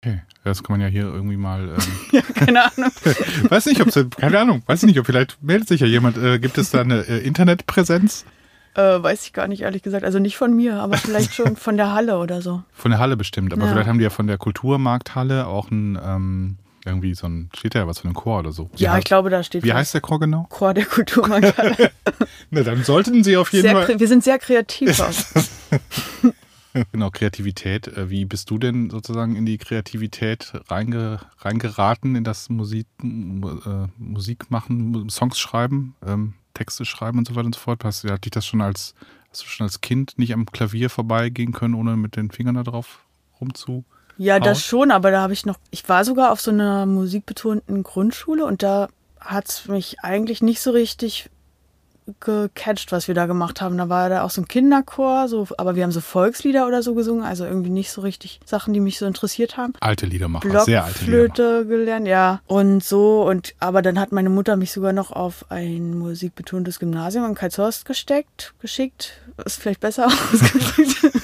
Okay, 0.02 0.22
das 0.46 0.64
kann 0.64 0.76
man 0.76 0.82
ja 0.82 0.88
hier 0.88 1.04
irgendwie 1.04 1.36
mal. 1.36 1.76
Ähm, 2.14 2.24
Keine 2.34 2.64
Ahnung. 2.64 2.92
weiß 3.50 3.66
nicht, 3.66 3.82
ob 3.82 4.16
keine 4.16 4.40
Ahnung, 4.40 4.64
weiß 4.66 4.84
nicht, 4.84 4.98
ob 4.98 5.06
vielleicht 5.06 5.44
meldet 5.44 5.68
sich 5.68 5.82
ja 5.82 5.88
jemand. 5.88 6.18
Äh, 6.18 6.40
gibt 6.40 6.58
es 6.58 6.72
da 6.72 6.80
eine 6.80 7.02
äh, 7.02 7.18
Internetpräsenz 7.28 8.24
äh, 8.76 8.82
weiß 9.04 9.26
ich 9.26 9.34
gar 9.34 9.48
nicht, 9.48 9.62
ehrlich 9.62 9.82
gesagt. 9.84 10.04
Also 10.06 10.20
nicht 10.20 10.38
von 10.38 10.56
mir, 10.56 10.76
aber 10.76 10.98
vielleicht 10.98 11.34
schon 11.34 11.56
von 11.58 11.78
der 11.78 11.94
Halle 11.94 12.20
oder 12.20 12.42
so. 12.42 12.64
von 12.74 12.92
der 12.92 13.00
Halle 13.00 13.18
bestimmt? 13.18 13.54
Aber 13.54 13.64
Ja. 13.66 13.72
vielleicht 13.72 13.88
haben 13.88 13.98
die 13.98 14.04
ja 14.04 14.10
von 14.10 14.28
der 14.28 14.38
Kulturmarkthalle 14.38 15.48
auch 15.48 15.70
ein 15.72 16.00
ähm, 16.04 16.58
irgendwie 16.86 17.14
so 17.14 17.28
ein 17.28 17.50
steht 17.56 17.76
da 17.76 17.80
ja 17.80 17.88
was 17.88 18.00
von 18.00 18.08
einem 18.08 18.16
Chor 18.16 18.40
oder 18.40 18.52
so. 18.54 18.70
Wie 18.76 18.84
Ja, 18.84 18.94
heißt- 18.94 19.00
ich 19.00 19.04
glaube, 19.06 19.30
da 19.30 19.44
steht 19.44 19.64
Wie 19.64 19.74
heißt 19.74 19.94
der 19.94 20.02
Chor 20.02 20.20
genau? 20.20 20.46
Chor 20.50 20.74
der 20.74 20.86
Kulturmarkthalle. 20.86 21.92
Na, 22.52 22.64
dann 22.64 22.84
sollten 22.84 23.24
Sie 23.24 23.36
auf 23.38 23.52
jeden 23.52 23.64
Sehr, 23.64 23.86
Fall. 23.86 24.00
wir 24.00 24.08
sind 24.08 24.24
sehr 24.24 24.40
kreativ. 24.40 24.98
Genau, 26.92 27.10
Kreativität. 27.10 27.88
Äh, 27.88 28.10
Wie 28.12 28.26
bist 28.26 28.50
du 28.52 28.60
denn 28.60 28.92
sozusagen 28.92 29.36
in 29.36 29.46
die 29.46 29.58
Kreativität 29.58 30.54
reinge, 30.70 31.20
reingeraten, 31.40 32.16
in 32.16 32.24
das 32.24 32.48
Musik, 32.50 32.86
äh, 33.04 33.88
Musik 33.98 34.52
machen, 34.52 35.10
Songs 35.10 35.40
schreiben, 35.40 35.96
ähm, 36.06 36.36
Texte 36.54 36.86
schreiben 36.86 37.18
und 37.20 37.28
so 37.28 37.36
weiter 37.36 37.46
und 37.46 37.56
so 37.56 37.62
fort? 37.62 37.84
Hast, 37.84 38.04
hat 38.04 38.26
dich 38.26 38.32
das 38.32 38.46
schon 38.46 38.62
als, 38.62 38.96
hast 39.30 39.44
du 39.44 39.48
schon 39.48 39.66
als 39.66 39.82
Kind 39.82 40.18
nicht 40.18 40.34
am 40.34 40.46
Klavier 40.46 40.90
vorbeigehen 40.90 41.54
können, 41.54 41.76
ohne 41.76 41.98
mit 41.98 42.16
den 42.16 42.32
Fingern 42.32 42.56
da 42.56 42.64
drauf 42.64 43.00
rumzu? 43.40 43.84
Ja, 44.18 44.40
das 44.42 44.62
schon, 44.62 44.92
aber 44.92 45.12
da 45.12 45.22
habe 45.22 45.32
ich 45.32 45.46
noch, 45.46 45.58
ich 45.72 45.88
war 45.88 46.04
sogar 46.04 46.34
auf 46.34 46.42
so 46.42 46.52
einer 46.52 46.86
musikbetonten 46.86 47.84
Grundschule 47.84 48.46
und 48.46 48.64
da 48.64 48.90
hat 49.22 49.48
es 49.48 49.68
mich 49.68 50.02
eigentlich 50.02 50.42
nicht 50.42 50.60
so 50.60 50.72
richtig 50.72 51.30
gecatcht, 52.20 52.92
was 52.92 53.08
wir 53.08 53.16
da 53.16 53.26
gemacht 53.26 53.62
haben. 53.62 53.78
Da 53.78 53.90
war 53.90 54.10
da 54.10 54.24
auch 54.24 54.30
so 54.30 54.42
ein 54.42 54.48
Kinderchor, 54.48 55.28
so, 55.28 55.48
aber 55.58 55.76
wir 55.76 55.84
haben 55.84 55.92
so 55.92 56.02
Volkslieder 56.02 56.68
oder 56.68 56.84
so 56.84 56.96
gesungen, 56.96 57.24
also 57.24 57.46
irgendwie 57.46 57.70
nicht 57.70 57.92
so 57.92 58.02
richtig 58.02 58.40
Sachen, 58.46 58.74
die 58.74 58.80
mich 58.80 58.98
so 58.98 59.06
interessiert 59.06 59.58
haben. 59.58 59.74
Alte 59.80 60.06
Liedermacher, 60.06 60.66
sehr 60.66 60.84
alte. 60.84 61.06
Blockflöte 61.06 61.66
gelernt, 61.66 62.08
ja. 62.08 62.42
Und 62.48 62.84
so, 62.84 63.28
und 63.28 63.56
aber 63.60 63.82
dann 63.82 64.00
hat 64.00 64.12
meine 64.12 64.30
Mutter 64.30 64.56
mich 64.56 64.72
sogar 64.72 64.94
noch 64.94 65.12
auf 65.12 65.46
ein 65.50 65.98
musikbetontes 65.98 66.80
Gymnasium 66.80 67.26
in 67.26 67.36
Karlshorst 67.36 67.86
gesteckt, 67.86 68.54
geschickt. 68.60 69.22
Ist 69.46 69.62
vielleicht 69.62 69.80
besser 69.80 70.08
ausgedrückt. 70.34 71.20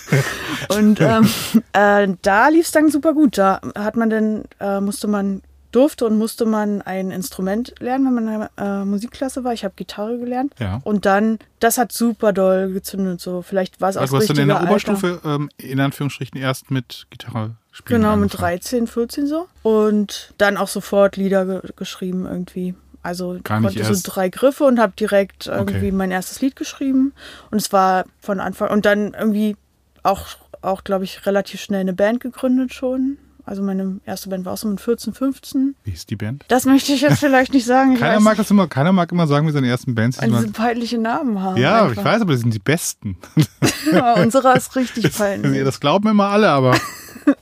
und 0.77 1.01
ähm, 1.01 1.29
äh, 1.73 2.07
da 2.21 2.47
lief 2.49 2.65
es 2.65 2.71
dann 2.71 2.89
super 2.89 3.13
gut. 3.13 3.37
Da 3.37 3.61
hat 3.75 3.95
man 3.95 4.09
dann, 4.09 4.43
äh, 4.59 4.79
musste 4.79 5.07
man, 5.07 5.41
durfte 5.75 6.05
und 6.05 6.17
musste 6.17 6.45
man 6.45 6.81
ein 6.81 7.11
Instrument 7.11 7.73
lernen, 7.79 8.05
wenn 8.05 8.13
man 8.13 8.27
in 8.27 8.29
einer 8.59 8.81
äh, 8.81 8.85
Musikklasse 8.85 9.43
war. 9.43 9.53
Ich 9.53 9.63
habe 9.63 9.73
Gitarre 9.75 10.17
gelernt. 10.17 10.53
Ja. 10.59 10.81
Und 10.83 11.05
dann, 11.05 11.39
das 11.59 11.77
hat 11.77 11.91
super 11.91 12.31
doll 12.33 12.71
gezündet. 12.71 13.19
So, 13.21 13.41
vielleicht 13.41 13.81
war 13.81 13.89
es 13.89 13.97
auch 13.97 14.01
Also 14.01 14.15
du 14.15 14.19
das 14.21 14.29
hast 14.29 14.37
dann 14.37 14.43
in 14.43 14.47
der 14.47 14.57
Alter. 14.59 14.69
Oberstufe 14.71 15.21
ähm, 15.25 15.49
in 15.57 15.79
Anführungsstrichen 15.79 16.39
erst 16.39 16.71
mit 16.71 17.07
Gitarre 17.09 17.55
spielen 17.71 18.01
Genau, 18.01 18.15
mit 18.15 18.31
angefangen. 18.33 18.59
13, 18.59 18.87
14 18.87 19.27
so. 19.27 19.47
Und 19.63 20.33
dann 20.37 20.57
auch 20.57 20.69
sofort 20.69 21.17
Lieder 21.17 21.45
ge 21.45 21.61
geschrieben 21.75 22.25
irgendwie. 22.25 22.73
Also 23.03 23.37
Gar 23.43 23.61
konnte 23.61 23.93
so 23.93 24.09
drei 24.11 24.29
Griffe 24.29 24.63
und 24.63 24.79
habe 24.79 24.93
direkt 24.97 25.45
irgendwie 25.47 25.75
Okay. 25.77 25.91
mein 25.91 26.09
erstes 26.11 26.41
Lied 26.41 26.55
geschrieben. 26.55 27.13
Und 27.51 27.59
es 27.59 27.71
war 27.71 28.05
von 28.19 28.39
Anfang 28.39 28.71
und 28.71 28.85
dann 28.85 29.13
irgendwie 29.13 29.57
auch, 30.01 30.25
auch 30.61 30.83
glaube 30.83 31.03
ich, 31.03 31.25
relativ 31.25 31.61
schnell 31.61 31.81
eine 31.81 31.93
Band 31.93 32.19
gegründet 32.19 32.73
schon. 32.73 33.17
Also 33.45 33.61
meine 33.61 33.99
erste 34.05 34.29
Band 34.29 34.43
war 34.45 34.53
auch 34.53 34.57
so 34.57 34.67
mit 34.67 34.81
14, 34.81 35.13
15. 35.13 35.75
Wie 35.83 35.91
hieß 35.91 36.07
die 36.07 36.15
Band? 36.15 36.43
Das 36.47 36.65
möchte 36.65 36.91
ich 36.93 37.01
jetzt 37.01 37.19
vielleicht 37.19 37.53
nicht 37.53 37.65
sagen. 37.65 37.95
Keiner 37.95 38.19
mag 38.19 38.37
das 38.37 38.49
immer, 38.49 38.67
keiner 38.67 38.91
mag 38.91 39.11
immer 39.11 39.27
sagen, 39.27 39.47
wie 39.47 39.51
seine 39.51 39.67
ersten 39.67 39.93
Bands 39.93 40.19
weil 40.19 40.29
sind. 40.31 40.37
diese 40.41 40.51
peinliche 40.53 40.97
Namen 40.97 41.41
haben. 41.41 41.57
Ja, 41.57 41.83
einfach. 41.85 41.97
ich 41.97 42.03
weiß, 42.03 42.21
aber 42.21 42.31
das 42.33 42.41
sind 42.41 42.53
die 42.53 42.59
besten. 42.59 43.17
Ja, 43.91 44.15
unserer 44.15 44.55
ist 44.55 44.75
richtig 44.75 45.15
peinlich. 45.15 45.63
das 45.63 45.79
glauben 45.79 46.09
immer 46.09 46.25
alle, 46.29 46.49
aber 46.49 46.75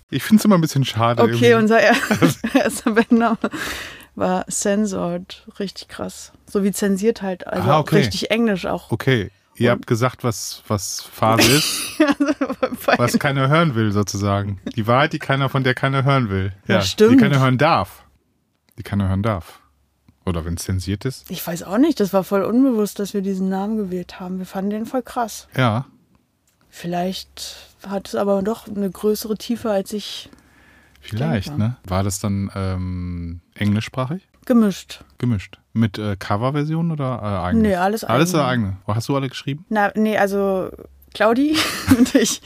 ich 0.10 0.22
finde 0.24 0.42
es 0.42 0.46
immer 0.46 0.56
ein 0.56 0.62
bisschen 0.62 0.84
schade. 0.84 1.24
Okay, 1.24 1.52
irgendwie. 1.52 1.54
unser 1.54 1.80
er 1.80 1.96
erster 2.54 2.92
Bandname 2.92 3.38
war 4.16 4.46
Censored. 4.48 5.48
Richtig 5.58 5.88
krass. 5.88 6.34
So 6.46 6.63
wie 6.66 6.72
zensiert 6.74 7.22
halt. 7.22 7.48
Also 7.48 7.70
Ah, 7.70 7.76
auch 7.78 7.82
okay. 7.82 7.96
richtig 7.98 8.30
englisch 8.30 8.66
auch. 8.66 8.92
Okay, 8.92 9.32
ihr 9.56 9.72
habt 9.72 9.88
gesagt, 9.88 10.24
was, 10.24 10.63
was 10.68 11.02
Phase 11.02 11.52
ist, 11.52 12.00
was 12.98 13.20
keiner 13.20 13.48
hören 13.50 13.76
will, 13.76 13.92
sozusagen. 13.92 14.60
Die 14.76 14.88
Wahrheit, 14.88 15.13
die 15.13 15.20
keiner, 15.20 15.50
von 15.50 15.63
der 15.63 15.74
keiner 15.76 16.04
hören 16.04 16.30
will. 16.30 16.54
Ja, 16.68 16.80
Die 16.80 16.88
stimmt. 16.88 17.20
keiner 17.22 17.39
hören 17.39 17.58
darf. 17.58 18.04
Die 18.78 18.84
keiner 18.84 19.08
hören 19.10 19.24
darf. 19.24 19.60
Oder 20.26 20.46
wenn 20.46 20.54
es 20.56 20.63
zensiert 20.63 21.04
ist. 21.06 21.30
Ich 21.30 21.46
weiß 21.46 21.63
auch 21.63 21.78
nicht, 21.78 22.00
das 22.00 22.13
war 22.13 22.24
voll 22.24 22.44
unbewusst, 22.44 22.98
dass 23.00 23.13
wir 23.13 23.22
diesen 23.22 23.50
Namen 23.50 23.78
gewählt 23.78 24.20
haben. 24.20 24.39
Wir 24.39 24.46
fanden 24.46 24.70
den 24.72 24.86
voll 24.86 25.02
krass. 25.04 25.48
Ja. 25.56 25.86
Vielleicht 26.70 27.58
hat 27.88 28.08
es 28.08 28.16
aber 28.16 28.42
doch 28.42 28.68
eine 28.68 28.89
größere 28.89 29.38
Tiefe, 29.38 29.70
als 29.70 29.94
ich. 29.94 30.30
Vielleicht, 31.02 31.50
Denke. 31.50 31.60
ne? 31.62 31.76
War 31.86 32.04
das 32.04 32.20
dann 32.20 32.50
ähm, 32.56 33.42
englischsprachig? 33.56 34.28
Gemischt. 34.45 35.03
Gemischt. 35.17 35.60
Mit 35.73 35.97
äh, 35.97 36.15
Coverversion 36.17 36.91
oder 36.91 37.19
äh, 37.21 37.45
eigene? 37.47 37.69
Nee, 37.69 37.75
alles 37.75 38.03
Alles 38.03 38.34
eigene. 38.36 38.47
eigene. 38.47 38.77
Oh, 38.88 38.95
Hast 38.95 39.10
du 39.10 39.15
alle 39.15 39.29
geschrieben? 39.29 39.65
Na, 39.69 39.91
nee, 39.95 40.17
also 40.17 40.69
Claudi 41.13 41.56
und 41.97 42.13
ich, 42.15 42.41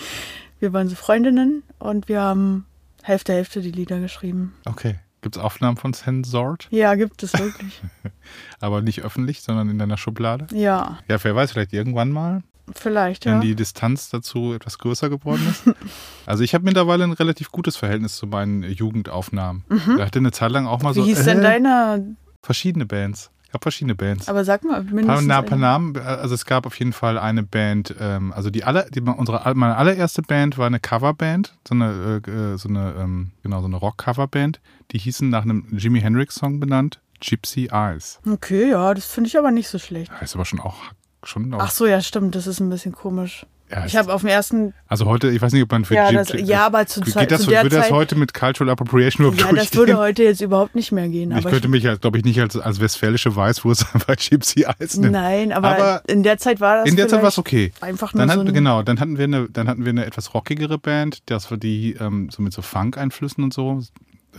wir 0.59 0.73
waren 0.73 0.87
so 0.89 0.95
Freundinnen 0.95 1.63
und 1.79 2.07
wir 2.07 2.21
haben 2.21 2.65
Hälfte, 3.03 3.33
Hälfte 3.33 3.61
die 3.61 3.71
Lieder 3.71 3.99
geschrieben. 3.99 4.53
Okay. 4.65 4.95
Gibt 5.21 5.35
es 5.35 5.41
Aufnahmen 5.41 5.77
von 5.77 5.93
Sensort? 5.93 6.67
Ja, 6.69 6.93
gibt 6.95 7.23
es 7.23 7.33
wirklich. 7.33 7.81
Aber 8.59 8.81
nicht 8.81 9.01
öffentlich, 9.01 9.41
sondern 9.41 9.67
in 9.69 9.79
deiner 9.79 9.97
Schublade? 9.97 10.45
ja, 10.53 10.99
Ja, 11.07 11.17
wer 11.23 11.35
weiß, 11.35 11.51
vielleicht 11.53 11.73
irgendwann 11.73 12.11
mal, 12.11 12.43
vielleicht, 12.75 13.25
wenn 13.25 13.35
ja. 13.35 13.39
die 13.39 13.55
Distanz 13.55 14.09
dazu 14.09 14.53
etwas 14.53 14.77
größer 14.79 15.09
geworden 15.09 15.47
ist. 15.49 15.63
also 16.25 16.43
ich 16.43 16.53
habe 16.53 16.65
mittlerweile 16.65 17.03
ein 17.03 17.13
relativ 17.13 17.51
gutes 17.51 17.77
Verhältnis 17.77 18.15
zu 18.15 18.27
meinen 18.27 18.63
Jugendaufnahmen. 18.63 19.63
Da 19.97 20.05
hatte 20.05 20.19
eine 20.19 20.31
Zeit 20.31 20.51
lang 20.51 20.67
auch 20.67 20.81
mal 20.81 20.87
Mhm. 20.91 20.95
Wie 20.95 20.99
so 20.99 21.05
hieß 21.05 21.25
denn 21.25 21.39
äh, 21.39 21.41
deine? 21.41 22.15
verschiedene 22.41 22.85
Bands. 22.85 23.29
Ich 23.47 23.53
habe 23.53 23.61
verschiedene 23.61 23.95
Bands. 23.95 24.27
Aber 24.27 24.43
sag 24.43 24.65
mal, 24.65 24.83
mindestens. 24.83 25.25
na, 25.25 25.41
paar. 25.41 25.57
Namen, 25.57 25.97
also 25.97 26.35
es 26.35 26.45
gab 26.45 26.65
auf 26.65 26.77
jeden 26.79 26.91
Fall 26.91 27.17
eine 27.17 27.43
Band, 27.43 27.95
ähm, 27.97 28.33
also 28.33 28.49
die 28.49 28.65
aller, 28.65 28.89
die, 28.89 28.99
unsere, 28.99 29.53
meine 29.55 29.77
allererste 29.77 30.21
Band 30.21 30.57
war 30.57 30.67
eine 30.67 30.81
Coverband, 30.81 31.55
so 31.65 31.73
eine, 31.73 32.21
äh, 32.25 32.29
äh, 32.29 32.57
so 32.57 32.67
eine, 32.67 32.93
ähm, 32.97 33.31
genau, 33.43 33.61
so 33.61 33.67
eine 33.67 33.77
Rock-Coverband. 33.77 34.59
Die 34.91 34.97
hießen 34.97 35.29
nach 35.29 35.43
einem 35.43 35.65
Jimi 35.71 36.01
Hendrix-Song 36.01 36.59
benannt, 36.59 36.99
Gypsy 37.21 37.69
Eyes. 37.71 38.19
Okay, 38.29 38.71
ja, 38.71 38.93
das 38.93 39.05
finde 39.05 39.29
ich 39.29 39.37
aber 39.37 39.51
nicht 39.51 39.69
so 39.69 39.79
schlecht. 39.79 40.11
Heißt 40.19 40.35
aber 40.35 40.45
schon 40.45 40.59
auch, 40.59 40.75
schon 41.23 41.53
auch. 41.53 41.59
Ach 41.59 41.71
so, 41.71 41.85
ja, 41.85 42.01
stimmt, 42.01 42.35
das 42.35 42.47
ist 42.47 42.59
ein 42.59 42.69
bisschen 42.69 42.91
komisch. 42.91 43.45
ja, 43.69 43.85
Ich 43.85 43.95
habe 43.95 44.13
auf 44.13 44.21
dem 44.21 44.29
ersten, 44.29 44.73
also 44.87 45.05
heute, 45.05 45.29
ich 45.29 45.41
weiß 45.41 45.51
nicht, 45.51 45.63
ob 45.63 45.71
man 45.71 45.83
für 45.83 45.95
ja, 45.95 46.11
das, 46.11 46.31
ja, 46.33 46.65
aber 46.65 46.85
zu, 46.85 47.01
geht 47.01 47.13
Zeit, 47.13 47.31
das, 47.31 47.41
zu 47.41 47.49
der 47.49 47.63
würde 47.63 47.75
das 47.75 47.85
Zeit, 47.87 47.93
heute 47.93 48.15
mit 48.15 48.33
Cultural 48.33 48.71
Appropriation 48.71 49.27
überhaupt 49.27 49.55
ja, 49.55 49.63
das 49.63 49.75
würde 49.75 49.97
heute 49.97 50.23
jetzt 50.23 50.41
überhaupt 50.41 50.75
nicht 50.75 50.91
mehr 50.91 51.09
gehen. 51.09 51.35
ich 51.35 51.43
könnte 51.43 51.67
mich, 51.67 51.83
glaube 51.83 52.17
ich, 52.17 52.23
nicht 52.23 52.39
als, 52.39 52.57
als 52.57 52.79
westfälische 52.79 53.35
Weißwurst 53.35 53.85
bei 54.07 54.15
Gypsy 54.15 54.63
Eyes 54.63 54.97
nennen. 54.97 55.13
nein, 55.13 55.51
aber, 55.51 55.67
Aber 55.67 56.01
in 56.07 56.23
der 56.23 56.37
Zeit 56.37 56.61
war 56.61 56.77
das 56.77 56.89
In 56.89 56.95
der 56.95 57.07
Zeit 57.07 57.21
war 57.21 57.29
es 57.29 57.37
okay. 57.37 57.73
einfach 57.81 58.13
nur 58.13 58.25
Dann 58.25 58.35
so 58.35 58.41
hatten, 58.41 58.53
genau, 58.53 58.83
dann 58.83 58.99
hatten 58.99 59.17
wir 59.17 59.25
eine, 59.25 59.49
dann 59.49 59.67
hatten 59.67 59.83
wir 59.83 59.89
eine 59.89 60.05
etwas 60.05 60.33
rockigere 60.33 60.77
Band, 60.77 61.23
das 61.25 61.51
war 61.51 61.57
die 61.57 61.93
ähm, 61.99 62.29
so 62.31 62.41
mit 62.41 62.53
so 62.53 62.61
Funk-Einflüssen 62.61 63.43
und 63.43 63.53
so. 63.53 63.81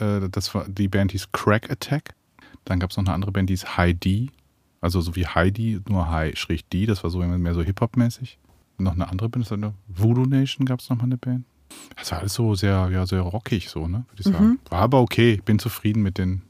Äh, 0.01 0.29
das 0.31 0.55
war 0.55 0.65
die 0.69 0.89
Band 0.89 1.13
hieß 1.13 1.33
Crack 1.33 1.71
Attack. 1.71 2.15
Dann 2.65 2.81
gab 2.81 2.91
es 2.91 2.97
noch 2.97 3.05
eine 3.05 3.15
andere 3.15 3.33
Band, 3.33 3.49
die 3.49 3.55
hieß 3.55 3.77
High 3.77 3.95
D, 3.99 4.31
also 4.81 5.01
so 5.01 5.17
wie 5.17 5.27
Heidi, 5.27 5.81
nur 5.89 6.11
High 6.11 6.37
schräg 6.37 6.69
D. 6.71 6.87
Das 6.87 7.03
war 7.03 7.11
so 7.11 7.23
immer 7.23 7.39
mehr 7.39 7.55
so 7.55 7.63
Hip 7.63 7.81
Hop 7.81 7.97
mäßig. 7.97 8.39
Noch 8.79 8.93
eine 8.93 9.09
andere 9.09 9.29
Band, 9.29 9.45
das 9.45 9.53
eine 9.53 9.75
Voodoo 9.89 10.25
Nation 10.25 10.65
gab 10.65 10.81
es 10.81 10.89
noch 10.89 10.97
mal 10.99 11.05
eine 11.05 11.17
Band. 11.19 11.45
Das 11.97 12.13
war 12.13 12.21
alles 12.21 12.35
so 12.35 12.55
sehr, 12.55 12.89
ja, 12.93 13.05
sehr 13.07 13.21
rockig 13.21 13.69
so, 13.69 13.89
ne, 13.89 14.05
würde 14.11 14.21
ich 14.21 14.25
sagen. 14.27 14.45
Mhm. 14.47 14.59
War 14.71 14.81
aber 14.83 15.01
okay. 15.01 15.35
Ich 15.35 15.43
bin 15.43 15.59
zufrieden 15.59 16.03
mit 16.03 16.17
den 16.19 16.43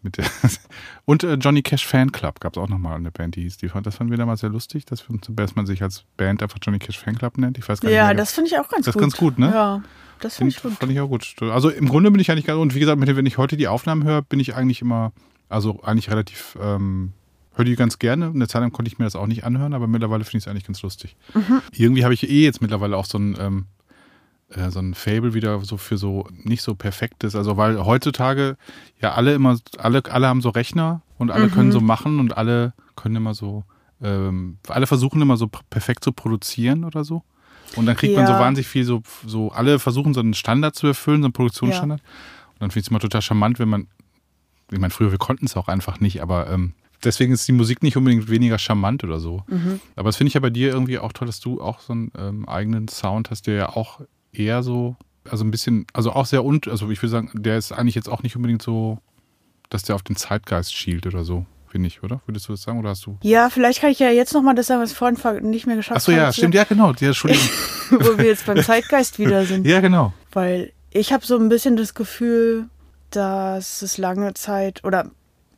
mit 0.00 0.16
der 0.16 0.24
und 1.06 1.24
äh, 1.24 1.34
Johnny 1.34 1.60
Cash 1.62 1.84
Fan 1.86 2.12
Club 2.12 2.40
gab 2.40 2.56
es 2.56 2.62
auch 2.62 2.68
nochmal 2.68 2.96
eine 2.96 3.10
Band, 3.10 3.36
die 3.36 3.42
hieß. 3.42 3.56
Die 3.58 3.68
fand, 3.68 3.86
das 3.86 3.96
fanden 3.96 4.12
wir 4.12 4.16
damals 4.18 4.40
sehr 4.40 4.50
lustig, 4.50 4.84
dass, 4.86 5.04
dass 5.30 5.56
man 5.56 5.66
sich 5.66 5.82
als 5.82 6.04
Band 6.16 6.42
einfach 6.42 6.58
Johnny 6.62 6.78
Cash 6.78 6.98
Fan 6.98 7.16
Club 7.18 7.36
nennt. 7.36 7.58
Ich 7.58 7.68
weiß 7.68 7.80
gar 7.80 7.88
nicht 7.88 7.96
Ja, 7.96 8.06
mehr. 8.06 8.14
das 8.14 8.32
finde 8.32 8.48
ich 8.48 8.58
auch 8.58 8.68
ganz 8.68 8.86
Das 8.86 8.88
ist 8.88 8.92
gut. 8.94 9.00
ganz 9.02 9.16
gut, 9.16 9.38
ne? 9.38 9.50
Ja, 9.50 9.82
das 10.20 10.36
finde 10.36 10.50
ich 10.50 10.62
gut. 10.62 10.72
fand 10.72 10.90
ich 10.92 11.00
auch 11.00 11.08
gut. 11.08 11.34
Also 11.42 11.68
im 11.68 11.88
Grunde 11.88 12.10
bin 12.10 12.20
ich 12.20 12.30
eigentlich 12.30 12.46
ganz, 12.46 12.58
und 12.60 12.74
wie 12.74 12.80
gesagt, 12.80 12.98
wenn 13.00 13.26
ich 13.26 13.38
heute 13.38 13.56
die 13.56 13.68
Aufnahmen 13.68 14.04
höre, 14.04 14.22
bin 14.22 14.38
ich 14.40 14.54
eigentlich 14.54 14.80
immer, 14.82 15.12
also 15.48 15.82
eigentlich 15.82 16.10
relativ, 16.10 16.56
ähm, 16.62 17.12
höre 17.58 17.64
die 17.64 17.76
ganz 17.76 17.98
gerne. 17.98 18.26
Eine 18.26 18.48
Zeit 18.48 18.62
lang 18.62 18.72
konnte 18.72 18.90
ich 18.90 18.98
mir 18.98 19.04
das 19.04 19.16
auch 19.16 19.26
nicht 19.26 19.44
anhören, 19.44 19.74
aber 19.74 19.86
mittlerweile 19.86 20.24
finde 20.24 20.38
ich 20.38 20.44
es 20.44 20.48
eigentlich 20.48 20.64
ganz 20.64 20.80
lustig. 20.82 21.16
Mhm. 21.34 21.60
Irgendwie 21.72 22.04
habe 22.04 22.14
ich 22.14 22.28
eh 22.28 22.44
jetzt 22.44 22.62
mittlerweile 22.62 22.96
auch 22.96 23.04
so 23.04 23.18
ein, 23.18 23.36
ähm, 23.38 23.66
äh, 24.50 24.70
so 24.70 24.78
ein 24.78 24.94
Fable 24.94 25.34
wieder 25.34 25.60
so 25.64 25.76
für 25.76 25.98
so 25.98 26.26
nicht 26.32 26.62
so 26.62 26.74
perfektes, 26.74 27.34
also 27.36 27.56
weil 27.56 27.84
heutzutage 27.84 28.56
ja 29.00 29.12
alle 29.12 29.34
immer, 29.34 29.58
alle, 29.76 30.02
alle 30.10 30.26
haben 30.28 30.40
so 30.40 30.48
Rechner 30.50 31.02
und 31.18 31.30
alle 31.30 31.48
können 31.50 31.72
so 31.72 31.80
machen 31.80 32.20
und 32.20 32.36
alle 32.36 32.72
können 32.96 33.16
immer 33.16 33.34
so, 33.34 33.64
ähm, 34.00 34.58
alle 34.68 34.86
versuchen 34.86 35.20
immer 35.20 35.36
so 35.36 35.48
perfekt 35.48 36.04
zu 36.04 36.12
produzieren 36.12 36.84
oder 36.84 37.04
so. 37.04 37.24
Und 37.76 37.84
dann 37.86 37.96
kriegt 37.96 38.16
man 38.16 38.26
so 38.26 38.32
Ja. 38.32 38.38
wahnsinnig 38.38 38.66
viel 38.68 38.84
so, 38.84 39.02
so, 39.26 39.50
alle 39.52 39.78
versuchen 39.78 40.14
so 40.14 40.20
einen 40.20 40.32
Standard 40.32 40.74
zu 40.74 40.86
erfüllen, 40.86 41.20
so 41.20 41.26
einen 41.26 41.32
Produktionsstandard. 41.34 42.00
Und 42.00 42.60
dann 42.62 42.70
finde 42.70 42.80
ich 42.80 42.86
es 42.86 42.90
immer 42.90 43.00
total 43.00 43.20
charmant, 43.20 43.58
wenn 43.58 43.68
man, 43.68 43.88
ich 44.72 44.78
meine, 44.78 44.90
früher, 44.90 45.10
wir 45.10 45.18
konnten 45.18 45.44
es 45.46 45.56
auch 45.56 45.68
einfach 45.68 46.00
nicht, 46.00 46.22
aber 46.22 46.48
ähm, 46.48 46.72
deswegen 47.04 47.32
ist 47.32 47.46
die 47.46 47.52
Musik 47.52 47.82
nicht 47.82 47.96
unbedingt 47.96 48.28
weniger 48.28 48.58
charmant 48.58 49.04
oder 49.04 49.20
so. 49.20 49.42
Aber 49.96 50.08
das 50.08 50.16
finde 50.16 50.28
ich 50.28 50.34
ja 50.34 50.40
bei 50.40 50.50
dir 50.50 50.68
irgendwie 50.68 50.98
auch 50.98 51.12
toll, 51.12 51.26
dass 51.26 51.40
du 51.40 51.60
auch 51.60 51.80
so 51.80 51.92
einen 51.92 52.12
ähm, 52.18 52.48
eigenen 52.48 52.88
Sound 52.88 53.30
hast, 53.30 53.46
der 53.46 53.54
ja 53.54 53.68
auch 53.70 54.00
eher 54.32 54.62
so, 54.62 54.96
also 55.28 55.44
ein 55.44 55.50
bisschen, 55.50 55.86
also 55.92 56.12
auch 56.12 56.26
sehr 56.26 56.44
und, 56.44 56.68
also 56.68 56.90
ich 56.90 57.00
würde 57.02 57.10
sagen, 57.10 57.30
der 57.34 57.58
ist 57.58 57.72
eigentlich 57.72 57.94
jetzt 57.94 58.08
auch 58.08 58.22
nicht 58.22 58.36
unbedingt 58.36 58.62
so, 58.62 58.98
dass 59.70 59.82
der 59.82 59.94
auf 59.94 60.02
den 60.02 60.16
Zeitgeist 60.16 60.74
schielt 60.74 61.06
oder 61.06 61.24
so, 61.24 61.44
finde 61.68 61.88
ich, 61.88 62.02
oder? 62.02 62.20
Würdest 62.26 62.48
du 62.48 62.52
das 62.52 62.62
sagen 62.62 62.78
oder 62.78 62.90
hast 62.90 63.04
du? 63.06 63.18
Ja, 63.22 63.50
vielleicht 63.50 63.80
kann 63.80 63.90
ich 63.90 63.98
ja 63.98 64.10
jetzt 64.10 64.32
nochmal 64.34 64.54
das 64.54 64.66
sagen, 64.66 64.80
was 64.80 64.92
ich 64.92 64.96
vorhin 64.96 65.50
nicht 65.50 65.66
mehr 65.66 65.76
geschafft 65.76 65.98
Achso, 65.98 66.12
ja, 66.12 66.22
habe. 66.24 66.32
stimmt, 66.32 66.54
ja, 66.54 66.64
genau, 66.64 66.92
ja, 66.98 67.08
Entschuldigung. 67.08 67.46
Wo 67.90 68.18
wir 68.18 68.26
jetzt 68.26 68.46
beim 68.46 68.62
Zeitgeist 68.62 69.18
wieder 69.18 69.44
sind. 69.44 69.66
ja, 69.66 69.80
genau. 69.80 70.12
Weil 70.32 70.72
ich 70.90 71.12
habe 71.12 71.24
so 71.24 71.36
ein 71.36 71.48
bisschen 71.48 71.76
das 71.76 71.94
Gefühl, 71.94 72.68
dass 73.10 73.82
es 73.82 73.98
lange 73.98 74.34
Zeit 74.34 74.84
oder 74.84 75.10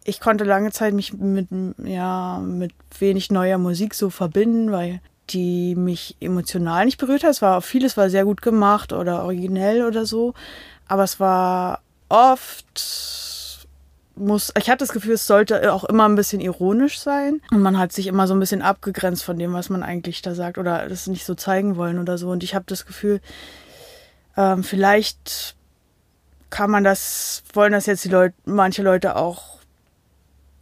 ich 0.05 0.21
konnte 0.21 0.45
lange 0.45 0.71
Zeit 0.73 0.95
mich 0.95 1.13
mit, 1.13 1.49
ja, 1.85 2.39
mit 2.39 2.73
wenig 2.99 3.31
neuer 3.31 3.59
Musik 3.59 3.95
so 3.95 4.11
verbinden, 4.11 4.73
weil 4.73 5.01
die 5.31 5.75
mich 5.77 6.17
emotional 6.21 6.85
nicht 6.85 6.99
berührt 6.99 7.23
hat. 7.23 7.31
Es 7.31 7.43
war 7.43 7.63
vieles 7.63 7.97
war 7.97 8.11
sehr 8.11 8.25
gut 8.25 8.43
gemacht 8.43 8.93
oder 8.93 9.23
originell 9.25 9.85
oder 9.85 10.07
so, 10.07 10.35
aber 10.89 11.05
es 11.05 11.21
war 11.21 11.81
oft 12.09 12.67
muss 14.17 14.53
ich 14.59 14.69
hatte 14.69 14.85
das 14.85 14.93
Gefühl, 14.93 15.15
es 15.15 15.27
sollte 15.27 15.73
auch 15.73 15.85
immer 15.85 16.07
ein 16.09 16.15
bisschen 16.15 16.41
ironisch 16.41 16.99
sein. 16.99 17.41
Und 17.51 17.63
man 17.63 17.79
hat 17.79 17.93
sich 17.93 18.07
immer 18.07 18.27
so 18.27 18.35
ein 18.35 18.41
bisschen 18.41 18.63
abgegrenzt 18.63 19.25
von 19.25 19.39
dem, 19.39 19.53
was 19.53 19.71
man 19.71 19.83
eigentlich 19.83 20.21
da 20.21 20.35
sagt 20.35 20.59
oder 20.59 20.89
das 20.89 21.07
nicht 21.07 21.25
so 21.25 21.35
zeigen 21.35 21.77
wollen 21.77 21.99
oder 21.99 22.19
so. 22.19 22.29
Und 22.29 22.43
ich 22.43 22.55
habe 22.55 22.65
das 22.69 22.85
Gefühl, 22.85 23.21
ähm, 24.37 24.63
vielleicht 24.63 25.57
kann 26.51 26.71
man 26.71 26.85
das, 26.85 27.43
wollen 27.55 27.73
das 27.73 27.87
jetzt 27.87 28.05
die 28.05 28.09
Leute, 28.09 28.35
manche 28.45 28.83
Leute 28.83 29.17
auch 29.17 29.50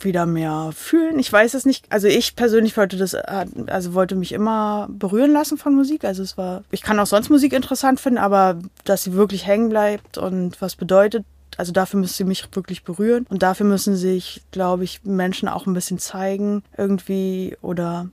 wieder 0.05 0.27
mehr 0.27 0.71
fühlen. 0.75 1.19
Ich 1.19 1.33
weiß 1.33 1.55
es 1.55 1.65
nicht. 1.65 1.87
Also 1.91 2.07
ich 2.07 2.37
persönlich 2.37 2.77
wollte 2.77 2.97
das, 2.97 3.15
also 3.15 3.95
wollte 3.95 4.15
mich 4.15 4.33
immer 4.33 4.89
berühren 4.91 5.33
lassen 5.33 5.59
von 5.59 5.75
Musik. 5.75 6.05
Also 6.05 6.23
es 6.23 6.39
war, 6.39 6.65
ich 6.71 6.83
kann 6.83 6.99
auch 7.01 7.07
sonst 7.07 7.31
Musik 7.31 7.53
interessant 7.53 8.01
finden, 8.01 8.19
aber 8.19 8.59
dass 8.85 9.05
sie 9.05 9.15
wirklich 9.15 9.47
hängen 9.47 9.69
bleibt 9.69 10.19
und 10.19 10.61
was 10.61 10.77
bedeutet, 10.77 11.25
also 11.57 11.73
dafür 11.73 11.99
müsste 11.99 12.19
sie 12.19 12.25
mich 12.25 12.47
wirklich 12.53 12.85
berühren. 12.85 13.27
Und 13.29 13.43
dafür 13.43 13.67
müssen 13.67 13.97
sich, 13.97 14.43
glaube 14.53 14.85
ich, 14.85 15.01
Menschen 15.05 15.49
auch 15.49 15.67
ein 15.67 15.75
bisschen 15.75 15.99
zeigen 15.99 16.63
irgendwie 16.77 17.57
oder 17.61 18.09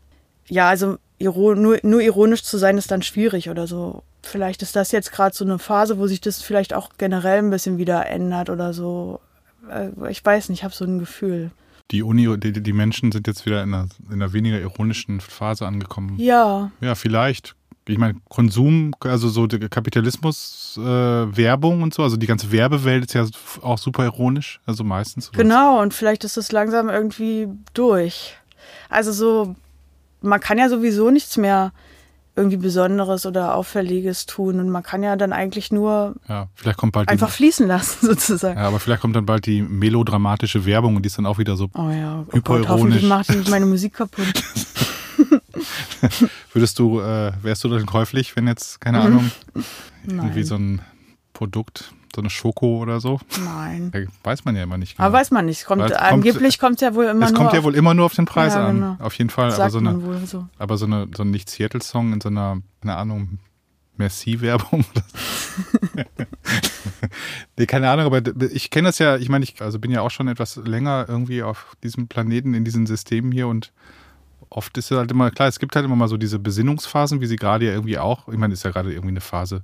ja, 0.47 0.67
also 0.69 0.97
nur, 1.19 1.79
nur 1.81 2.01
ironisch 2.01 2.43
zu 2.43 2.57
sein 2.57 2.77
ist 2.77 2.91
dann 2.91 3.01
schwierig 3.01 3.49
oder 3.49 3.67
so. 3.67 4.03
Vielleicht 4.21 4.61
ist 4.63 4.75
das 4.75 4.91
jetzt 4.91 5.11
gerade 5.11 5.35
so 5.35 5.45
eine 5.45 5.59
Phase, 5.59 5.97
wo 5.99 6.07
sich 6.07 6.19
das 6.19 6.41
vielleicht 6.41 6.73
auch 6.73 6.89
generell 6.97 7.39
ein 7.39 7.51
bisschen 7.51 7.77
wieder 7.77 8.07
ändert 8.07 8.49
oder 8.49 8.73
so. 8.73 9.19
Äh, 9.69 9.89
Ich 10.09 10.25
weiß 10.25 10.49
nicht, 10.49 10.59
ich 10.59 10.63
habe 10.63 10.73
so 10.73 10.85
ein 10.85 10.99
Gefühl. 10.99 11.51
Die 11.91 12.01
Uni, 12.01 12.37
die, 12.39 12.51
die 12.51 12.73
Menschen 12.73 13.11
sind 13.11 13.27
jetzt 13.27 13.45
wieder 13.45 13.61
in 13.63 13.73
einer, 13.73 13.87
in 14.07 14.13
einer 14.13 14.33
weniger 14.33 14.59
ironischen 14.59 15.21
Phase 15.21 15.67
angekommen. 15.67 16.15
Ja, 16.17 16.71
Ja, 16.81 16.95
vielleicht. 16.95 17.55
Ich 17.87 17.99
meine, 17.99 18.15
Konsum, 18.29 18.93
also 19.01 19.29
so 19.29 19.45
der 19.45 19.69
Kapitalismus, 19.69 20.75
äh, 20.79 20.81
Werbung 20.83 21.83
und 21.83 21.93
so, 21.93 22.01
also 22.01 22.17
die 22.17 22.25
ganze 22.25 22.51
Werbewelt 22.51 23.05
ist 23.05 23.13
ja 23.13 23.27
auch 23.61 23.77
super 23.77 24.05
ironisch, 24.05 24.59
also 24.65 24.83
meistens. 24.83 25.31
genau. 25.31 25.81
Und 25.81 25.93
vielleicht 25.93 26.23
ist 26.23 26.37
das 26.37 26.51
langsam 26.51 26.89
irgendwie 26.89 27.47
durch. 27.75 28.35
Also 28.89 29.11
so, 29.11 29.55
man 30.21 30.39
kann 30.39 30.57
ja 30.57 30.67
sowieso 30.67 31.11
nichts 31.11 31.37
mehr 31.37 31.73
irgendwie 32.35 32.57
Besonderes 32.57 33.25
oder 33.25 33.55
Auffälliges 33.55 34.25
tun 34.25 34.59
und 34.59 34.69
man 34.69 34.83
kann 34.83 35.03
ja 35.03 35.15
dann 35.15 35.31
eigentlich 35.33 35.71
nur 35.71 36.15
Ja, 36.27 36.47
vielleicht 36.55 36.77
kommt 36.77 36.91
bald 36.93 37.07
einfach 37.09 37.27
die, 37.27 37.33
fließen 37.33 37.67
lassen 37.67 37.97
sozusagen. 38.07 38.59
ja, 38.59 38.67
aber 38.67 38.79
vielleicht 38.79 39.01
kommt 39.01 39.15
dann 39.15 39.25
bald 39.25 39.45
die 39.45 39.61
melodramatische 39.61 40.65
Werbung 40.65 40.95
und 40.97 41.03
die 41.03 41.07
ist 41.07 41.17
dann 41.17 41.25
auch 41.25 41.37
wieder 41.37 41.55
so. 41.55 41.69
Oh 41.73 41.89
ja, 41.89 42.19
oh 42.19 42.23
Gott, 42.25 42.33
Hyperironisch. 42.35 42.69
hoffentlich 42.69 43.03
macht 43.03 43.29
nicht 43.29 43.49
meine 43.49 43.65
Musik 43.65 43.93
kaputt. 43.93 44.25
Würdest 46.53 46.79
du, 46.79 46.99
äh, 46.99 47.31
wärst 47.41 47.63
du 47.63 47.69
dann 47.69 47.85
käuflich, 47.85 48.35
wenn 48.35 48.47
jetzt, 48.47 48.81
keine 48.81 48.99
Ahnung, 49.01 49.31
irgendwie 50.05 50.39
Nein. 50.39 50.45
so 50.45 50.55
ein 50.55 50.81
Produkt, 51.33 51.93
so 52.15 52.21
eine 52.21 52.29
Schoko 52.29 52.77
oder 52.79 52.99
so? 52.99 53.19
Nein. 53.43 53.91
Ja, 53.93 54.01
weiß 54.23 54.45
man 54.45 54.55
ja 54.55 54.63
immer 54.63 54.77
nicht 54.77 54.97
genau. 54.97 55.07
Aber 55.07 55.17
weiß 55.17 55.31
man 55.31 55.45
nicht. 55.45 55.65
Kommt, 55.65 55.83
es 55.83 55.91
kommt- 55.91 56.01
angeblich 56.01 56.59
kommt 56.59 56.75
es 56.75 56.81
ja 56.81 56.95
wohl 56.95 57.05
immer 57.05 57.25
es 57.25 57.31
nur 57.31 57.41
kommt 57.41 57.53
ja 57.53 57.63
wohl 57.63 57.75
immer 57.75 57.93
nur 57.93 58.05
auf 58.05 58.15
den 58.15 58.25
Preis 58.25 58.55
Ja, 58.55 58.67
an. 58.67 58.75
genau. 58.75 58.97
Auf 58.99 59.13
jeden 59.15 59.29
Fall. 59.29 59.53
Aber 59.53 59.69
so 59.69 59.79
eine, 59.79 60.25
so. 60.25 60.47
aber 60.57 60.77
so 60.77 60.85
eine, 60.85 61.07
so 61.15 61.23
ein 61.23 61.31
Nicht-Seattle-Song 61.31 62.13
in 62.13 62.21
so 62.21 62.29
einer, 62.29 62.57
keine 62.81 62.95
Ahnung, 62.95 63.39
Merci-Werbung. 63.97 64.85
nee, 67.57 67.65
keine 67.65 67.89
Ahnung, 67.89 68.05
aber 68.05 68.21
ich 68.51 68.69
kenne 68.69 68.89
das 68.89 68.99
ja, 68.99 69.17
ich 69.17 69.29
meine, 69.29 69.43
ich 69.43 69.61
also 69.61 69.79
bin 69.79 69.91
ja 69.91 70.01
auch 70.01 70.11
schon 70.11 70.27
etwas 70.27 70.57
länger 70.57 71.05
irgendwie 71.07 71.43
auf 71.43 71.75
diesem 71.83 72.07
Planeten, 72.07 72.53
in 72.53 72.65
diesen 72.65 72.85
Systemen 72.85 73.31
hier 73.31 73.47
und 73.47 73.71
oft 74.49 74.77
ist 74.77 74.91
es 74.91 74.97
halt 74.97 75.11
immer, 75.11 75.31
klar, 75.31 75.47
es 75.47 75.59
gibt 75.59 75.75
halt 75.75 75.85
immer 75.85 75.95
mal 75.95 76.07
so 76.07 76.17
diese 76.17 76.39
Besinnungsphasen, 76.39 77.21
wie 77.21 77.25
sie 77.25 77.35
gerade 77.35 77.65
ja 77.65 77.71
irgendwie 77.71 77.97
auch, 77.97 78.27
ich 78.27 78.37
meine, 78.37 78.53
ist 78.53 78.63
ja 78.63 78.71
gerade 78.71 78.91
irgendwie 78.91 79.09
eine 79.09 79.21
Phase, 79.21 79.63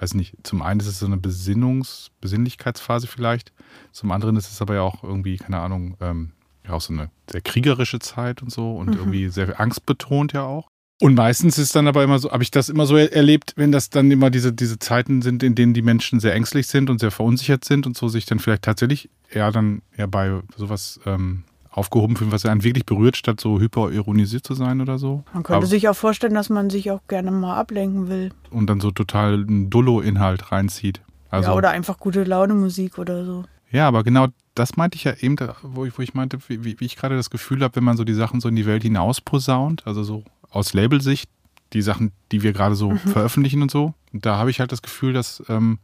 weiß 0.00 0.14
nicht, 0.14 0.34
zum 0.42 0.62
einen 0.62 0.80
ist 0.80 0.86
es 0.86 0.98
so 0.98 1.06
eine 1.06 1.16
Besinnungs-, 1.16 2.08
Besinnlichkeitsphase 2.20 3.06
vielleicht, 3.06 3.52
zum 3.92 4.12
anderen 4.12 4.36
ist 4.36 4.50
es 4.50 4.62
aber 4.62 4.74
ja 4.74 4.82
auch 4.82 5.02
irgendwie, 5.02 5.36
keine 5.36 5.58
Ahnung, 5.58 5.96
ähm, 6.00 6.32
ja 6.64 6.72
auch 6.74 6.80
so 6.80 6.92
eine 6.92 7.10
sehr 7.30 7.40
kriegerische 7.40 7.98
Zeit 7.98 8.42
und 8.42 8.50
so 8.50 8.76
und 8.76 8.94
irgendwie 8.94 9.28
sehr 9.28 9.58
angstbetont 9.60 10.32
ja 10.32 10.44
auch. 10.44 10.68
Und 11.00 11.14
meistens 11.14 11.58
ist 11.58 11.76
dann 11.76 11.86
aber 11.86 12.02
immer 12.02 12.18
so, 12.18 12.32
habe 12.32 12.42
ich 12.42 12.50
das 12.50 12.68
immer 12.68 12.84
so 12.84 12.96
er- 12.96 13.12
erlebt, 13.12 13.52
wenn 13.56 13.70
das 13.70 13.88
dann 13.88 14.10
immer 14.10 14.30
diese, 14.30 14.52
diese 14.52 14.80
Zeiten 14.80 15.22
sind, 15.22 15.44
in 15.44 15.54
denen 15.54 15.72
die 15.72 15.82
Menschen 15.82 16.18
sehr 16.18 16.34
ängstlich 16.34 16.66
sind 16.66 16.90
und 16.90 16.98
sehr 16.98 17.12
verunsichert 17.12 17.64
sind 17.64 17.86
und 17.86 17.96
so 17.96 18.08
sich 18.08 18.26
dann 18.26 18.40
vielleicht 18.40 18.62
tatsächlich 18.62 19.08
eher 19.30 19.52
dann 19.52 19.82
eher 19.96 20.08
bei 20.08 20.40
sowas 20.56 20.98
ähm, 21.06 21.44
aufgehoben 21.70 22.16
fühlen, 22.16 22.32
was 22.32 22.44
einen 22.46 22.64
wirklich 22.64 22.86
berührt, 22.86 23.16
statt 23.16 23.40
so 23.40 23.60
hyperironisiert 23.60 24.46
zu 24.46 24.54
sein 24.54 24.80
oder 24.80 24.98
so. 24.98 25.24
Man 25.32 25.42
könnte 25.42 25.58
Aber- 25.58 25.66
sich 25.66 25.88
auch 25.88 25.94
vorstellen, 25.96 26.34
dass 26.34 26.48
man 26.50 26.70
sich 26.70 26.90
auch 26.90 27.00
gerne 27.08 27.30
mal 27.30 27.56
ablenken 27.56 28.08
will. 28.08 28.30
und 28.50 28.66
dann 28.68 28.80
so 28.80 28.90
total 28.90 29.34
einen 29.34 29.70
Dullo-Inhalt 29.70 30.50
reinzieht. 30.52 31.00
Also, 31.30 31.50
ja, 31.50 31.56
oder 31.56 31.70
einfach 31.70 31.98
gute 31.98 32.24
Laune 32.24 32.54
Musik 32.54 32.98
oder 32.98 33.24
so. 33.24 33.44
Ja, 33.70 33.86
aber 33.86 34.02
genau 34.02 34.28
das 34.54 34.76
meinte 34.76 34.96
ich 34.96 35.04
ja 35.04 35.12
eben, 35.20 35.36
wo 35.62 35.84
ich, 35.84 35.96
wo 35.98 36.02
ich 36.02 36.14
meinte, 36.14 36.38
wie, 36.48 36.80
wie 36.80 36.84
ich 36.84 36.96
gerade 36.96 37.16
das 37.16 37.28
Gefühl 37.30 37.62
habe, 37.62 37.76
wenn 37.76 37.84
man 37.84 37.96
so 37.98 38.04
die 38.04 38.14
Sachen 38.14 38.40
so 38.40 38.48
in 38.48 38.56
die 38.56 38.64
Welt 38.66 38.82
hinaus 38.82 39.20
posaunt, 39.20 39.86
also 39.86 40.02
so 40.02 40.24
aus 40.50 40.72
Labelsicht, 40.72 41.28
die 41.74 41.82
Sachen, 41.82 42.12
die 42.32 42.42
wir 42.42 42.54
gerade 42.54 42.74
so 42.74 42.94
veröffentlichen 42.96 43.60
und 43.60 43.70
so, 43.70 43.92
da 44.14 44.38
habe 44.38 44.50
ich 44.50 44.58
halt 44.60 44.72
das 44.72 44.80
Gefühl, 44.80 45.12
dass, 45.12 45.42
ähm, 45.50 45.78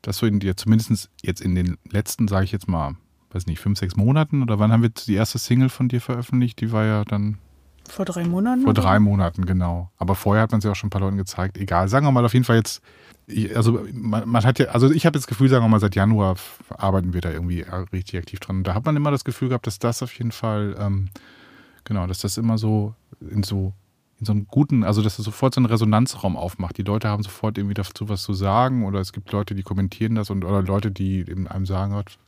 dass 0.00 0.16
so 0.16 0.24
in 0.26 0.40
dir, 0.40 0.56
zumindest 0.56 1.10
jetzt 1.22 1.42
in 1.42 1.54
den 1.54 1.76
letzten, 1.90 2.26
sage 2.26 2.46
ich 2.46 2.52
jetzt 2.52 2.68
mal, 2.68 2.96
weiß 3.34 3.46
nicht, 3.46 3.60
fünf, 3.60 3.78
sechs 3.78 3.96
Monaten 3.96 4.42
oder 4.42 4.58
wann 4.58 4.72
haben 4.72 4.82
wir 4.82 4.90
die 4.90 5.14
erste 5.14 5.38
Single 5.38 5.68
von 5.68 5.88
dir 5.88 6.00
veröffentlicht? 6.00 6.60
Die 6.60 6.72
war 6.72 6.84
ja 6.84 7.04
dann 7.04 7.38
Vor 7.88 8.04
drei 8.04 8.24
Monaten? 8.24 8.62
vor 8.62 8.74
drei 8.74 8.98
Monaten, 8.98 9.46
genau. 9.46 9.90
Aber 9.98 10.14
vorher 10.14 10.42
hat 10.42 10.52
man 10.52 10.60
ja 10.60 10.70
auch 10.70 10.76
schon 10.76 10.88
ein 10.88 10.90
paar 10.90 11.00
Leuten 11.00 11.16
gezeigt. 11.16 11.58
Egal, 11.58 11.88
sagen 11.88 12.06
wir 12.06 12.12
mal 12.12 12.24
auf 12.24 12.32
jeden 12.32 12.44
Fall 12.44 12.56
jetzt, 12.56 12.82
also 13.54 13.84
man, 13.92 14.28
man 14.28 14.44
hat 14.44 14.58
ja, 14.58 14.66
also 14.66 14.90
ich 14.90 15.06
habe 15.06 15.16
jetzt 15.16 15.24
das 15.24 15.28
Gefühl, 15.28 15.48
sagen 15.48 15.64
wir 15.64 15.68
mal, 15.68 15.80
seit 15.80 15.94
Januar 15.94 16.36
arbeiten 16.70 17.12
wir 17.14 17.20
da 17.20 17.30
irgendwie 17.30 17.62
äh, 17.62 17.74
richtig 17.92 18.18
aktiv 18.18 18.40
dran. 18.40 18.58
Und 18.58 18.66
da 18.66 18.74
hat 18.74 18.84
man 18.84 18.96
immer 18.96 19.10
das 19.10 19.24
Gefühl 19.24 19.48
gehabt, 19.48 19.66
dass 19.66 19.78
das 19.78 20.02
auf 20.02 20.12
jeden 20.16 20.32
Fall, 20.32 20.76
ähm, 20.78 21.08
genau, 21.84 22.06
dass 22.06 22.18
das 22.18 22.36
immer 22.36 22.58
so 22.58 22.94
in 23.30 23.42
so 23.42 23.72
in 24.20 24.26
so 24.26 24.32
einem 24.32 24.46
guten, 24.46 24.84
also 24.84 25.02
dass 25.02 25.18
es 25.18 25.24
sofort 25.24 25.54
so 25.54 25.58
einen 25.58 25.66
Resonanzraum 25.66 26.36
aufmacht. 26.36 26.78
Die 26.78 26.82
Leute 26.82 27.08
haben 27.08 27.22
sofort 27.22 27.58
irgendwie 27.58 27.74
dazu 27.74 28.08
was 28.08 28.22
zu 28.22 28.32
sagen 28.32 28.86
oder 28.86 29.00
es 29.00 29.12
gibt 29.12 29.32
Leute, 29.32 29.54
die 29.54 29.62
kommentieren 29.62 30.14
das 30.14 30.30
und 30.30 30.44
oder 30.44 30.62
Leute, 30.62 30.90
die 30.90 31.20
eben 31.20 31.48
einem 31.48 31.66
sagen, 31.66 31.92
Gott, 31.92 32.18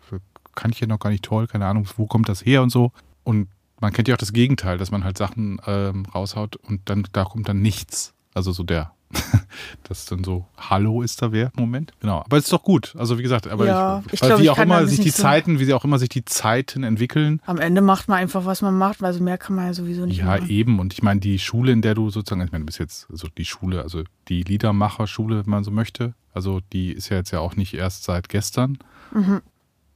kann 0.57 0.73
ich 0.73 0.79
hier 0.79 0.89
noch 0.89 0.99
gar 0.99 1.11
nicht 1.11 1.25
toll, 1.25 1.47
keine 1.47 1.67
Ahnung, 1.67 1.87
wo 1.97 2.07
kommt 2.07 2.29
das 2.29 2.45
her 2.45 2.63
und 2.63 2.71
so. 2.71 2.91
Und 3.23 3.47
man 3.81 3.93
kennt 3.93 4.09
ja 4.09 4.15
auch 4.15 4.19
das 4.19 4.33
Gegenteil, 4.33 4.79
dass 4.79 4.91
man 4.91 5.05
halt 5.05 5.17
Sachen 5.19 5.61
ähm, 5.67 6.07
raushaut 6.15 6.57
und 6.57 6.81
dann 6.87 7.07
da 7.13 7.25
kommt 7.25 7.49
dann 7.49 7.61
nichts. 7.63 8.13
Also 8.35 8.51
so 8.53 8.63
der, 8.65 8.93
das 9.85 10.01
ist 10.01 10.11
dann 10.13 10.25
so, 10.25 10.47
Hallo 10.57 11.03
ist 11.03 11.23
da 11.23 11.31
wer? 11.33 11.51
Moment. 11.57 11.93
Genau. 12.01 12.21
Aber 12.21 12.37
es 12.39 12.45
ist 12.45 12.53
doch 12.53 12.63
gut. 12.63 12.95
Also 12.99 13.19
wie 13.19 13.23
gesagt, 13.23 13.47
aber 13.49 13.67
Ja, 13.67 14.03
ich, 14.07 14.15
ich 14.15 14.21
glaub, 14.21 14.41
wie 14.41 14.51
auch 14.51 14.59
immer 14.59 14.87
sich 14.87 15.01
die 15.01 15.11
so- 15.11 15.23
Zeiten, 15.23 15.59
wie 15.59 15.65
sie 15.65 15.75
auch 15.75 15.85
immer 15.85 15.99
sich 15.99 16.09
die 16.09 16.25
Zeiten 16.25 16.83
entwickeln. 16.83 17.41
Am 17.47 17.59
Ende 17.59 17.81
macht 17.83 18.09
man 18.09 18.19
einfach, 18.19 18.45
was 18.47 18.63
man 18.63 18.77
macht, 18.77 19.01
weil 19.03 19.13
so 19.13 19.23
mehr 19.23 19.39
kann 19.39 19.57
man 19.57 19.67
ja 19.67 19.75
sowieso 19.75 20.07
nicht 20.07 20.19
Ja, 20.19 20.25
machen. 20.27 20.49
eben. 20.49 20.79
Und 20.81 20.93
ich 20.93 21.03
meine, 21.03 21.21
die 21.21 21.39
Schule, 21.39 21.73
in 21.73 21.83
der 21.83 21.95
du 21.95 22.11
sozusagen, 22.11 22.43
ich 22.43 22.53
meine, 22.53 22.63
du 22.63 22.67
bist 22.67 22.79
jetzt, 22.79 23.07
also 23.11 23.29
die 23.37 23.45
Schule, 23.45 23.83
also 23.83 24.03
die 24.29 24.43
Liedermacherschule, 24.43 25.45
wenn 25.45 25.51
man 25.51 25.65
so 25.65 25.71
möchte, 25.71 26.15
also 26.35 26.61
die 26.73 26.93
ist 26.93 27.09
ja 27.09 27.17
jetzt 27.19 27.31
ja 27.31 27.41
auch 27.41 27.57
nicht 27.57 27.75
erst 27.75 28.05
seit 28.05 28.29
gestern. 28.29 28.79
Mhm. 29.13 29.41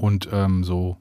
Und 0.00 0.30
ähm, 0.32 0.64
so 0.64 0.96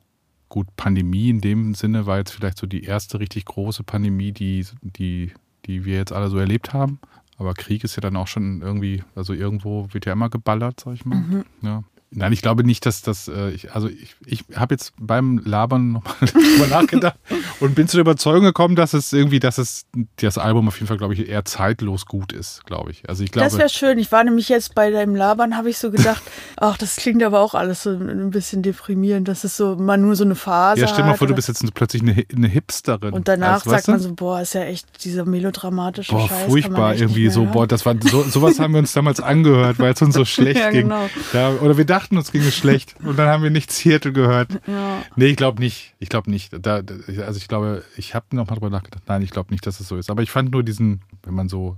gut, 0.49 0.67
Pandemie 0.75 1.29
in 1.29 1.39
dem 1.39 1.73
Sinne 1.73 2.05
war 2.05 2.17
jetzt 2.17 2.31
vielleicht 2.31 2.57
so 2.57 2.67
die 2.67 2.83
erste 2.83 3.21
richtig 3.21 3.45
große 3.45 3.83
Pandemie, 3.83 4.33
die, 4.33 4.65
die, 4.81 5.31
die 5.65 5.85
wir 5.85 5.95
jetzt 5.95 6.11
alle 6.11 6.27
so 6.27 6.37
erlebt 6.37 6.73
haben. 6.73 6.99
Aber 7.37 7.53
Krieg 7.53 7.85
ist 7.85 7.95
ja 7.95 8.01
dann 8.01 8.17
auch 8.17 8.27
schon 8.27 8.61
irgendwie, 8.61 9.01
also 9.15 9.31
irgendwo 9.31 9.87
wird 9.93 10.05
ja 10.05 10.11
immer 10.11 10.29
geballert, 10.29 10.81
sag 10.81 10.95
ich 10.95 11.05
mal. 11.05 11.19
Mhm. 11.19 11.45
Ja. 11.61 11.83
Nein, 12.12 12.34
ich 12.34 12.41
glaube 12.41 12.64
nicht, 12.64 12.88
dass 12.88 13.03
das, 13.03 13.28
äh, 13.28 13.51
ich, 13.51 13.72
also 13.74 13.88
ich, 13.88 14.16
ich 14.26 14.43
habe 14.55 14.74
jetzt 14.74 14.93
beim 14.99 15.39
Labern 15.45 15.91
nochmal 15.91 16.16
drüber 16.22 16.66
nachgedacht 16.68 17.16
und 17.60 17.76
bin 17.76 17.88
zu 17.88 17.97
der 17.97 18.01
Überzeugung 18.01 18.43
gekommen, 18.45 18.76
dass 18.76 18.93
es 18.93 19.14
irgendwie, 19.14 19.39
dass 19.39 19.60
es 19.60 19.86
das 20.16 20.39
Album 20.39 20.68
auf 20.68 20.76
jeden 20.78 20.88
Fall, 20.88 20.97
glaube 20.97 21.14
ich, 21.14 21.30
eher 21.30 21.45
zeitlos 21.45 22.07
gut 22.07 22.34
ist, 22.34 22.66
glaube 22.66 22.89
ich. 22.89 23.07
Also 23.07 23.24
ich 23.24 23.32
glaube, 23.32 23.45
Das 23.47 23.60
wäre 23.60 23.70
schön. 23.70 23.99
Ich 23.99 24.12
war 24.12 24.24
nämlich 24.24 24.49
jetzt 24.49 24.74
bei 24.74 24.89
deinem 24.89 25.14
Labern, 25.16 25.55
habe 25.55 25.70
ich 25.70 25.78
so 25.78 25.91
gedacht, 25.91 26.24
ach, 26.57 26.78
das 26.78 26.95
klingt 26.95 27.22
aber 27.22 27.41
auch 27.41 27.53
alles 27.53 27.84
so 27.84 27.91
ein 27.91 28.32
bisschen 28.32 28.64
deprimierend. 28.64 29.28
Das 29.28 29.43
ist 29.43 29.55
so 29.55 29.76
mal 29.76 29.97
nur 29.97 30.16
so 30.16 30.24
eine 30.24 30.34
Phase. 30.36 30.82
ja, 30.82 30.88
stell 30.88 31.05
mal 31.05 31.14
vor, 31.16 31.28
du 31.28 31.36
bist 31.36 31.47
jetzt 31.47 31.64
plötzlich 31.76 32.01
eine, 32.01 32.26
eine 32.36 32.47
Hipsterin. 32.47 33.14
Und 33.14 33.28
danach 33.28 33.53
Also, 33.66 33.70
sagt 33.70 33.88
man 33.88 33.99
so, 33.99 34.16
boah, 34.16 34.41
ist 34.41 34.53
ja 34.55 34.64
echt 34.64 35.03
dieser 35.03 35.26
melodramatische 35.26 36.12
Boah, 36.12 36.28
Scheiß. 36.28 36.39
man 36.41 36.49
furchtbar 36.49 36.95
irgendwie 36.95 37.30
so. 37.30 37.41
mehr 37.43 37.51
Boah, 37.51 37.60
hören. 37.60 37.68
das 37.70 37.86
war 37.86 37.93
so, 38.01 38.24
sowas 38.24 38.60
haben 38.60 38.74
wir 38.74 38.80
uns 38.80 38.93
damals 38.93 39.20
angehört, 39.20 39.78
weil 39.78 39.93
es 39.93 40.01
uns 40.01 40.16
so 40.16 40.26
schlecht 40.26 40.60
Ja, 40.60 40.72
ging. 40.72 40.84
genau. 40.89 41.07
Da, 41.34 41.51
oder 41.62 41.78
wir 41.78 41.86
dachten, 41.86 41.98
uns 42.07 42.31
ging 42.31 42.41
es 42.41 42.55
schlecht 42.55 42.95
und 43.03 43.17
dann 43.17 43.27
haben 43.27 43.43
wir 43.43 43.49
nichts 43.49 43.79
Seattle 43.79 44.13
gehört. 44.13 44.59
Ja. 44.67 45.03
Nee, 45.15 45.27
ich 45.27 45.37
glaube 45.37 45.59
nicht. 45.61 45.95
Ich 45.99 46.09
glaube 46.09 46.29
nicht. 46.29 46.53
Da, 46.53 46.81
da, 46.81 46.93
also 47.25 47.37
ich 47.37 47.47
glaube, 47.47 47.83
ich 47.97 48.15
habe 48.15 48.35
noch 48.35 48.47
mal 48.47 48.55
drüber 48.55 48.69
nachgedacht. 48.69 49.03
Nein, 49.07 49.21
ich 49.21 49.31
glaube 49.31 49.51
nicht, 49.51 49.65
dass 49.65 49.79
es 49.79 49.87
so 49.87 49.97
ist. 49.97 50.09
Aber 50.09 50.21
ich 50.21 50.31
fand 50.31 50.51
nur 50.51 50.63
diesen, 50.63 51.01
wenn 51.23 51.33
man 51.33 51.49
so, 51.49 51.77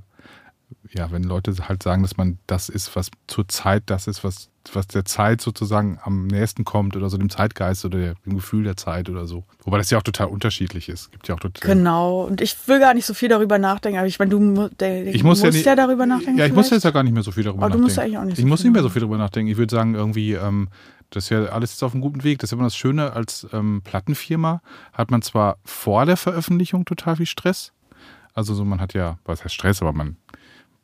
ja, 0.94 1.12
wenn 1.12 1.24
Leute 1.24 1.54
halt 1.68 1.84
sagen, 1.84 2.02
dass 2.02 2.18
man 2.18 2.38
das 2.48 2.70
ist, 2.70 2.96
was 2.96 3.10
zur 3.28 3.48
Zeit 3.48 3.84
das 3.86 4.08
ist, 4.08 4.24
was, 4.24 4.50
was 4.74 4.88
der 4.88 5.06
Zeit 5.06 5.42
sozusagen 5.42 6.00
am 6.04 6.28
nächsten 6.28 6.66
kommt 6.66 6.96
oder 6.96 7.10
so 7.10 7.18
dem 7.18 7.30
Zeitgeist 7.30 7.86
oder 7.86 7.98
der, 8.00 8.14
dem 8.26 8.36
Gefühl 8.36 8.64
der 8.64 8.78
Zeit 8.78 9.10
oder 9.10 9.26
so. 9.26 9.44
Wobei 9.64 9.78
das 9.78 9.90
ja 9.90 9.98
auch 9.98 10.04
total 10.04 10.28
unterschiedlich 10.28 10.90
ist. 10.90 11.12
Gibt 11.12 11.28
ja 11.28 11.36
auch 11.36 11.40
total. 11.40 11.76
Genau. 11.76 12.24
Und 12.24 12.42
ich 12.42 12.56
will 12.68 12.80
gar 12.80 12.94
nicht 12.94 13.06
so 13.06 13.14
viel 13.14 13.30
darüber 13.30 13.58
nachdenken. 13.58 14.00
Aber 14.00 14.08
ich 14.08 14.20
meine, 14.20 14.32
du 14.32 14.70
der, 14.80 15.08
Ich 15.08 15.24
muss 15.24 15.42
musst 15.42 15.44
ja, 15.44 15.50
ja, 15.50 15.76
nicht, 15.76 15.80
darüber 15.80 16.06
nachdenken. 16.06 16.38
Ja, 16.38 16.46
ich 16.46 16.54
muss 16.54 16.68
vielleicht? 16.68 16.84
jetzt 16.84 16.86
ja 16.86 16.92
gar 16.92 17.04
nicht 17.04 17.14
mehr 17.14 17.24
so 17.24 17.32
viel 17.32 17.44
darüber 17.44 17.64
Aber 17.64 17.72
du 17.72 17.80
nachdenken. 17.80 17.84
musst 17.84 18.00
eigentlich 18.00 18.18
auch 18.18 18.24
nicht 18.26 18.38
so 18.38 18.42
ich 18.42 18.48
muss 18.48 18.64
nicht 18.64 18.74
mehr 18.74 18.84
so 18.84 18.90
viel 18.90 19.02
darüber 19.02 19.18
nachdenken. 19.18 19.52
Ich 19.52 19.58
würde 19.58 19.74
sagen, 19.74 19.96
irgendwie, 19.96 20.34
ähm, 20.34 20.70
das 21.10 21.26
ist 21.26 21.30
ja 21.30 21.46
alles 21.46 21.72
jetzt 21.72 21.84
auf 21.84 21.94
einem 21.94 22.02
guten 22.02 22.24
Weg. 22.24 22.40
Das 22.40 22.50
ist 22.50 22.54
immer 22.54 22.64
das 22.64 22.76
Schöne, 22.76 23.14
als 23.14 23.48
ähm, 23.54 23.82
Plattenfirma 23.84 24.62
hat 24.94 25.12
man 25.12 25.22
zwar 25.22 25.58
vor 25.64 26.06
der 26.06 26.18
Veröffentlichung 26.18 26.86
total 26.86 27.16
viel 27.18 27.26
Stress. 27.26 27.74
Also 28.34 28.54
so, 28.54 28.64
man 28.64 28.80
hat 28.80 28.94
ja, 28.94 29.20
was 29.26 29.44
heißt 29.44 29.54
Stress, 29.54 29.82
aber 29.82 29.92
man, 29.92 30.18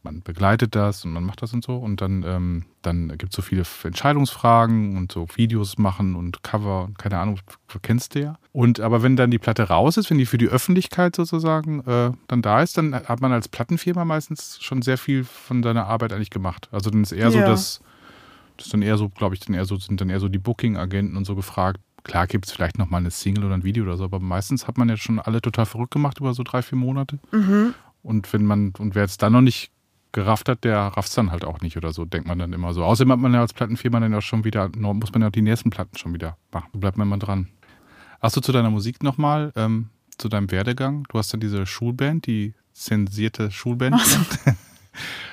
man 0.07 0.21
begleitet 0.21 0.75
das 0.75 1.05
und 1.05 1.11
man 1.11 1.23
macht 1.23 1.41
das 1.41 1.53
und 1.53 1.63
so. 1.63 1.75
Und 1.77 2.01
dann, 2.01 2.23
ähm, 2.23 2.65
dann 2.81 3.09
gibt 3.17 3.31
es 3.33 3.35
so 3.35 3.41
viele 3.41 3.63
Entscheidungsfragen 3.83 4.97
und 4.97 5.11
so 5.11 5.27
Videos 5.35 5.77
machen 5.77 6.15
und 6.15 6.43
Cover 6.43 6.85
und 6.85 6.97
keine 6.97 7.19
Ahnung, 7.19 7.39
kennst 7.81 8.15
du 8.15 8.21
ja. 8.21 8.37
Und 8.53 8.79
aber 8.79 9.03
wenn 9.03 9.15
dann 9.15 9.31
die 9.31 9.39
Platte 9.39 9.63
raus 9.63 9.97
ist, 9.97 10.09
wenn 10.09 10.17
die 10.17 10.25
für 10.25 10.37
die 10.37 10.47
Öffentlichkeit 10.47 11.15
sozusagen 11.15 11.81
äh, 11.81 12.11
dann 12.27 12.41
da 12.41 12.61
ist, 12.61 12.77
dann 12.77 12.93
hat 12.95 13.21
man 13.21 13.31
als 13.31 13.47
Plattenfirma 13.47 14.05
meistens 14.05 14.59
schon 14.61 14.81
sehr 14.81 14.97
viel 14.97 15.23
von 15.23 15.61
seiner 15.63 15.87
Arbeit 15.87 16.13
eigentlich 16.13 16.29
gemacht. 16.29 16.69
Also 16.71 16.89
dann 16.89 17.03
ist 17.03 17.11
eher 17.11 17.31
so 17.31 17.39
Ja. 17.39 17.45
das, 17.47 17.81
das 18.57 18.67
ist 18.67 18.73
dann 18.73 18.81
eher 18.81 18.97
so, 18.97 19.09
glaube 19.09 19.35
ich, 19.35 19.41
dann 19.41 19.53
eher 19.53 19.65
so, 19.65 19.77
sind 19.77 19.99
dann 20.01 20.09
eher 20.09 20.19
so 20.19 20.29
die 20.29 20.39
Booking-Agenten 20.39 21.17
und 21.17 21.25
so 21.25 21.35
gefragt. 21.35 21.79
Klar 22.03 22.25
gibt 22.27 22.45
es 22.45 22.53
vielleicht 22.53 22.77
noch 22.77 22.89
mal 22.89 22.99
eine 22.99 23.11
Single 23.11 23.43
oder 23.43 23.55
ein 23.55 23.63
Video 23.63 23.83
oder 23.83 23.97
so, 23.97 24.05
aber 24.05 24.19
meistens 24.19 24.67
hat 24.67 24.77
man 24.77 24.87
ja 24.87 24.95
schon 24.95 25.19
alle 25.19 25.41
total 25.41 25.65
verrückt 25.65 25.91
gemacht 25.91 26.19
über 26.19 26.33
so 26.33 26.43
drei, 26.43 26.61
vier 26.61 26.77
Monate. 26.77 27.19
Mhm. 27.31 27.73
Und 28.01 28.31
wenn 28.31 28.45
man, 28.45 28.71
und 28.77 28.95
wer 28.95 29.03
jetzt 29.03 29.21
dann 29.21 29.33
noch 29.33 29.41
nicht 29.41 29.71
gerafft 30.17 30.49
hat, 30.49 30.63
der 30.63 30.77
rafft 30.79 31.09
es 31.09 31.15
dann 31.15 31.29
halt 31.31 31.45
auch 31.45 31.61
nicht 31.61 31.77
oder 31.77 31.93
so, 31.93 32.03
denkt 32.05 32.27
man 32.27 32.39
dann 32.39 32.51
immer 32.51 32.73
so. 32.73 32.83
Außerdem 32.83 33.11
hat 33.11 33.19
man 33.19 33.33
ja 33.35 33.41
als 33.41 33.53
Plattenfirma 33.53 33.99
dann 33.99 34.11
ja 34.11 34.19
schon 34.21 34.43
wieder, 34.43 34.69
muss 34.75 35.11
man 35.13 35.21
ja 35.21 35.29
die 35.29 35.43
nächsten 35.43 35.69
Platten 35.69 35.95
schon 35.95 36.11
wieder 36.13 36.37
machen. 36.51 36.69
Da 36.73 36.79
bleibt 36.79 36.97
man 36.97 37.07
immer 37.07 37.19
dran. 37.19 37.49
Achso, 38.19 38.41
zu 38.41 38.51
deiner 38.51 38.71
Musik 38.71 39.03
nochmal, 39.03 39.53
ähm, 39.55 39.89
zu 40.17 40.27
deinem 40.27 40.49
Werdegang. 40.49 41.05
Du 41.09 41.19
hast 41.19 41.31
dann 41.33 41.39
diese 41.39 41.67
Schulband, 41.67 42.25
die 42.25 42.55
zensierte 42.73 43.51
Schulband. 43.51 43.95
Ach 43.99 44.05
so. 44.05 44.51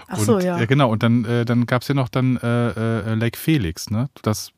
Ach 0.06 0.18
so, 0.18 0.38
ja. 0.38 0.60
äh, 0.60 0.66
genau, 0.66 0.90
und 0.90 1.02
dann, 1.02 1.24
äh, 1.24 1.46
dann 1.46 1.64
gab 1.64 1.80
es 1.80 1.88
ja 1.88 1.94
noch 1.94 2.10
dann 2.10 2.36
äh, 2.36 2.68
äh, 3.12 3.14
Lake 3.14 3.38
Felix, 3.38 3.90
ne? 3.90 4.10
Das, 4.20 4.52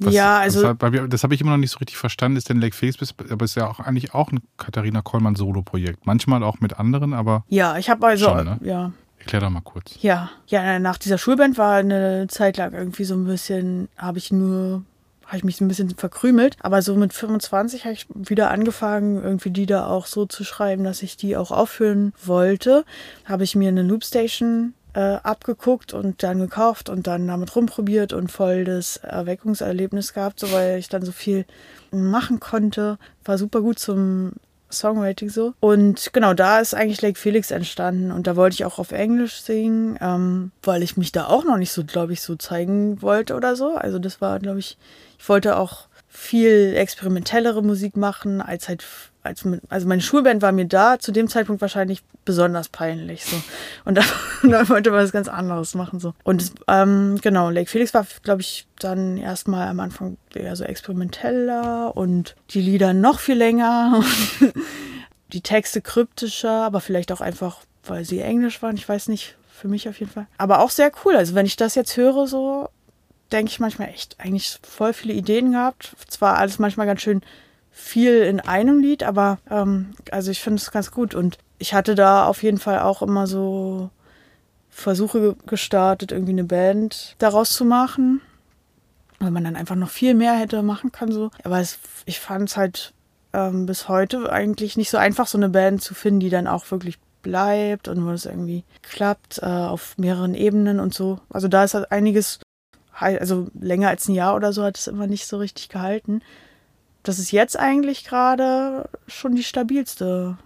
was- 0.00 0.12
ja, 0.12 0.38
also 0.38 0.74
Das, 0.74 0.90
das 1.08 1.22
habe 1.22 1.34
ich 1.36 1.40
immer 1.40 1.52
noch 1.52 1.58
nicht 1.58 1.70
so 1.70 1.78
richtig 1.78 1.96
verstanden, 1.96 2.36
ist 2.36 2.48
denn 2.48 2.60
Lake 2.60 2.74
Felix, 2.74 3.14
aber 3.30 3.44
ist 3.44 3.54
ja 3.54 3.68
auch 3.68 3.78
eigentlich 3.78 4.12
auch 4.12 4.32
ein 4.32 4.40
Katharina 4.56 5.00
Kollmann 5.02 5.36
Solo-Projekt. 5.36 6.04
Manchmal 6.04 6.42
auch 6.42 6.58
mit 6.58 6.80
anderen, 6.80 7.14
aber 7.14 7.44
ja, 7.48 7.78
ich 7.78 7.88
habe 7.88 8.04
also, 8.04 8.24
Schon, 8.26 8.44
ne? 8.44 8.58
ja. 8.62 8.92
Erklär 9.22 9.40
doch 9.40 9.50
mal 9.50 9.60
kurz. 9.60 9.96
Ja, 10.00 10.30
ja, 10.46 10.78
nach 10.78 10.98
dieser 10.98 11.18
Schulband 11.18 11.58
war 11.58 11.76
eine 11.76 12.26
Zeit 12.28 12.56
lang 12.56 12.72
irgendwie 12.72 13.04
so 13.04 13.14
ein 13.14 13.24
bisschen, 13.24 13.88
habe 13.96 14.18
ich 14.18 14.32
nur, 14.32 14.82
habe 15.26 15.36
ich 15.36 15.44
mich 15.44 15.56
so 15.56 15.64
ein 15.64 15.68
bisschen 15.68 15.90
verkrümelt. 15.90 16.56
Aber 16.60 16.82
so 16.82 16.94
mit 16.96 17.12
25 17.12 17.84
habe 17.84 17.94
ich 17.94 18.06
wieder 18.14 18.50
angefangen, 18.50 19.22
irgendwie 19.22 19.50
die 19.50 19.66
da 19.66 19.86
auch 19.86 20.06
so 20.06 20.26
zu 20.26 20.44
schreiben, 20.44 20.84
dass 20.84 21.02
ich 21.02 21.16
die 21.16 21.36
auch 21.36 21.50
aufführen 21.50 22.12
wollte. 22.24 22.84
Habe 23.24 23.44
ich 23.44 23.54
mir 23.54 23.68
eine 23.68 23.82
Loopstation 23.82 24.74
äh, 24.94 25.00
abgeguckt 25.22 25.94
und 25.94 26.22
dann 26.22 26.38
gekauft 26.38 26.88
und 26.88 27.06
dann 27.06 27.26
damit 27.26 27.54
rumprobiert 27.56 28.12
und 28.12 28.30
voll 28.30 28.64
das 28.64 28.98
Erweckungserlebnis 28.98 30.12
gehabt, 30.12 30.40
so 30.40 30.52
weil 30.52 30.78
ich 30.78 30.88
dann 30.88 31.02
so 31.02 31.12
viel 31.12 31.46
machen 31.90 32.40
konnte. 32.40 32.98
War 33.24 33.38
super 33.38 33.62
gut 33.62 33.78
zum 33.78 34.32
Songwriting 34.72 35.28
so. 35.28 35.54
Und 35.60 36.12
genau, 36.12 36.34
da 36.34 36.60
ist 36.60 36.74
eigentlich 36.74 37.02
Lake 37.02 37.18
Felix 37.18 37.50
entstanden 37.50 38.10
und 38.10 38.26
da 38.26 38.36
wollte 38.36 38.54
ich 38.54 38.64
auch 38.64 38.78
auf 38.78 38.92
Englisch 38.92 39.42
singen, 39.42 39.98
ähm, 40.00 40.50
weil 40.62 40.82
ich 40.82 40.96
mich 40.96 41.12
da 41.12 41.26
auch 41.26 41.44
noch 41.44 41.56
nicht 41.56 41.72
so, 41.72 41.84
glaube 41.84 42.12
ich, 42.12 42.22
so 42.22 42.36
zeigen 42.36 43.02
wollte 43.02 43.34
oder 43.34 43.56
so. 43.56 43.74
Also 43.76 43.98
das 43.98 44.20
war, 44.20 44.38
glaube 44.38 44.58
ich, 44.58 44.78
ich 45.18 45.28
wollte 45.28 45.56
auch 45.56 45.86
viel 46.22 46.74
experimentellere 46.76 47.62
Musik 47.62 47.96
machen, 47.96 48.40
als 48.40 48.68
halt, 48.68 48.84
als 49.24 49.44
mit, 49.44 49.60
also 49.68 49.88
meine 49.88 50.00
Schulband 50.00 50.40
war 50.40 50.52
mir 50.52 50.66
da 50.66 50.98
zu 51.00 51.10
dem 51.10 51.28
Zeitpunkt 51.28 51.60
wahrscheinlich 51.60 52.02
besonders 52.24 52.68
peinlich. 52.68 53.24
So. 53.24 53.36
Und 53.84 53.98
da, 53.98 54.02
da 54.42 54.68
wollte 54.68 54.92
man 54.92 55.00
was 55.00 55.10
ganz 55.10 55.28
anderes 55.28 55.74
machen. 55.74 55.98
So. 55.98 56.14
Und 56.22 56.52
ähm, 56.68 57.18
genau, 57.20 57.50
Lake 57.50 57.68
Felix 57.68 57.92
war, 57.92 58.06
glaube 58.22 58.40
ich, 58.40 58.66
dann 58.78 59.16
erstmal 59.16 59.66
am 59.66 59.80
Anfang 59.80 60.16
eher 60.32 60.54
so 60.54 60.64
experimenteller 60.64 61.96
und 61.96 62.36
die 62.50 62.62
Lieder 62.62 62.94
noch 62.94 63.18
viel 63.18 63.36
länger. 63.36 64.04
die 65.32 65.40
Texte 65.40 65.80
kryptischer, 65.80 66.62
aber 66.62 66.80
vielleicht 66.80 67.10
auch 67.10 67.20
einfach, 67.20 67.58
weil 67.84 68.04
sie 68.04 68.20
Englisch 68.20 68.62
waren. 68.62 68.76
Ich 68.76 68.88
weiß 68.88 69.08
nicht, 69.08 69.36
für 69.50 69.66
mich 69.66 69.88
auf 69.88 69.98
jeden 69.98 70.12
Fall. 70.12 70.26
Aber 70.38 70.60
auch 70.60 70.70
sehr 70.70 70.92
cool. 71.04 71.16
Also 71.16 71.34
wenn 71.34 71.46
ich 71.46 71.56
das 71.56 71.74
jetzt 71.74 71.96
höre, 71.96 72.28
so 72.28 72.68
denke 73.32 73.50
ich 73.50 73.60
manchmal 73.60 73.88
echt 73.88 74.16
eigentlich 74.18 74.58
voll 74.62 74.92
viele 74.92 75.14
Ideen 75.14 75.52
gehabt. 75.52 75.94
Zwar 76.08 76.38
alles 76.38 76.58
manchmal 76.58 76.86
ganz 76.86 77.02
schön 77.02 77.22
viel 77.70 78.22
in 78.22 78.40
einem 78.40 78.80
Lied, 78.80 79.02
aber 79.02 79.38
ähm, 79.50 79.94
also 80.10 80.30
ich 80.30 80.40
finde 80.40 80.60
es 80.60 80.70
ganz 80.70 80.90
gut. 80.90 81.14
Und 81.14 81.38
ich 81.58 81.74
hatte 81.74 81.94
da 81.94 82.26
auf 82.26 82.42
jeden 82.42 82.58
Fall 82.58 82.80
auch 82.80 83.02
immer 83.02 83.26
so 83.26 83.90
Versuche 84.68 85.36
gestartet, 85.46 86.12
irgendwie 86.12 86.32
eine 86.32 86.44
Band 86.44 87.16
daraus 87.18 87.50
zu 87.50 87.64
machen. 87.64 88.20
Weil 89.18 89.30
man 89.30 89.44
dann 89.44 89.56
einfach 89.56 89.76
noch 89.76 89.90
viel 89.90 90.14
mehr 90.14 90.34
hätte 90.34 90.62
machen 90.62 90.92
können. 90.92 91.12
So. 91.12 91.30
Aber 91.44 91.60
es, 91.60 91.78
ich 92.06 92.20
fand 92.20 92.50
es 92.50 92.56
halt 92.56 92.92
ähm, 93.32 93.66
bis 93.66 93.88
heute 93.88 94.30
eigentlich 94.32 94.76
nicht 94.76 94.90
so 94.90 94.98
einfach, 94.98 95.26
so 95.26 95.38
eine 95.38 95.48
Band 95.48 95.82
zu 95.82 95.94
finden, 95.94 96.20
die 96.20 96.30
dann 96.30 96.46
auch 96.46 96.70
wirklich 96.70 96.98
bleibt 97.22 97.88
und 97.88 98.04
wo 98.04 98.10
es 98.10 98.26
irgendwie 98.26 98.64
klappt 98.82 99.38
äh, 99.42 99.46
auf 99.46 99.96
mehreren 99.96 100.34
Ebenen 100.34 100.80
und 100.80 100.92
so. 100.92 101.20
Also 101.30 101.48
da 101.48 101.64
ist 101.64 101.74
halt 101.74 101.92
einiges 101.92 102.40
also 103.02 103.48
länger 103.58 103.88
als 103.88 104.08
ein 104.08 104.14
Jahr 104.14 104.34
oder 104.34 104.52
so 104.52 104.62
hat 104.62 104.78
es 104.78 104.86
immer 104.86 105.06
nicht 105.06 105.26
so 105.26 105.38
richtig 105.38 105.68
gehalten. 105.68 106.22
Das 107.02 107.18
ist 107.18 107.32
jetzt 107.32 107.58
eigentlich 107.58 108.04
gerade 108.04 108.88
schon 109.08 109.34
die 109.34 109.42
stabilste 109.42 110.38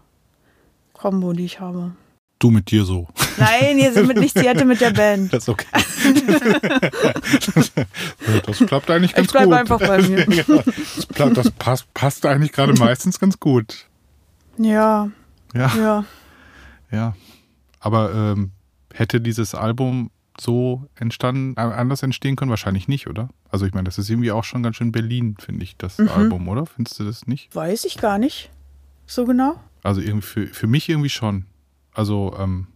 Combo, 0.95 1.33
die 1.33 1.45
ich 1.45 1.61
habe. 1.61 1.93
Du 2.39 2.51
mit 2.51 2.71
dir 2.71 2.85
so. 2.85 3.09
Nein, 3.39 3.79
ihr 3.79 3.93
sind 3.93 4.09
mit 4.09 4.19
nichts, 4.19 4.39
sie 4.39 4.49
hatte 4.49 4.65
mit 4.65 4.81
der 4.81 4.91
Band. 4.91 5.33
Das 5.37 5.45
ist 5.45 5.49
okay. 5.49 5.67
das 8.47 8.59
klappt 8.59 8.91
eigentlich 8.91 9.15
ganz 9.15 9.27
ich 9.27 9.33
bleib 9.33 9.47
gut. 9.47 9.55
einfach 9.55 9.79
bei 9.79 10.03
mir. 10.03 10.27
ja, 11.17 11.31
das 11.31 11.51
passt, 11.53 11.93
passt 11.95 12.27
eigentlich 12.27 12.53
gerade 12.53 12.75
meistens 12.75 13.19
ganz 13.19 13.41
gut. 13.41 13.87
Ja. 14.59 15.11
Ja. 15.55 15.73
Ja. 15.77 16.05
Ja. 16.91 17.17
Aber 17.81 18.13
ähm, 18.15 18.53
hätte 18.93 19.21
dieses 19.21 19.55
Album 19.55 20.11
so 20.41 20.89
entstanden, 20.97 21.57
anders 21.57 22.03
entstehen 22.03 22.37
können? 22.37 22.51
Wahrscheinlich 22.51 22.89
nicht, 22.89 23.07
oder? 23.07 23.29
Also 23.51 23.67
ich 23.67 23.73
meine, 23.75 23.85
das 23.85 23.99
ist 23.99 24.11
irgendwie 24.11 24.33
auch 24.33 24.45
schon 24.45 24.63
ganz 24.63 24.77
schön 24.77 24.93
Berlin, 24.93 25.37
finde 25.39 25.65
ich, 25.65 25.77
das 25.77 25.99
Mhm. 25.99 26.09
Album, 26.09 26.49
oder? 26.49 26.67
Findest 26.67 26.99
du 27.01 27.05
das 27.05 27.27
nicht? 27.27 27.55
Weiß 27.55 27.85
ich 27.85 27.97
gar 27.99 28.19
nicht. 28.19 28.51
So 29.07 29.25
genau? 29.25 29.59
Also 29.83 30.01
irgendwie 30.01 30.27
für, 30.27 30.47
für 30.49 30.67
mich 30.67 30.89
irgendwie 30.89 31.09
schon. 31.11 31.47
Also 31.93 32.35
ähm, 32.39 32.67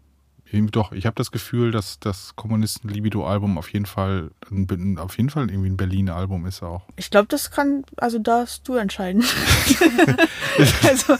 doch, 0.52 0.92
ich 0.92 1.06
habe 1.06 1.14
das 1.14 1.30
Gefühl, 1.30 1.70
dass 1.70 2.00
das 2.00 2.34
Kommunisten-Libido-Album 2.34 3.56
auf 3.56 3.72
jeden 3.72 3.86
Fall 3.86 4.30
ein, 4.50 4.98
auf 4.98 5.16
jeden 5.16 5.30
Fall 5.30 5.48
irgendwie 5.48 5.70
ein 5.70 5.76
Berliner 5.76 6.16
Album 6.16 6.46
ist 6.46 6.62
auch. 6.62 6.82
Ich 6.96 7.10
glaube, 7.10 7.28
das 7.28 7.50
kann, 7.50 7.84
also 7.96 8.18
darfst 8.18 8.66
du 8.66 8.74
entscheiden. 8.74 9.22
also, 10.82 11.16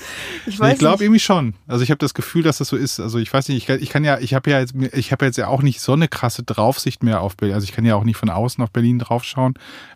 ich 0.46 0.58
weiß 0.58 0.72
ich 0.74 0.78
glaube 0.78 1.04
irgendwie 1.04 1.20
schon. 1.20 1.54
Also 1.68 1.84
ich 1.84 1.90
habe 1.90 1.98
das 1.98 2.14
Gefühl, 2.14 2.42
dass 2.42 2.58
das 2.58 2.68
so 2.68 2.76
ist. 2.76 2.98
Also 2.98 3.18
ich 3.18 3.32
weiß 3.32 3.48
nicht, 3.48 3.58
ich 3.58 3.66
kann, 3.66 3.80
ich 3.80 3.90
kann 3.90 4.04
ja, 4.04 4.18
ich 4.18 4.34
habe 4.34 4.50
ja 4.50 4.58
jetzt, 4.58 4.74
ich 4.74 5.12
habe 5.12 5.24
jetzt 5.26 5.38
ja 5.38 5.46
auch 5.46 5.62
nicht 5.62 5.80
so 5.80 5.92
eine 5.92 6.08
krasse 6.08 6.42
Draufsicht 6.42 7.02
mehr 7.02 7.20
auf 7.20 7.36
Berlin. 7.36 7.54
Also 7.54 7.64
ich 7.64 7.72
kann 7.72 7.84
ja 7.84 7.94
auch 7.94 8.04
nicht 8.04 8.16
von 8.16 8.30
außen 8.30 8.62
auf 8.64 8.70
Berlin 8.70 8.98
draufschauen. 8.98 9.54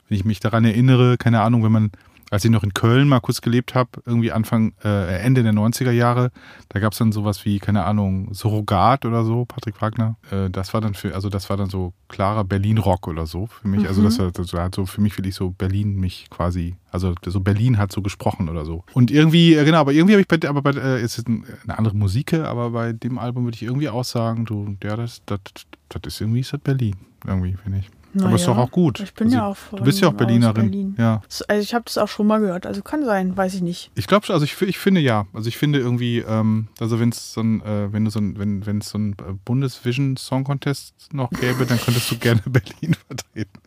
Wenn 0.09 0.17
ich 0.17 0.25
mich 0.25 0.41
daran 0.41 0.65
erinnere, 0.65 1.17
keine 1.19 1.41
Ahnung, 1.41 1.65
wenn 1.65 1.73
man, 1.73 1.91
als 2.31 2.45
ich 2.45 2.51
noch 2.51 2.63
in 2.63 2.75
Köln 2.75 3.09
mal 3.09 3.21
kurz 3.21 3.41
gelebt 3.41 3.75
habe, 3.75 3.91
irgendwie 4.07 4.33
Anfang, 4.33 4.73
äh, 4.85 5.19
Ende 5.21 5.43
der 5.43 5.53
90er 5.53 5.91
Jahre, 5.91 6.31
da 6.71 6.81
gab 6.81 6.93
es 6.93 6.99
dann 6.99 7.13
sowas 7.13 7.45
wie, 7.45 7.59
keine 7.59 7.85
Ahnung, 7.85 8.33
Surrogat 8.35 9.05
oder 9.05 9.25
so, 9.25 9.45
Patrick 9.45 9.81
Wagner. 9.81 10.17
Äh, 10.31 10.51
das 10.51 10.75
war 10.75 10.81
dann 10.81 10.95
für, 10.95 11.15
also 11.15 11.29
das 11.29 11.49
war 11.51 11.57
dann 11.57 11.71
so 11.71 11.93
klarer 12.09 12.45
Berlin-Rock 12.45 13.09
oder 13.09 13.27
so 13.27 13.47
für 13.47 13.69
mich. 13.69 13.87
Also 13.89 14.03
das, 14.03 14.19
war- 14.19 14.31
das 14.33 14.53
hat 14.53 14.75
so 14.75 14.87
für 14.87 15.01
mich 15.01 15.17
wirklich 15.19 15.35
so 15.35 15.51
Berlin 15.51 15.97
mich 15.97 16.27
quasi, 16.31 16.77
also 16.91 17.15
so 17.27 17.41
Berlin 17.41 17.79
hat 17.79 17.93
so 17.93 18.03
gesprochen 18.03 18.49
oder 18.49 18.65
so. 18.65 18.85
Und 18.95 19.11
irgendwie, 19.11 19.55
äh, 19.55 19.65
genau, 19.65 19.79
aber 19.79 19.93
irgendwie 19.93 20.15
habe 20.15 20.23
ich 20.23 20.29
bei, 20.29 20.49
aber 20.49 20.63
bei, 20.63 20.71
äh, 20.71 21.01
es 21.01 21.19
ist 21.19 21.29
ein- 21.29 21.45
eine 21.65 21.79
andere 21.79 21.95
Musik, 21.97 22.33
aber 22.35 22.71
bei 22.71 22.93
dem 22.93 23.19
Album 23.19 23.45
würde 23.45 23.57
ich 23.57 23.63
irgendwie 23.63 23.89
auch 23.89 24.05
sagen, 24.05 24.45
du, 24.45 24.77
ja, 24.83 24.97
das, 24.97 25.23
das, 25.27 25.41
das 25.89 26.01
ist 26.07 26.21
irgendwie, 26.21 26.41
ist 26.41 26.53
das 26.53 26.61
Berlin, 26.61 26.97
irgendwie, 27.27 27.55
finde 27.63 27.79
ich. 27.79 27.91
Aber 28.17 28.35
ist 28.35 28.43
Naja, 28.43 28.55
doch 28.55 28.57
auch 28.59 28.71
gut. 28.71 29.01
Ich 29.01 29.15
bin 29.15 29.27
Also, 29.29 29.37
ja 29.37 29.47
auch 29.47 29.57
Du 29.75 29.83
bist 29.85 30.01
ja 30.01 30.09
auch 30.09 30.13
Berlinerin. 30.15 30.55
Berlin. 30.71 30.95
Ja. 30.99 31.23
Also 31.49 31.63
ich 31.63 31.75
habe 31.75 31.85
das 31.87 31.99
auch 31.99 32.09
schon 32.09 32.27
mal 32.27 32.41
gehört. 32.41 32.67
Also 32.67 32.83
kann 32.83 33.05
sein, 33.05 33.37
weiß 33.37 33.55
ich 33.55 33.63
nicht. 33.63 33.91
Ich 33.95 34.07
glaube, 34.07 34.33
also 34.33 34.45
ich, 34.45 34.61
ich 34.63 34.79
finde 34.79 35.01
ja. 35.01 35.27
Also 35.33 35.49
ich 35.49 35.57
finde 35.57 35.79
irgendwie, 35.81 36.19
ähm, 36.19 36.69
also 36.81 37.01
wenn 37.01 37.09
es 37.11 37.33
so 37.33 37.41
ein, 37.41 37.61
äh, 37.63 37.93
wenn 37.93 38.05
du 38.05 38.11
so 38.11 38.21
ein, 38.21 38.39
wenn 38.39 38.65
wenn 38.67 38.79
es 38.79 38.91
so 38.91 38.99
ein 38.99 39.13
äh, 39.13 39.33
Bundesvision 39.45 40.17
Song 40.17 40.45
Contest 40.45 40.95
noch 41.13 41.31
gäbe, 41.31 41.67
dann 41.67 41.79
könntest 41.81 42.11
du 42.11 42.17
gerne 42.19 42.41
Berlin 42.47 42.95
vertreten. 43.07 43.61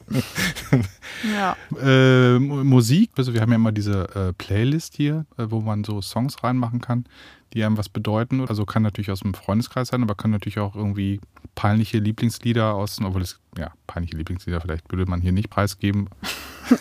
Ja. 1.32 1.56
Äh, 1.80 2.38
Mu- 2.38 2.64
Musik, 2.64 3.10
also 3.16 3.34
wir 3.34 3.40
haben 3.40 3.50
ja 3.50 3.56
immer 3.56 3.72
diese 3.72 4.08
äh, 4.14 4.32
Playlist 4.32 4.94
hier, 4.96 5.26
äh, 5.36 5.46
wo 5.48 5.60
man 5.60 5.84
so 5.84 6.00
Songs 6.00 6.42
reinmachen 6.42 6.80
kann, 6.80 7.04
die 7.52 7.64
einem 7.64 7.76
was 7.76 7.88
bedeuten. 7.88 8.46
Also 8.46 8.64
kann 8.64 8.82
natürlich 8.82 9.10
aus 9.10 9.20
dem 9.20 9.34
Freundeskreis 9.34 9.88
sein, 9.88 10.02
aber 10.02 10.14
kann 10.14 10.30
natürlich 10.30 10.58
auch 10.58 10.74
irgendwie 10.74 11.20
peinliche 11.54 11.98
Lieblingslieder 11.98 12.74
aus, 12.74 12.98
obwohl 13.02 13.22
es, 13.22 13.40
ja, 13.58 13.72
peinliche 13.86 14.16
Lieblingslieder 14.16 14.60
vielleicht 14.60 14.90
würde 14.90 15.06
man 15.06 15.20
hier 15.20 15.32
nicht 15.32 15.50
preisgeben. 15.50 16.08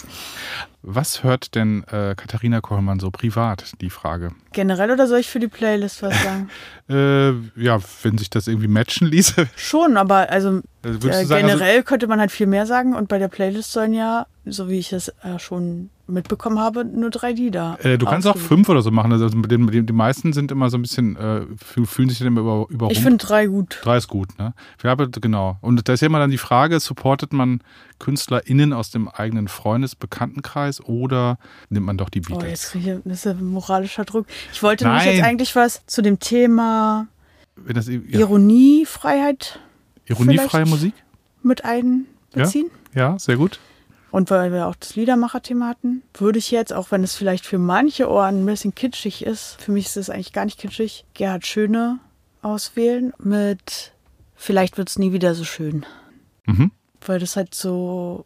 was 0.82 1.24
hört 1.24 1.56
denn 1.56 1.84
äh, 1.86 2.16
Katharina 2.16 2.62
Kollmann 2.62 3.00
so 3.00 3.12
privat, 3.12 3.74
die 3.82 3.90
Frage? 3.90 4.32
Generell 4.54 4.92
oder 4.92 5.08
soll 5.08 5.20
ich 5.20 5.28
für 5.28 5.40
die 5.40 5.48
Playlist 5.48 6.02
was 6.02 6.24
sagen? 6.24 6.50
Äh, 6.90 7.34
ja, 7.56 7.80
wenn 8.02 8.18
sich 8.18 8.32
das 8.32 8.48
irgendwie 8.48 8.68
matchen 8.68 9.06
ließe, 9.06 9.48
Schon, 9.56 9.96
aber 9.96 10.32
also 10.32 10.62
würdest 10.84 11.04
du 11.04 11.10
äh, 11.10 11.26
sagen, 11.26 11.46
also, 11.46 11.58
generell 11.58 11.84
könnte 11.84 12.08
man 12.08 12.20
halt 12.20 12.32
viel 12.32 12.48
mehr 12.48 12.66
sagen. 12.66 12.96
Und 12.96 13.10
bei 13.10 13.18
der 13.20 13.28
Playlist 13.28 13.72
sollen 13.72 13.94
ja, 13.94 14.28
so 14.46 14.70
wie 14.70 14.80
ich 14.80 14.94
es 14.94 15.10
äh, 15.24 15.38
schon 15.40 15.90
mitbekommen 16.08 16.58
habe, 16.58 16.84
nur 16.86 17.12
drei 17.12 17.34
Lieder. 17.34 17.78
Äh, 17.84 18.00
du 18.00 18.08
kannst 18.08 18.26
auch 18.28 18.36
fünf 18.36 18.68
oder 18.68 18.82
so 18.82 18.90
machen. 18.90 19.12
Also 19.12 19.30
die, 19.30 19.68
die, 19.68 19.86
die 19.86 19.94
meisten 19.94 20.34
sind 20.34 20.52
immer 20.52 20.72
so 20.72 20.78
ein 20.78 20.82
bisschen, 20.82 21.16
äh, 21.18 21.42
fühl- 21.64 21.86
fühlen 21.86 22.10
sich 22.10 22.18
dann 22.18 22.28
immer 22.30 22.42
über, 22.42 22.66
überrumpelt. 22.70 22.92
Ich 22.98 23.04
finde 23.04 23.24
drei 23.24 23.46
gut. 23.46 23.78
Drei 23.84 23.98
ist 23.98 24.08
gut, 24.08 24.40
ne? 24.40 24.56
Wir 24.80 24.90
haben, 24.90 25.12
genau. 25.12 25.58
Und 25.62 25.88
da 25.88 25.94
ist 25.94 26.02
ja 26.02 26.08
immer 26.08 26.18
dann 26.18 26.32
die 26.32 26.40
Frage, 26.40 26.80
supportet 26.80 27.32
man 27.32 27.62
KünstlerInnen 28.00 28.74
aus 28.74 28.90
dem 28.90 29.08
eigenen 29.08 29.48
Freundes-Bekanntenkreis 29.48 30.82
oder 30.84 31.38
nimmt 31.70 31.86
man 31.86 31.98
doch 31.98 32.10
die 32.10 32.22
Oh, 32.22 32.30
Beatles? 32.30 32.50
jetzt 32.50 32.72
kriege 32.72 32.96
ich, 32.96 33.00
das 33.04 33.14
ist 33.20 33.26
ja 33.26 33.34
moralischer 33.36 34.06
Druck. 34.06 34.26
Ich 34.52 34.64
wollte 34.64 34.86
nämlich 34.88 35.06
jetzt 35.06 35.24
eigentlich 35.24 35.56
was 35.56 35.86
zu 35.86 36.02
dem 36.02 36.18
Thema 36.20 37.08
das, 37.68 37.88
ja, 37.88 38.00
Ironiefreiheit 38.08 39.60
ironiefreie? 40.10 40.66
Musik? 40.66 40.94
mit 41.42 41.64
einbeziehen. 41.64 42.70
Ja, 42.94 43.18
sehr 43.18 43.38
gut. 43.38 43.60
Und 44.12 44.30
weil 44.32 44.52
wir 44.52 44.68
auch 44.68 44.76
das 44.76 44.96
Liedermacher-Thema 44.96 45.68
hatten, 45.70 46.02
würde 46.16 46.40
ich 46.40 46.52
jetzt, 46.52 46.74
auch 46.74 46.92
wenn 46.92 47.04
es 47.04 47.16
vielleicht 47.16 47.46
für 47.46 47.60
manche 47.60 48.10
Ohren 48.10 48.44
ein 48.44 48.46
bisschen 48.46 48.74
kitschig 48.74 49.24
ist, 49.24 49.62
für 49.62 49.72
mich 49.72 49.86
ist 49.86 49.98
es 49.98 50.10
eigentlich 50.10 50.34
gar 50.34 50.46
nicht 50.46 50.60
kitschig, 50.60 51.06
Gerhard 51.14 51.46
Schöne 51.46 52.00
auswählen 52.42 53.14
mit 53.20 53.94
Vielleicht 54.42 54.78
wird 54.78 54.90
es 54.90 54.98
nie 54.98 55.12
wieder 55.12 55.36
so 55.36 55.44
schön. 55.44 55.86
Mhm. 56.46 56.72
Weil 57.06 57.20
das 57.20 57.36
halt 57.36 57.54
so, 57.54 58.26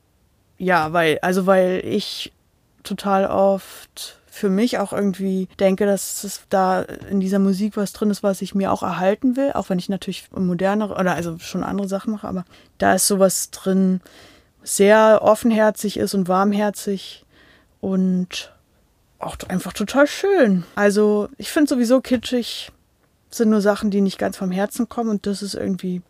ja, 0.60 0.94
weil, 0.94 1.18
also 1.24 1.48
weil 1.48 1.82
ich 1.84 2.32
total 2.84 3.26
oft 3.26 4.20
für 4.34 4.50
mich 4.50 4.80
auch 4.80 4.94
irgendwie 4.94 5.48
denke, 5.60 5.86
dass 5.86 6.24
es 6.24 6.42
da 6.50 6.82
in 6.82 7.20
dieser 7.20 7.38
Musik 7.38 7.78
was 7.78 7.94
drin 7.94 8.10
ist, 8.10 8.24
was 8.24 8.42
ich 8.42 8.56
mir 8.56 8.72
auch 8.72 8.82
erhalten 8.82 9.38
will, 9.38 9.52
auch 9.54 9.70
wenn 9.70 9.78
ich 9.78 9.90
natürlich 9.90 10.28
modernere 10.36 10.96
oder 10.96 11.14
also 11.14 11.38
schon 11.38 11.64
andere 11.64 11.88
Sachen 11.88 12.14
mache, 12.14 12.28
aber 12.28 12.44
da 12.80 12.96
ist 12.96 13.06
sowas 13.06 13.52
drin, 13.52 14.02
sehr 14.64 15.20
offenherzig 15.22 15.98
ist 15.98 16.16
und 16.16 16.28
warmherzig 16.28 17.26
und 17.80 18.52
auch 19.20 19.38
einfach 19.50 19.72
total 19.72 20.08
schön. 20.08 20.64
Also 20.74 21.30
ich 21.38 21.52
finde 21.52 21.70
sowieso 21.70 22.02
kitschig 22.02 22.72
sind 23.30 23.52
nur 23.52 23.62
Sachen, 23.62 23.92
die 23.92 24.02
nicht 24.02 24.18
ganz 24.18 24.36
vom 24.36 24.50
Herzen 24.50 24.90
kommen 24.90 25.12
und 25.12 25.28
das 25.28 25.44
ist 25.44 25.54
irgendwie, 25.54 26.02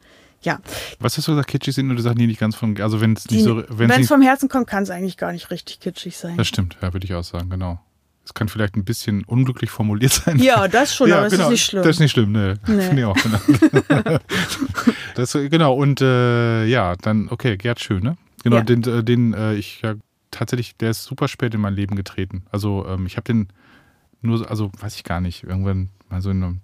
ja, 0.42 0.60
Was 1.00 1.18
hast 1.18 1.28
du 1.28 1.34
gesagt, 1.34 1.50
kitschig 1.50 1.76
sind 1.76 1.88
nur 1.88 1.98
die 1.98 2.02
Sachen, 2.02 2.20
die 2.20 2.28
nicht 2.28 2.40
ganz 2.40 2.56
von, 2.56 2.80
also 2.80 3.02
wenn 3.02 3.18
es 3.18 3.30
nicht 3.30 3.44
so, 3.44 3.66
wenn 3.68 3.92
es 3.92 4.08
vom 4.08 4.22
Herzen 4.22 4.48
kommt, 4.48 4.68
kann 4.68 4.84
es 4.84 4.90
eigentlich 4.90 5.18
gar 5.18 5.34
nicht 5.34 5.52
richtig 5.52 5.82
kitschig 5.82 6.16
sein. 6.16 6.38
das 6.38 6.48
stimmt, 6.48 6.78
ja, 6.82 6.94
würde 6.94 7.06
ich 7.06 7.14
auch 7.14 7.26
sagen, 7.26 7.50
genau. 7.50 7.82
Es 8.26 8.34
kann 8.34 8.48
vielleicht 8.48 8.76
ein 8.78 8.86
bisschen 8.86 9.24
unglücklich 9.26 9.70
formuliert 9.70 10.14
sein. 10.14 10.40
Ja, 10.40 10.68
das 10.70 10.96
schon, 10.96 11.12
aber 11.12 11.26
es 11.28 11.34
ist 11.34 11.50
nicht 11.50 11.66
schlimm. 11.66 11.82
genau. 11.82 11.88
Das 11.90 11.96
ist 11.98 12.00
nicht 12.00 12.12
schlimm, 12.12 12.32
ne. 12.32 12.58
Nee. 12.68 12.82
Finde 12.88 13.02
ich 13.02 13.06
auch. 13.06 13.18
Genau. 13.18 14.18
das, 15.16 15.34
genau, 15.34 15.74
und 15.74 16.02
äh, 16.02 16.66
ja, 16.66 16.96
dann, 16.96 17.28
okay, 17.30 17.58
Gerd 17.58 17.80
Schön, 17.80 18.04
ne? 18.04 18.18
Genau, 18.44 18.58
Ja. 18.58 18.62
den, 18.64 18.84
äh, 18.84 19.04
den 19.04 19.34
äh, 19.34 19.56
ich 19.56 19.82
ja 19.82 19.96
tatsächlich, 20.32 20.76
der 20.78 20.92
ist 20.92 21.04
super 21.04 21.28
spät 21.28 21.54
in 21.54 21.62
mein 21.62 21.74
Leben 21.76 21.96
getreten. 21.96 22.44
Also 22.52 22.86
ähm, 22.88 23.06
ich 23.06 23.18
habe 23.18 23.26
den 23.26 23.48
nur, 24.22 24.38
so- 24.40 24.46
also 24.46 24.72
weiß 24.80 24.96
ich 24.96 25.04
gar 25.04 25.22
nicht, 25.22 25.44
irgendwann 25.44 25.90
mal 26.10 26.22
so 26.22 26.30
in 26.32 26.44
einem, 26.44 26.62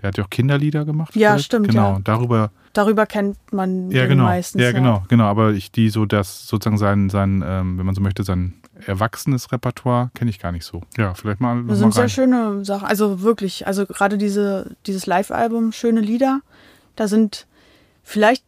der 0.00 0.08
hat 0.08 0.18
ja 0.18 0.24
auch 0.24 0.30
Kinderlieder 0.30 0.84
gemacht. 0.84 1.14
Ja, 1.16 1.30
vielleicht. 1.30 1.46
stimmt, 1.46 1.68
Genau, 1.68 1.94
ja. 1.94 2.00
darüber, 2.04 2.50
darüber 2.76 3.06
kennt 3.06 3.36
man 3.52 3.90
Ja, 3.90 4.06
genau. 4.06 4.24
meistens. 4.24 4.60
ja, 4.62 4.72
genau, 4.72 5.04
genau. 5.08 5.24
Aber 5.24 5.52
ich, 5.52 5.70
die 5.72 5.88
so 5.90 6.06
das 6.06 6.46
sozusagen 6.46 6.78
sein, 6.78 7.10
sein 7.10 7.42
ähm, 7.46 7.78
wenn 7.78 7.86
man 7.86 7.94
so 7.94 8.00
möchte, 8.00 8.22
sein 8.24 8.54
erwachsenes 8.86 9.52
Repertoire 9.52 10.10
kenne 10.14 10.30
ich 10.30 10.38
gar 10.38 10.52
nicht 10.52 10.64
so. 10.64 10.82
Ja, 10.98 11.14
vielleicht 11.14 11.40
mal. 11.40 11.56
Das 11.56 11.66
mal 11.66 11.76
sind 11.76 11.94
sehr 11.94 12.02
rein. 12.04 12.10
schöne 12.10 12.64
Sachen. 12.64 12.86
Also 12.86 13.22
wirklich, 13.22 13.66
also 13.66 13.86
gerade 13.86 14.18
diese, 14.18 14.76
dieses 14.86 15.06
Live-Album, 15.06 15.72
schöne 15.72 16.00
Lieder, 16.00 16.40
da 16.94 17.08
sind, 17.08 17.46
vielleicht 18.02 18.44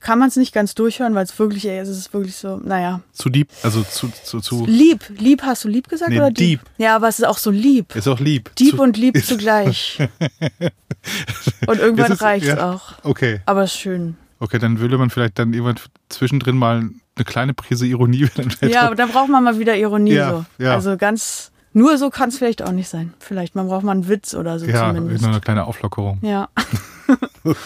kann 0.00 0.18
man 0.18 0.28
es 0.28 0.36
nicht 0.36 0.52
ganz 0.52 0.74
durchhören, 0.74 1.14
weil 1.14 1.24
es 1.24 1.38
wirklich, 1.38 1.66
ey, 1.66 1.78
es 1.78 1.88
ist 1.88 2.12
wirklich 2.12 2.36
so, 2.36 2.58
naja. 2.62 3.00
Zu 3.12 3.28
deep, 3.30 3.48
also 3.62 3.82
zu, 3.82 4.10
zu, 4.24 4.40
zu 4.40 4.66
Lieb, 4.66 5.04
lieb 5.18 5.42
hast 5.42 5.64
du 5.64 5.68
lieb 5.68 5.88
gesagt 5.88 6.10
Nee, 6.10 6.18
oder 6.18 6.30
deep. 6.30 6.60
Ja, 6.78 6.94
aber 6.96 7.08
es 7.08 7.18
ist 7.18 7.24
auch 7.24 7.38
so 7.38 7.50
lieb. 7.50 7.94
ist 7.96 8.06
auch 8.08 8.20
lieb. 8.20 8.54
Deep 8.56 8.76
zu, 8.76 8.82
und 8.82 8.96
lieb 8.96 9.24
zugleich. 9.24 9.98
und 11.66 11.78
irgendwann 11.78 12.12
Ist 12.12 12.22
es- 12.22 12.46
ja. 12.46 12.70
auch. 12.72 12.92
Okay, 13.02 13.40
Aber 13.46 13.62
es 13.64 13.72
ist 13.72 13.78
schön. 13.80 14.16
okay, 14.40 14.58
dann 14.58 14.78
würde 14.80 14.98
man 14.98 15.10
vielleicht 15.10 15.38
dann 15.38 15.52
irgendwann 15.52 15.76
zwischendrin 16.08 16.56
mal 16.56 16.88
eine 17.14 17.24
kleine 17.24 17.54
Prise 17.54 17.86
Ironie. 17.86 18.28
Dann 18.36 18.50
Ja, 18.70 18.86
aber 18.86 18.94
da 18.94 19.06
braucht 19.06 19.28
man 19.28 19.44
mal 19.44 19.58
wieder 19.58 19.76
Ironie 19.76 20.14
Ja, 20.14 20.30
so. 20.58 20.64
ja. 20.64 20.72
Also 20.74 20.96
ganz, 20.96 21.50
nur 21.74 21.98
so 21.98 22.08
kann 22.08 22.30
es 22.30 22.38
vielleicht 22.38 22.62
auch 22.62 22.72
nicht 22.72 22.88
sein. 22.88 23.12
Vielleicht, 23.18 23.54
man 23.54 23.66
braucht 23.68 23.84
mal 23.84 23.92
einen 23.92 24.08
Witz 24.08 24.34
oder 24.34 24.58
so 24.58 24.64
ja 24.66 24.88
zumindest. 24.88 25.20
nur 25.22 25.30
eine 25.30 25.40
kleine 25.40 25.64
Auflockerung. 25.66 26.18
Ja, 26.22 26.48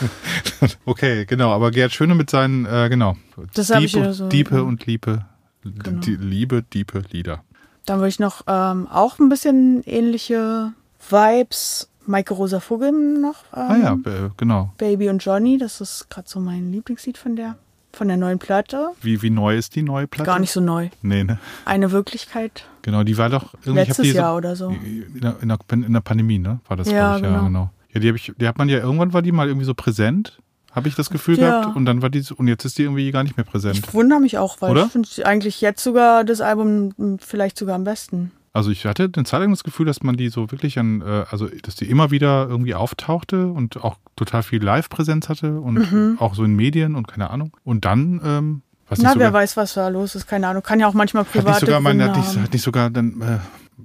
Okay, 0.84 1.24
genau, 1.26 1.52
aber 1.52 1.70
Gerd 1.70 1.92
Schöne 1.92 2.14
mit 2.14 2.30
seinen, 2.30 2.66
äh, 2.66 2.88
genau. 2.88 3.16
Das 3.54 3.70
hab 3.70 3.82
ich 3.82 3.94
wieder 3.94 4.08
und, 4.08 4.12
so- 4.14 4.28
Diepe 4.28 4.64
und 4.64 4.86
Liebe. 4.86 5.24
Genau. 5.62 6.00
Die 6.00 6.14
Liebe, 6.16 6.62
Diepe, 6.62 7.02
Lieder. 7.10 7.42
dann 7.86 7.98
würde 7.98 8.08
ich 8.08 8.18
noch 8.20 8.42
ähm, 8.46 8.86
auch 8.88 9.18
ein 9.18 9.28
bisschen 9.28 9.82
ähnliche 9.84 10.72
Vibes. 11.08 11.88
Maike 12.08 12.34
Rosa 12.34 12.60
Vogel 12.60 12.92
noch. 12.92 13.42
Ähm, 13.52 13.62
Ah 13.68 13.76
ja, 13.76 13.92
äh, 13.94 14.30
genau. 14.36 14.72
Baby 14.78 15.08
und 15.08 15.24
Johnny, 15.24 15.58
das 15.58 15.80
ist 15.80 16.08
gerade 16.08 16.28
so 16.28 16.38
mein 16.38 16.70
Lieblingslied 16.70 17.18
von 17.18 17.34
der, 17.34 17.56
von 17.92 18.06
der 18.06 18.16
neuen 18.16 18.38
Platte. 18.38 18.90
Wie, 19.02 19.22
wie 19.22 19.30
neu 19.30 19.56
ist 19.56 19.74
die 19.74 19.82
neue 19.82 20.06
Platte? 20.06 20.26
Gar 20.30 20.38
nicht 20.38 20.52
so 20.52 20.60
neu. 20.60 20.88
Nee, 21.02 21.24
ne? 21.24 21.40
Eine 21.64 21.90
Wirklichkeit. 21.90 22.64
Genau, 22.82 23.02
die 23.02 23.18
war 23.18 23.28
doch 23.28 23.54
irgendwie. 23.64 23.72
Letztes 23.86 24.04
die 24.04 24.10
so- 24.12 24.18
Jahr 24.18 24.36
oder 24.36 24.54
so. 24.54 24.68
In 24.70 25.20
der, 25.20 25.34
in, 25.42 25.92
der, 25.92 26.00
Pandemie, 26.00 26.38
ne? 26.38 26.60
War 26.68 26.76
das, 26.76 26.88
Ja, 26.88 27.18
glaub 27.18 27.28
ich, 27.28 27.36
ja, 27.36 27.42
genau. 27.42 27.70
Ja, 27.96 28.00
die, 28.00 28.08
hab 28.08 28.16
ich, 28.16 28.32
die 28.38 28.46
hat 28.48 28.58
man 28.58 28.68
ja, 28.68 28.78
irgendwann 28.78 29.12
war 29.12 29.22
die 29.22 29.32
mal 29.32 29.46
irgendwie 29.48 29.66
so 29.66 29.74
präsent, 29.74 30.38
habe 30.72 30.88
ich 30.88 30.94
das 30.94 31.10
Gefühl 31.10 31.38
Ja. 31.38 31.60
gehabt. 31.60 31.76
Und 31.76 31.84
dann 31.86 32.02
war 32.02 32.10
die, 32.10 32.20
so- 32.20 32.34
und 32.36 32.48
jetzt 32.48 32.64
ist 32.64 32.78
die 32.78 32.82
irgendwie 32.82 33.10
gar 33.10 33.22
nicht 33.22 33.36
mehr 33.36 33.44
präsent. 33.44 33.78
Ich 33.78 33.94
wundere 33.94 34.20
mich 34.20 34.38
auch, 34.38 34.60
weil 34.60 34.70
Oder? 34.72 34.84
ich 34.86 34.92
finde 34.92 35.08
eigentlich 35.26 35.60
jetzt 35.60 35.82
sogar 35.82 36.24
das 36.24 36.40
Album 36.40 36.92
m, 36.98 37.18
vielleicht 37.18 37.58
sogar 37.58 37.74
am 37.76 37.84
besten. 37.84 38.30
Also 38.52 38.70
ich 38.70 38.86
hatte 38.86 39.10
eine 39.14 39.24
Zeit 39.24 39.40
lang 39.40 39.50
das 39.50 39.64
Gefühl, 39.64 39.84
dass 39.84 40.02
man 40.02 40.16
die 40.16 40.28
so 40.30 40.50
wirklich 40.50 40.78
an, 40.78 41.02
äh, 41.02 41.24
also 41.30 41.46
dass 41.62 41.76
die 41.76 41.90
immer 41.90 42.10
wieder 42.10 42.46
irgendwie 42.48 42.74
auftauchte 42.74 43.48
und 43.48 43.82
auch 43.84 43.96
total 44.16 44.42
viel 44.42 44.62
Live-Präsenz 44.62 45.28
hatte 45.28 45.60
und 45.60 46.16
auch 46.20 46.34
so 46.34 46.42
in 46.44 46.54
Medien 46.56 46.94
und 46.94 47.06
keine 47.06 47.28
Ahnung. 47.30 47.52
Und 47.64 47.84
dann, 47.84 48.20
ähm, 48.24 48.62
was 48.88 48.98
Mhm. 48.98 49.02
Na, 49.04 49.10
nicht 49.10 49.18
wer 49.20 49.26
sogar, 49.28 49.32
weiß, 49.42 49.56
was 49.58 49.74
da 49.74 49.88
los 49.88 50.14
ist, 50.14 50.26
keine 50.26 50.48
Ahnung. 50.48 50.62
Kann 50.62 50.80
ja 50.80 50.88
auch 50.88 50.94
manchmal 50.94 51.24
hat 51.24 51.34
nicht 51.34 51.44
private 51.44 51.66
sogar, 51.66 51.80
mein, 51.80 51.98
Gründe 51.98 52.14
hat, 52.14 52.34
nicht, 52.34 52.42
hat 52.44 52.52
nicht 52.54 52.62
sogar 52.62 52.88
dann 52.88 53.20
äh, 53.20 53.38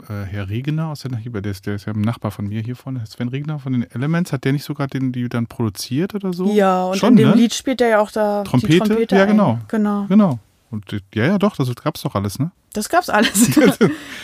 äh, 0.09 0.23
Herr 0.25 0.49
Regner 0.49 0.87
aus 0.87 1.01
der 1.01 1.11
Nachbarn, 1.11 1.43
der 1.43 1.51
ist, 1.51 1.65
der 1.65 1.75
ist 1.75 1.85
ja 1.85 1.93
ein 1.93 2.01
Nachbar 2.01 2.31
von 2.31 2.47
mir 2.47 2.61
hier 2.61 2.75
vorne, 2.75 3.05
Sven 3.05 3.27
Regner 3.29 3.59
von 3.59 3.73
den 3.73 3.89
Elements, 3.91 4.31
hat 4.31 4.43
der 4.45 4.53
nicht 4.53 4.63
sogar 4.63 4.87
den, 4.87 5.11
die 5.11 5.27
dann 5.29 5.47
produziert 5.47 6.15
oder 6.15 6.33
so? 6.33 6.51
Ja, 6.53 6.85
und 6.85 6.97
Schon, 6.97 7.11
in 7.13 7.17
dem 7.17 7.29
ne? 7.31 7.35
Lied 7.35 7.53
spielt 7.53 7.81
er 7.81 7.89
ja 7.89 7.99
auch 7.99 8.11
da 8.11 8.43
Trompete? 8.43 8.71
die 8.73 8.79
Trompete 8.79 9.15
Ja, 9.15 9.23
ein. 9.23 9.27
genau. 9.29 9.59
Genau. 9.67 10.05
Genau. 10.07 10.39
Und 10.69 10.85
ja, 11.13 11.25
ja, 11.25 11.37
doch, 11.37 11.55
das 11.57 11.73
gab's 11.75 12.01
doch 12.01 12.15
alles, 12.15 12.39
ne? 12.39 12.51
Das 12.73 12.87
gab's 12.87 13.09
alles. 13.09 13.49
das 13.55 13.77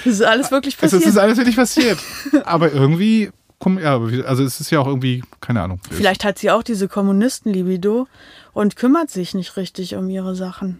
ist 0.05 0.21
alles 0.23 0.51
wirklich 0.51 0.75
Es 0.75 0.79
passiert. 0.91 1.05
ist 1.05 1.17
alles 1.17 1.37
wirklich 1.37 1.57
passiert. 1.57 1.99
Aber 2.45 2.71
irgendwie, 2.71 3.29
komm, 3.59 3.77
ja, 3.79 3.99
also 4.25 4.43
es 4.45 4.61
ist 4.61 4.69
ja 4.71 4.79
auch 4.79 4.87
irgendwie, 4.87 5.23
keine 5.41 5.61
Ahnung. 5.61 5.81
Vielleicht 5.91 6.23
hat 6.23 6.39
sie 6.39 6.49
auch 6.51 6.63
diese 6.63 6.87
Kommunisten-Libido 6.87 8.07
und 8.53 8.77
kümmert 8.77 9.09
sich 9.09 9.33
nicht 9.33 9.57
richtig 9.57 9.95
um 9.95 10.09
ihre 10.09 10.35
Sachen. 10.35 10.79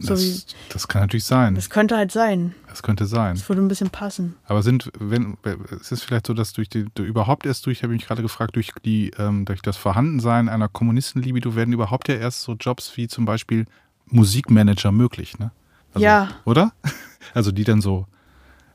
So 0.00 0.10
wie, 0.18 0.30
das, 0.30 0.46
das 0.68 0.88
kann 0.88 1.00
natürlich 1.02 1.24
sein. 1.24 1.54
das 1.54 1.70
könnte 1.70 1.96
halt 1.96 2.12
sein. 2.12 2.54
Das 2.78 2.84
könnte 2.84 3.06
sein. 3.06 3.34
Das 3.34 3.48
würde 3.48 3.60
ein 3.60 3.66
bisschen 3.66 3.90
passen. 3.90 4.36
Aber 4.44 4.62
sind, 4.62 4.92
wenn, 5.00 5.36
es 5.80 5.90
ist 5.90 6.04
vielleicht 6.04 6.28
so, 6.28 6.32
dass 6.32 6.52
durch 6.52 6.68
die, 6.68 6.86
du 6.94 7.02
überhaupt 7.02 7.44
erst 7.44 7.66
durch, 7.66 7.82
habe 7.82 7.92
ich 7.92 7.98
mich 8.02 8.06
gerade 8.06 8.22
gefragt, 8.22 8.54
durch 8.54 8.70
die, 8.84 9.10
ähm, 9.18 9.44
durch 9.46 9.62
das 9.62 9.76
Vorhandensein 9.76 10.48
einer 10.48 10.68
Kommunistenlibido 10.68 11.56
werden 11.56 11.72
überhaupt 11.74 12.08
ja 12.08 12.14
erst 12.14 12.42
so 12.42 12.52
Jobs 12.54 12.96
wie 12.96 13.08
zum 13.08 13.24
Beispiel 13.24 13.66
Musikmanager 14.06 14.92
möglich, 14.92 15.38
ne? 15.40 15.50
Also, 15.92 16.04
Ja. 16.04 16.28
Oder? 16.44 16.72
Also 17.34 17.50
die 17.50 17.64
dann 17.64 17.80
so, 17.80 18.06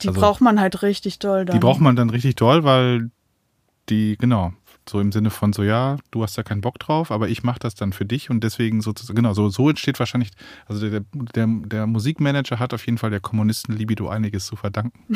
Die 0.01 0.09
Also- 0.09 0.19
braucht 0.19 0.41
man 0.41 0.59
halt 0.59 0.81
richtig 0.81 1.19
doll 1.19 1.45
dann. 1.45 1.55
die 1.55 1.59
braucht 1.61 1.79
man 1.79 1.95
dann 1.95 2.09
richtig 2.09 2.35
doll, 2.35 2.65
weil 2.65 3.09
die, 3.89 4.17
genau, 4.19 4.51
so 4.89 4.99
im 4.99 5.11
Sinne 5.11 5.29
von 5.29 5.53
so, 5.53 5.63
ja, 5.63 5.97
du 6.11 6.23
hast 6.23 6.37
da 6.37 6.43
keinen 6.43 6.61
Bock 6.61 6.79
drauf, 6.79 7.11
aber 7.11 7.29
ich 7.29 7.43
mache 7.43 7.59
das 7.59 7.75
dann 7.75 7.93
für 7.93 8.05
dich 8.05 8.29
und 8.29 8.43
deswegen 8.43 8.81
sozusagen, 8.81 9.15
genau, 9.15 9.33
so, 9.33 9.49
so 9.49 9.69
entsteht 9.69 9.99
wahrscheinlich, 9.99 10.31
also 10.65 10.89
der, 10.89 11.03
der, 11.13 11.47
der 11.47 11.87
Musikmanager 11.87 12.59
hat 12.59 12.73
auf 12.73 12.85
jeden 12.85 12.97
Fall 12.97 13.09
der 13.09 13.19
Kommunisten-Libido 13.19 14.09
einiges 14.09 14.45
zu 14.45 14.55
verdanken. 14.55 14.99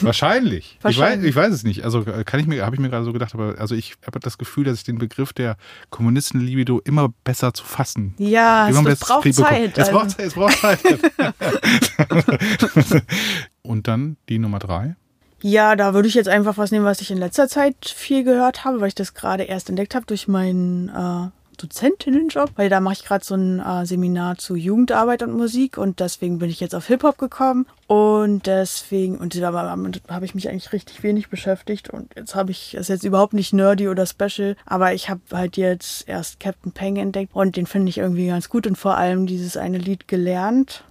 wahrscheinlich. 0.00 0.76
Ich, 0.78 0.84
weiß, 0.84 0.98
Wahrscheinlich. 0.98 1.30
ich 1.30 1.36
weiß 1.36 1.52
es 1.52 1.64
nicht. 1.64 1.84
Also 1.84 2.06
äh, 2.06 2.24
kann 2.24 2.40
ich 2.40 2.46
mir, 2.46 2.64
habe 2.64 2.76
ich 2.76 2.80
mir 2.80 2.88
gerade 2.88 3.04
so 3.04 3.12
gedacht, 3.12 3.34
aber 3.34 3.56
also 3.58 3.74
ich 3.74 3.96
habe 4.06 4.20
das 4.20 4.38
Gefühl, 4.38 4.64
dass 4.64 4.78
ich 4.78 4.84
den 4.84 4.98
Begriff 4.98 5.32
der 5.32 5.56
Kommunisten-Libido 5.90 6.80
immer 6.84 7.08
besser 7.24 7.52
zu 7.54 7.64
fassen 7.64 8.14
Ja, 8.18 8.68
es, 8.68 8.76
es 8.76 9.00
braucht 9.00 9.24
bekommen. 9.24 9.48
Zeit. 9.48 9.78
Es 9.78 9.90
braucht 9.90 10.10
Zeit. 10.10 10.26
Es 10.26 10.34
braucht 10.34 10.58
Zeit. 10.58 10.80
Und 13.62 13.88
dann 13.88 14.16
die 14.28 14.38
Nummer 14.38 14.58
drei. 14.58 14.96
Ja, 15.40 15.76
da 15.76 15.94
würde 15.94 16.08
ich 16.08 16.14
jetzt 16.14 16.28
einfach 16.28 16.58
was 16.58 16.72
nehmen, 16.72 16.84
was 16.84 17.00
ich 17.00 17.10
in 17.10 17.18
letzter 17.18 17.48
Zeit 17.48 17.76
viel 17.82 18.24
gehört 18.24 18.64
habe, 18.64 18.80
weil 18.80 18.88
ich 18.88 18.94
das 18.94 19.14
gerade 19.14 19.44
erst 19.44 19.68
entdeckt 19.68 19.94
habe 19.94 20.06
durch 20.06 20.26
meinen 20.26 20.88
äh, 20.88 21.30
Dozentinnenjob, 21.58 22.50
weil 22.56 22.68
da 22.68 22.80
mache 22.80 22.94
ich 22.94 23.04
gerade 23.04 23.24
so 23.24 23.34
ein 23.34 23.60
äh, 23.60 23.86
Seminar 23.86 24.38
zu 24.38 24.56
Jugendarbeit 24.56 25.22
und 25.22 25.36
Musik 25.36 25.78
und 25.78 26.00
deswegen 26.00 26.38
bin 26.38 26.50
ich 26.50 26.60
jetzt 26.60 26.74
auf 26.74 26.86
Hip-Hop 26.86 27.18
gekommen. 27.18 27.66
Und 27.86 28.46
deswegen, 28.46 29.16
und 29.18 29.34
damit 29.40 30.02
habe 30.08 30.24
ich 30.24 30.34
mich 30.34 30.48
eigentlich 30.48 30.72
richtig 30.72 31.02
wenig 31.02 31.28
beschäftigt 31.28 31.88
und 31.88 32.12
jetzt 32.16 32.34
habe 32.34 32.50
ich, 32.50 32.74
ist 32.74 32.88
jetzt 32.88 33.04
überhaupt 33.04 33.32
nicht 33.32 33.52
nerdy 33.52 33.88
oder 33.88 34.06
special, 34.06 34.56
aber 34.66 34.92
ich 34.92 35.08
habe 35.08 35.20
halt 35.32 35.56
jetzt 35.56 36.08
erst 36.08 36.40
Captain 36.40 36.72
Peng 36.72 36.96
entdeckt 36.96 37.34
und 37.34 37.56
den 37.56 37.66
finde 37.66 37.90
ich 37.90 37.98
irgendwie 37.98 38.26
ganz 38.26 38.48
gut 38.48 38.66
und 38.66 38.76
vor 38.76 38.96
allem 38.96 39.26
dieses 39.26 39.56
eine 39.56 39.78
Lied 39.78 40.08
gelernt, 40.08 40.84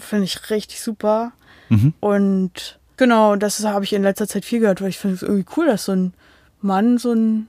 finde 0.00 0.24
ich 0.24 0.50
richtig 0.50 0.80
super. 0.80 1.32
Und 2.00 2.79
genau, 3.00 3.34
das 3.34 3.64
habe 3.64 3.84
ich 3.84 3.92
in 3.92 4.04
letzter 4.04 4.28
Zeit 4.28 4.44
viel 4.44 4.60
gehört, 4.60 4.80
weil 4.80 4.90
ich 4.90 4.98
finde 4.98 5.16
es 5.16 5.22
irgendwie 5.22 5.46
cool, 5.56 5.66
dass 5.66 5.86
so 5.86 5.92
ein 5.92 6.14
Mann 6.60 6.98
so 6.98 7.12
ein 7.12 7.48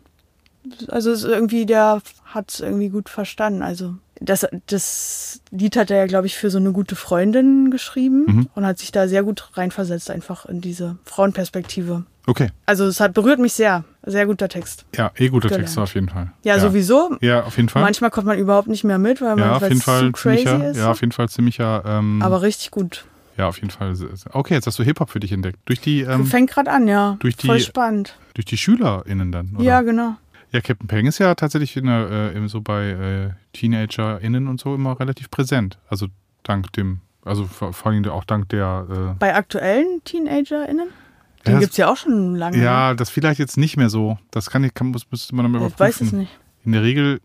also 0.88 1.12
es 1.12 1.24
ist 1.24 1.30
irgendwie, 1.30 1.66
der 1.66 2.02
hat 2.26 2.52
es 2.52 2.60
irgendwie 2.60 2.90
gut 2.90 3.10
verstanden. 3.10 3.64
Also 3.64 3.96
das, 4.20 4.46
das 4.68 5.42
Lied 5.50 5.76
hat 5.76 5.90
er 5.90 5.98
ja, 5.98 6.06
glaube 6.06 6.28
ich, 6.28 6.38
für 6.38 6.52
so 6.52 6.60
eine 6.60 6.72
gute 6.72 6.96
Freundin 6.96 7.72
geschrieben 7.72 8.48
und 8.54 8.66
hat 8.66 8.78
sich 8.78 8.92
da 8.92 9.08
sehr 9.08 9.24
gut 9.24 9.50
reinversetzt, 9.56 10.12
einfach 10.12 10.46
in 10.46 10.62
diese 10.62 10.98
Frauenperspektive. 11.06 12.06
Okay. 12.28 12.50
Also 12.68 12.86
es 12.86 13.00
hat 13.00 13.14
berührt 13.14 13.40
mich 13.40 13.54
sehr. 13.54 13.84
Sehr 14.04 14.28
guter 14.28 14.48
Text. 14.48 14.86
Ja, 14.96 15.12
eh 15.16 15.30
guter. 15.30 15.50
Text 15.50 15.78
auf 15.78 15.96
jeden 15.96 16.10
Fall. 16.10 16.32
Ja, 16.44 16.60
sowieso. 16.60 17.18
Ja, 17.22 17.44
auf 17.44 17.58
jeden 17.58 17.70
Fall. 17.70 17.82
Manchmal 17.82 18.12
kommt 18.12 18.28
man 18.28 18.38
überhaupt 18.38 18.68
nicht 18.68 18.84
mehr 18.84 19.00
mit, 19.00 19.22
weil 19.22 19.36
man 19.36 19.40
ja, 19.46 19.56
auf 19.56 19.62
weil 19.62 19.70
jeden 19.70 19.82
Fall 19.82 20.08
zu 20.08 20.12
crazy 20.12 20.44
ziemlicher. 20.44 20.70
ist. 20.70 20.78
Ja, 20.78 20.92
auf 20.92 21.02
jeden 21.02 21.12
Fall 21.12 21.30
ziemlicher. 21.30 21.84
Ähm, 21.86 22.22
Aber 22.22 22.42
richtig 22.44 22.72
gut. 22.72 23.06
Ja, 23.42 23.48
auf 23.48 23.58
jeden 23.58 23.72
Fall. 23.72 23.96
Okay, 24.34 24.54
jetzt 24.54 24.68
hast 24.68 24.78
du 24.78 24.84
Hip-Hop 24.84 25.10
für 25.10 25.20
dich 25.20 25.32
entdeckt. 25.32 25.58
Durch 25.66 25.82
die, 25.82 26.02
ähm, 26.02 26.26
Fängt 26.28 26.52
gerade 26.52 26.72
an, 26.72 26.88
ja. 26.88 27.18
durch 27.20 27.36
die- 27.36 27.48
Voll 27.48 27.60
spannend. 27.60 28.16
durch 28.36 28.46
die 28.46 28.56
SchülerInnen 28.58 29.32
dann, 29.32 29.56
oder? 29.56 29.64
Ja, 29.64 29.82
genau. 29.82 30.16
Ja, 30.52 30.62
Captain 30.62 30.88
Peng 30.88 31.08
ist 31.08 31.18
ja 31.18 31.34
tatsächlich 31.34 31.76
in 31.78 31.86
der, 31.88 32.34
äh, 32.36 32.48
so 32.48 32.62
bei 32.62 32.90
äh, 32.90 33.30
TeenagerInnen 33.54 34.48
und 34.48 34.60
so 34.60 34.76
immer 34.76 35.00
relativ 35.00 35.32
präsent. 35.32 35.80
Also 35.88 36.08
dank 36.44 36.72
dem, 36.74 37.00
also 37.26 37.46
vor, 37.46 37.74
vor 37.74 37.92
allem 37.92 38.06
auch 38.10 38.26
dank 38.26 38.50
der. 38.50 39.16
Bei 39.18 39.34
aktuellen 39.36 40.02
TeenagerInnen? 40.04 40.90
Äh, 40.90 41.44
Den 41.46 41.54
ja, 41.54 41.60
gibt 41.62 41.72
es 41.72 41.78
ja 41.78 41.88
auch 41.92 41.98
schon 41.98 42.36
lange. 42.36 42.58
ne? 42.58 42.64
ja, 42.64 42.94
das 42.94 43.10
vielleicht 43.10 43.40
jetzt 43.40 43.58
nicht 43.58 43.76
mehr 43.78 43.90
so. 43.90 44.20
Das 44.30 44.50
kann 44.52 44.64
ich, 44.64 44.74
kann, 44.76 44.88
muss, 44.88 45.10
müsste 45.10 45.34
man 45.36 45.46
dann 45.46 45.52
mal 45.54 45.68
ich 45.68 45.80
weiß 45.80 45.96
es 45.96 46.02
überprüfen. 46.02 46.20
nicht. 46.20 46.40
In 46.66 46.74
der 46.74 46.84
Regel 46.84 47.22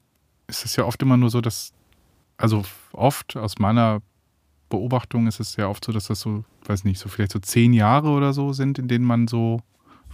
ist 0.47 0.65
es 0.65 0.77
ja 0.77 0.85
oft 0.85 1.03
immer 1.03 1.17
nur 1.19 1.29
so, 1.29 1.41
dass, 1.43 1.73
also 2.39 2.63
oft 2.93 3.37
aus 3.37 3.59
meiner 3.59 4.01
Beobachtung 4.69 5.27
ist 5.27 5.41
es 5.41 5.57
ja 5.57 5.69
oft 5.69 5.85
so, 5.85 5.93
dass 5.93 6.09
das 6.09 6.21
so, 6.21 6.45
weiß 6.65 6.85
nicht, 6.85 6.99
so 6.99 7.09
vielleicht 7.09 7.33
so 7.33 7.39
zehn 7.39 7.73
Jahre 7.73 8.11
oder 8.11 8.33
so 8.33 8.53
sind, 8.53 8.79
in 8.79 8.89
denen 8.89 9.05
man 9.05 9.29
so 9.29 9.61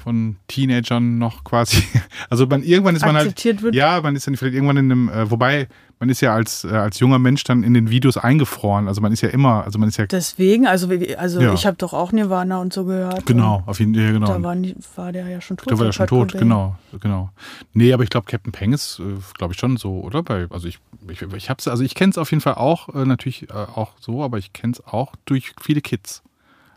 von 0.02 0.36
Teenagern 0.48 1.18
noch 1.18 1.44
quasi, 1.44 1.82
also 2.30 2.46
man 2.46 2.62
irgendwann 2.62 2.96
ist 2.96 3.04
man 3.04 3.14
halt, 3.16 3.44
wird. 3.62 3.74
ja, 3.74 4.00
man 4.00 4.16
ist 4.16 4.26
dann 4.26 4.36
vielleicht 4.36 4.54
irgendwann 4.54 4.76
in 4.76 4.90
einem, 4.92 5.08
äh, 5.08 5.30
wobei 5.30 5.68
man 6.00 6.08
ist 6.08 6.20
ja 6.20 6.34
als, 6.34 6.64
äh, 6.64 6.68
als 6.70 6.98
junger 6.98 7.20
Mensch 7.20 7.44
dann 7.44 7.62
in 7.62 7.74
den 7.74 7.88
Videos 7.88 8.16
eingefroren, 8.16 8.88
also 8.88 9.00
man 9.00 9.12
ist 9.12 9.20
ja 9.20 9.28
immer, 9.28 9.62
also 9.62 9.78
man 9.78 9.88
ist 9.88 9.98
ja, 9.98 10.06
Deswegen, 10.06 10.66
also, 10.66 10.88
also 11.16 11.40
Ja. 11.40 11.54
ich 11.54 11.64
habe 11.64 11.76
doch 11.76 11.92
auch 11.92 12.10
Nirvana 12.10 12.60
und 12.60 12.72
so 12.72 12.84
gehört. 12.84 13.24
genau, 13.24 13.62
auf 13.66 13.78
jeden 13.78 13.94
Fall, 13.94 14.02
ja, 14.04 14.10
genau. 14.10 14.26
da 14.26 14.42
war, 14.42 14.56
war 14.96 15.12
der 15.12 15.28
ja 15.28 15.40
schon 15.40 15.56
tot. 15.56 15.70
Da 15.70 15.78
war 15.78 15.84
der 15.84 15.86
er 15.90 15.92
schon 15.92 16.06
tot, 16.08 16.32
genau, 16.32 16.76
genau. 17.00 17.30
Nee, 17.72 17.92
aber 17.92 18.02
ich 18.02 18.10
glaube, 18.10 18.26
Captain 18.26 18.50
Peng 18.52 18.72
ist, 18.72 18.98
äh, 18.98 19.04
glaube 19.38 19.54
ich, 19.54 19.60
schon 19.60 19.76
so, 19.76 20.00
oder? 20.00 20.24
Bei, 20.24 20.46
also 20.50 20.66
ich, 20.66 20.80
ich, 21.08 21.22
ich 21.22 21.48
hab's, 21.48 21.68
also 21.68 21.84
ich 21.84 21.94
kenne 21.94 22.10
es 22.10 22.18
auf 22.18 22.30
jeden 22.32 22.40
Fall 22.40 22.54
auch, 22.54 22.88
äh, 22.94 23.04
natürlich 23.04 23.48
äh, 23.50 23.52
auch 23.52 23.92
so, 24.00 24.24
aber 24.24 24.38
ich 24.38 24.52
kenne 24.52 24.72
es 24.72 24.84
auch 24.84 25.14
durch 25.24 25.52
viele 25.60 25.80
Kids. 25.80 26.22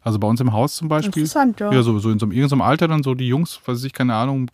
Also 0.06 0.20
bei 0.20 0.28
uns 0.28 0.40
im 0.40 0.54
Haus 0.54 0.76
zum 0.76 0.88
Beispiel. 0.88 1.24
Interessant, 1.24 1.60
ja. 1.60 1.74
Ja, 1.74 1.82
so, 1.82 1.98
so 1.98 2.12
in 2.12 2.20
so 2.20 2.28
einem, 2.28 2.32
irgendeinem 2.32 2.62
Alter 2.62 2.88
dann 2.88 3.02
so 3.02 3.16
die 3.16 3.28
Jungs, 3.28 3.60
weiß 3.66 3.84
ich, 3.86 3.92
keine 3.92 4.14
Ahnung, 4.14 4.52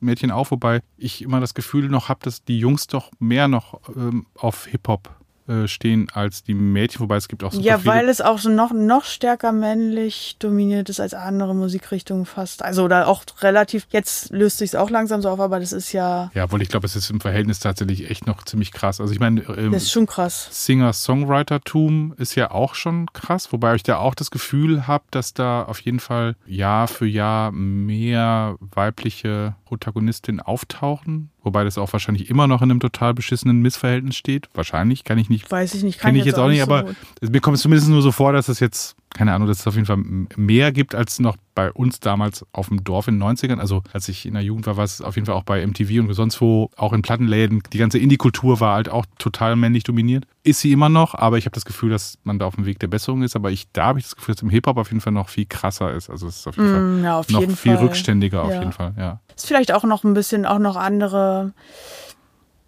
Mädchen 0.00 0.30
auch, 0.30 0.50
wobei 0.50 0.80
ich 0.96 1.20
immer 1.20 1.38
das 1.38 1.52
Gefühl 1.52 1.90
noch 1.90 2.08
habe, 2.08 2.20
dass 2.22 2.44
die 2.44 2.58
Jungs 2.58 2.86
doch 2.86 3.10
mehr 3.18 3.46
noch 3.46 3.78
ähm, 3.94 4.24
auf 4.34 4.64
Hip-Hop 4.66 5.10
äh, 5.48 5.68
stehen 5.68 6.08
als 6.12 6.42
die 6.42 6.54
Mädchen, 6.54 7.00
wobei 7.00 7.16
es 7.16 7.28
gibt 7.28 7.44
auch 7.44 7.52
super 7.52 7.64
Ja, 7.64 7.84
weil 7.84 8.08
es 8.08 8.20
auch 8.20 8.38
so 8.38 8.50
noch, 8.50 8.72
noch 8.72 9.04
stärker 9.04 9.52
männlich 9.52 10.36
dominiert 10.38 10.88
ist 10.88 11.00
als 11.00 11.14
andere 11.14 11.54
Musikrichtungen 11.54 12.26
fast. 12.26 12.62
Also 12.62 12.84
oder 12.84 13.08
auch 13.08 13.24
relativ, 13.40 13.86
jetzt 13.90 14.30
löst 14.30 14.58
sich 14.58 14.70
es 14.70 14.74
auch 14.74 14.90
langsam 14.90 15.22
so 15.22 15.28
auf, 15.28 15.40
aber 15.40 15.60
das 15.60 15.72
ist 15.72 15.92
ja, 15.92 16.30
ja, 16.34 16.44
obwohl 16.44 16.62
ich 16.62 16.68
glaube, 16.68 16.86
es 16.86 16.96
ist 16.96 17.10
im 17.10 17.20
Verhältnis 17.20 17.60
tatsächlich 17.60 18.10
echt 18.10 18.26
noch 18.26 18.44
ziemlich 18.44 18.72
krass. 18.72 19.00
Also 19.00 19.12
ich 19.12 19.20
meine, 19.20 19.42
ähm, 19.42 19.72
das 19.72 19.84
ist 19.84 19.92
schon 19.92 20.06
krass. 20.06 20.48
Singer-Songwriter-Tum 20.50 22.14
ist 22.18 22.34
ja 22.34 22.50
auch 22.50 22.74
schon 22.74 23.06
krass, 23.12 23.52
wobei 23.52 23.74
ich 23.74 23.82
da 23.82 23.98
auch 23.98 24.14
das 24.14 24.30
Gefühl 24.30 24.86
habe, 24.86 25.04
dass 25.10 25.34
da 25.34 25.62
auf 25.62 25.80
jeden 25.80 26.00
Fall 26.00 26.36
Jahr 26.46 26.88
für 26.88 27.06
Jahr 27.06 27.52
mehr 27.52 28.56
weibliche 28.60 29.54
Protagonistinnen 29.66 30.40
auftauchen. 30.40 31.30
Wobei 31.42 31.64
das 31.64 31.76
auch 31.76 31.92
wahrscheinlich 31.92 32.30
immer 32.30 32.46
noch 32.46 32.62
in 32.62 32.70
einem 32.70 32.80
total 32.80 33.12
beschissenen 33.12 33.60
Missverhältnis 33.60 34.16
steht. 34.16 34.48
Wahrscheinlich, 34.54 35.04
kann 35.04 35.18
ich 35.18 35.28
nicht 35.28 35.50
Weiß 35.50 35.74
ich 35.74 35.82
nicht, 35.82 35.98
kann 35.98 36.16
ich 36.16 36.24
jetzt 36.24 36.38
auch 36.38 36.48
nicht, 36.48 36.58
so 36.64 36.64
aber 36.64 36.84
gut. 36.84 36.96
es- 37.20 37.30
mir 37.30 37.40
kommt 37.40 37.56
es 37.56 37.62
zumindest 37.62 37.90
nur 37.90 38.00
so 38.02 38.12
vor, 38.12 38.32
dass 38.32 38.48
es 38.48 38.60
jetzt, 38.60 38.96
keine 39.14 39.32
Ahnung, 39.32 39.48
dass 39.48 39.60
es 39.60 39.66
auf 39.66 39.74
jeden 39.76 39.86
Fall 39.86 39.96
mehr 40.36 40.72
gibt 40.72 40.94
als 40.94 41.18
noch 41.20 41.36
bei 41.54 41.72
uns 41.72 42.00
damals 42.00 42.44
auf 42.52 42.68
dem 42.68 42.84
Dorf 42.84 43.08
in 43.08 43.18
den 43.18 43.22
90ern. 43.22 43.58
Also 43.58 43.82
als 43.94 44.10
ich 44.10 44.26
in 44.26 44.34
der 44.34 44.42
Jugend 44.42 44.66
war, 44.66 44.76
war 44.76 44.84
es 44.84 45.00
auf 45.00 45.14
jeden 45.14 45.24
Fall 45.24 45.34
auch 45.36 45.44
bei 45.44 45.66
MTV 45.66 46.00
und 46.00 46.12
sonst 46.12 46.38
wo, 46.42 46.70
auch 46.76 46.92
in 46.92 47.00
Plattenläden. 47.00 47.62
Die 47.72 47.78
ganze 47.78 47.98
Indie-Kultur 47.98 48.60
war 48.60 48.74
halt 48.74 48.90
auch 48.90 49.06
total 49.18 49.56
männlich 49.56 49.84
dominiert. 49.84 50.26
Ist 50.42 50.60
sie 50.60 50.70
immer 50.70 50.90
noch, 50.90 51.14
aber 51.14 51.38
ich 51.38 51.46
habe 51.46 51.54
das 51.54 51.64
Gefühl, 51.64 51.88
dass 51.90 52.18
man 52.24 52.38
da 52.38 52.44
auf 52.44 52.56
dem 52.56 52.66
Weg 52.66 52.78
der 52.80 52.88
Besserung 52.88 53.22
ist. 53.22 53.36
Aber 53.36 53.50
ich, 53.50 53.68
da 53.72 53.86
habe 53.86 53.98
ich 53.98 54.04
das 54.04 54.16
Gefühl, 54.16 54.34
dass 54.34 54.42
im 54.42 54.50
Hip-Hop 54.50 54.76
auf 54.76 54.88
jeden 54.90 55.00
Fall 55.00 55.14
noch 55.14 55.30
viel 55.30 55.46
krasser 55.46 55.94
ist. 55.94 56.10
Also 56.10 56.26
es 56.26 56.36
ist 56.40 56.46
auf 56.46 56.56
jeden 56.58 56.68
Fall 56.68 56.80
Mm, 56.82 57.04
ja, 57.04 57.18
auf 57.18 57.30
noch 57.30 57.40
jeden 57.40 57.56
viel 57.56 57.76
Fall. 57.76 57.84
rückständiger 57.86 58.42
auf 58.42 58.52
Ja. 58.52 58.58
jeden 58.60 58.72
Fall, 58.72 58.92
ja. 58.98 59.20
Ist 59.34 59.46
vielleicht 59.46 59.72
auch 59.72 59.84
noch 59.84 60.04
ein 60.04 60.12
bisschen, 60.12 60.44
auch 60.44 60.58
noch 60.58 60.76
andere 60.76 61.54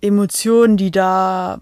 Emotionen, 0.01 0.77
die 0.77 0.91
da 0.91 1.59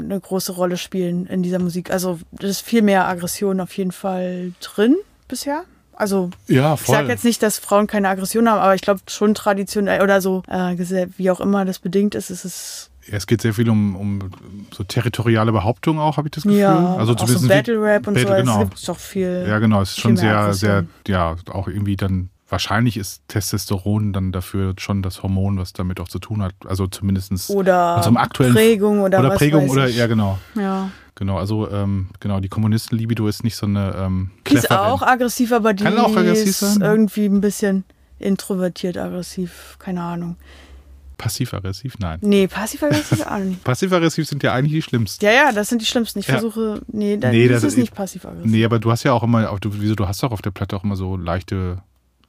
eine 0.00 0.20
große 0.20 0.52
Rolle 0.52 0.76
spielen 0.76 1.26
in 1.26 1.42
dieser 1.42 1.58
Musik. 1.58 1.90
Also 1.90 2.18
das 2.32 2.50
ist 2.50 2.60
viel 2.62 2.82
mehr 2.82 3.06
Aggression 3.08 3.60
auf 3.60 3.76
jeden 3.76 3.92
Fall 3.92 4.52
drin 4.60 4.96
bisher. 5.28 5.64
Also 5.94 6.30
Ja, 6.46 6.74
ich 6.74 6.86
sage 6.86 7.08
jetzt 7.08 7.24
nicht, 7.24 7.42
dass 7.42 7.58
Frauen 7.58 7.86
keine 7.86 8.08
Aggression 8.08 8.48
haben, 8.48 8.58
aber 8.58 8.74
ich 8.74 8.80
glaube 8.80 9.00
schon 9.06 9.34
traditionell 9.34 10.02
oder 10.02 10.22
so, 10.22 10.42
äh, 10.48 10.74
wie 11.18 11.30
auch 11.30 11.40
immer 11.40 11.66
das 11.66 11.78
bedingt 11.78 12.14
ist, 12.14 12.30
ist 12.30 12.46
es 12.46 12.90
Ja, 13.06 13.18
es 13.18 13.26
geht 13.26 13.42
sehr 13.42 13.52
viel 13.52 13.68
um, 13.68 13.96
um 13.96 14.30
so 14.72 14.82
territoriale 14.82 15.52
Behauptungen 15.52 16.00
auch, 16.00 16.16
habe 16.16 16.28
ich 16.28 16.32
das 16.32 16.44
Gefühl. 16.44 16.60
ja 16.60 16.96
also 16.96 17.12
auch 17.12 17.28
so 17.28 17.46
Battle 17.46 17.82
Rap 17.82 18.06
und 18.06 18.18
so. 18.18 18.24
Battle, 18.24 18.40
genau. 18.40 18.62
Es 18.62 18.68
gibt 18.70 18.88
doch 18.88 18.98
viel. 18.98 19.44
Ja, 19.46 19.58
genau. 19.58 19.82
Es 19.82 19.90
ist 19.90 20.00
schon 20.00 20.16
sehr, 20.16 20.54
sehr, 20.54 20.86
ja, 21.06 21.36
auch 21.50 21.68
irgendwie 21.68 21.96
dann, 21.96 22.30
wahrscheinlich 22.50 22.96
ist 22.98 23.22
Testosteron 23.28 24.12
dann 24.12 24.32
dafür 24.32 24.74
schon 24.78 25.02
das 25.02 25.22
Hormon, 25.22 25.58
was 25.58 25.72
damit 25.72 26.00
auch 26.00 26.08
zu 26.08 26.18
tun 26.18 26.42
hat. 26.42 26.52
Also 26.66 26.86
zumindestens 26.86 27.48
Oder 27.48 27.96
also 27.96 28.10
im 28.10 28.16
aktuellen 28.18 28.52
Prägung 28.52 29.00
oder, 29.00 29.20
oder 29.20 29.30
was 29.30 29.38
Prägung 29.38 29.64
weiß 29.64 29.70
oder, 29.70 29.88
ich. 29.88 29.96
ja, 29.96 30.06
genau. 30.06 30.38
Ja. 30.54 30.90
Genau, 31.14 31.38
also, 31.38 31.70
ähm, 31.70 32.08
genau, 32.18 32.40
die 32.40 32.48
Kommunisten-Libido 32.48 33.26
ist 33.28 33.44
nicht 33.44 33.54
so 33.56 33.66
eine, 33.66 33.94
ähm, 33.98 34.30
Die 34.48 34.54
ist 34.54 34.70
auch 34.70 35.02
aggressiv, 35.02 35.52
aber 35.52 35.74
die 35.74 35.84
Kann 35.84 35.98
auch 35.98 36.16
aggressiv 36.16 36.48
ist 36.48 36.60
sein, 36.60 36.80
ja. 36.80 36.90
irgendwie 36.92 37.26
ein 37.26 37.40
bisschen 37.42 37.84
introvertiert 38.18 38.96
aggressiv. 38.96 39.76
Keine 39.78 40.00
Ahnung. 40.02 40.36
Passiv-aggressiv? 41.18 41.96
Nein. 41.98 42.18
Nee, 42.22 42.46
passiv-aggressiv 42.48 43.26
auch 43.26 43.36
nicht. 43.38 43.62
Passiv-aggressiv 43.64 44.26
sind 44.26 44.42
ja 44.42 44.54
eigentlich 44.54 44.72
die 44.72 44.80
schlimmsten. 44.82 45.22
Ja, 45.22 45.32
ja, 45.32 45.52
das 45.52 45.68
sind 45.68 45.82
die 45.82 45.86
schlimmsten. 45.86 46.18
Ich 46.20 46.26
Ja. 46.26 46.34
versuche. 46.38 46.80
Nee, 46.88 47.18
da, 47.18 47.28
Nee, 47.30 47.46
das, 47.48 47.56
das 47.56 47.64
ist 47.64 47.72
ist- 47.74 47.78
nicht 47.80 47.94
passiv-aggressiv. 47.94 48.50
Nee, 48.50 48.64
aber 48.64 48.78
du 48.78 48.90
hast 48.90 49.02
ja 49.02 49.12
auch 49.12 49.22
immer, 49.22 49.50
auf- 49.50 49.60
du, 49.60 49.70
wieso, 49.74 49.94
du 49.94 50.08
hast 50.08 50.22
doch 50.22 50.32
auf 50.32 50.40
der 50.40 50.50
Platte 50.52 50.74
auch 50.76 50.84
immer 50.84 50.96
so 50.96 51.18
leichte, 51.18 51.82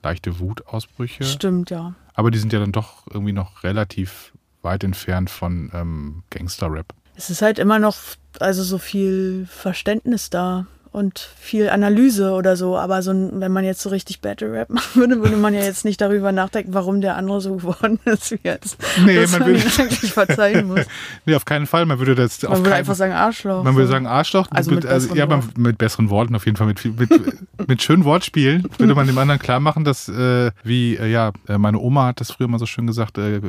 leichte 0.04 0.40
Wutausbrüche. 0.40 1.24
Stimmt, 1.24 1.70
ja. 1.70 1.94
Aber 2.14 2.32
die 2.32 2.40
sind 2.40 2.54
ja 2.54 2.60
dann 2.60 2.72
doch 2.72 3.06
irgendwie 3.10 3.34
noch 3.34 3.64
relativ 3.64 4.34
weit 4.62 4.84
entfernt 4.84 5.30
von 5.30 5.72
ähm, 5.74 6.24
Gangster-Rap. 6.30 6.94
Es 7.16 7.30
ist 7.30 7.42
halt 7.42 7.60
immer 7.60 7.80
noch, 7.80 7.98
also 8.40 8.64
so 8.64 8.78
viel 8.78 9.46
Verständnis 9.50 10.30
da 10.30 10.66
und 10.92 11.20
viel 11.40 11.70
Analyse 11.70 12.32
oder 12.34 12.58
so. 12.58 12.78
Aber 12.78 13.02
so, 13.02 13.12
ein- 13.12 13.40
wenn 13.40 13.52
man 13.52 13.64
jetzt 13.64 13.82
so 13.82 13.90
richtig 13.90 14.20
Battle 14.22 14.52
Rap 14.52 14.70
machen 14.70 15.00
würde, 15.02 15.22
würde 15.22 15.38
man 15.38 15.54
ja 15.54 15.62
jetzt 15.62 15.86
nicht 15.86 16.02
darüber 16.02 16.32
nachdenken, 16.32 16.74
warum 16.74 17.00
der 17.02 17.16
andere 17.16 17.40
so 17.42 17.56
geworden 17.56 18.00
ist 18.06 18.32
wie 18.32 18.40
jetzt. 18.44 18.78
Nee, 19.06 19.26
man 19.28 19.40
man, 19.42 19.56
ihn 19.56 19.62
eigentlich 19.80 20.12
verzeihen 20.14 20.68
muss. 20.68 20.82
Nee, 21.26 21.36
auf 21.36 21.46
keinen 21.46 21.66
Fall. 21.68 21.86
Man 21.86 22.00
würde 22.00 22.16
das 22.16 22.44
auf 22.44 22.52
Man 22.52 22.66
würde 22.66 22.76
einfach 22.76 22.96
sagen 22.96 23.14
Arschloch. 23.14 23.64
Man 23.64 23.76
würde 23.76 23.88
sagen 23.88 24.06
Arschloch. 24.08 24.48
Also 24.52 24.72
mit 24.72 24.82
besseren 24.88 25.16
ja, 25.18 25.26
man, 25.26 25.44
Worten. 25.44 25.62
mit 25.62 25.78
besseren 25.78 26.10
Worten 26.10 26.36
auf 26.36 26.46
jeden 26.46 26.58
Fall. 26.58 26.68
Mit, 26.68 26.80
viel- 26.80 26.92
mit, 26.98 27.10
mit 27.68 27.82
schönen 27.82 28.04
Wortspielen 28.04 28.68
würde 28.78 28.94
man 28.94 29.08
dem 29.08 29.18
anderen 29.18 29.40
klar 29.40 29.60
machen, 29.60 29.84
dass, 29.86 30.10
äh, 30.10 30.52
wie, 30.64 30.98
äh, 30.98 31.10
ja, 31.10 31.32
äh, 31.48 31.58
meine 31.58 31.80
Oma 31.80 32.08
hat 32.08 32.20
das 32.20 32.32
früher 32.32 32.48
mal 32.48 32.60
so 32.60 32.66
schön 32.66 32.86
gesagt, 32.88 33.18
äh, 33.18 33.38
äh, 33.38 33.42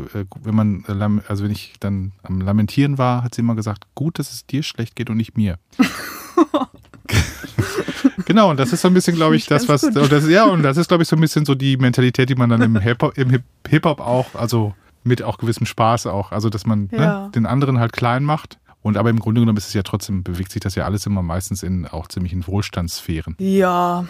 wenn 0.44 0.54
man, 0.54 0.84
äh, 0.88 1.20
also 1.28 1.42
wenn 1.44 1.50
ich 1.50 1.74
dann 1.80 2.12
am 2.22 2.40
Lamentieren 2.40 2.98
war, 2.98 3.24
hat 3.24 3.34
sie 3.34 3.40
immer 3.40 3.56
gesagt, 3.56 3.84
gut, 3.96 4.18
dass 4.18 4.32
es 4.32 4.46
dir 4.46 4.62
schlecht 4.62 4.94
geht 4.96 5.10
und 5.10 5.16
nicht 5.16 5.36
mir. 5.36 5.58
Genau, 8.26 8.50
und 8.50 8.58
das 8.60 8.72
ist 8.72 8.80
so 8.82 8.88
ein 8.88 8.94
bisschen, 8.94 9.16
glaube 9.16 9.36
ich, 9.36 9.46
das, 9.46 9.68
was, 9.68 9.84
und 9.84 10.10
das, 10.12 10.28
ja, 10.28 10.44
und 10.44 10.62
das 10.62 10.76
ist, 10.76 10.88
glaube 10.88 11.02
ich, 11.02 11.08
so 11.08 11.16
ein 11.16 11.20
bisschen 11.20 11.44
so 11.44 11.54
die 11.54 11.76
Mentalität, 11.76 12.28
die 12.28 12.34
man 12.34 12.50
dann 12.50 12.62
im 12.62 12.78
Hip-Hop 12.80 13.16
Hip- 13.68 13.86
auch, 13.86 14.34
also 14.34 14.74
mit 15.04 15.22
auch 15.22 15.38
gewissem 15.38 15.66
Spaß 15.66 16.06
auch, 16.06 16.30
also 16.32 16.48
dass 16.48 16.64
man 16.66 16.88
Ja. 16.92 16.98
ne, 17.24 17.30
den 17.34 17.46
anderen 17.46 17.78
halt 17.80 17.92
klein 17.92 18.24
macht. 18.24 18.58
Und 18.82 18.96
aber 18.96 19.10
im 19.10 19.18
Grunde 19.20 19.40
genommen 19.40 19.58
ist 19.58 19.68
es 19.68 19.74
ja 19.74 19.82
trotzdem, 19.82 20.22
bewegt 20.24 20.50
sich 20.50 20.60
das 20.60 20.74
ja 20.74 20.84
alles 20.84 21.06
immer 21.06 21.22
meistens 21.22 21.62
in 21.62 21.86
auch 21.86 22.08
ziemlichen 22.08 22.44
Wohlstandssphären. 22.48 23.36
Ja, 23.38 24.04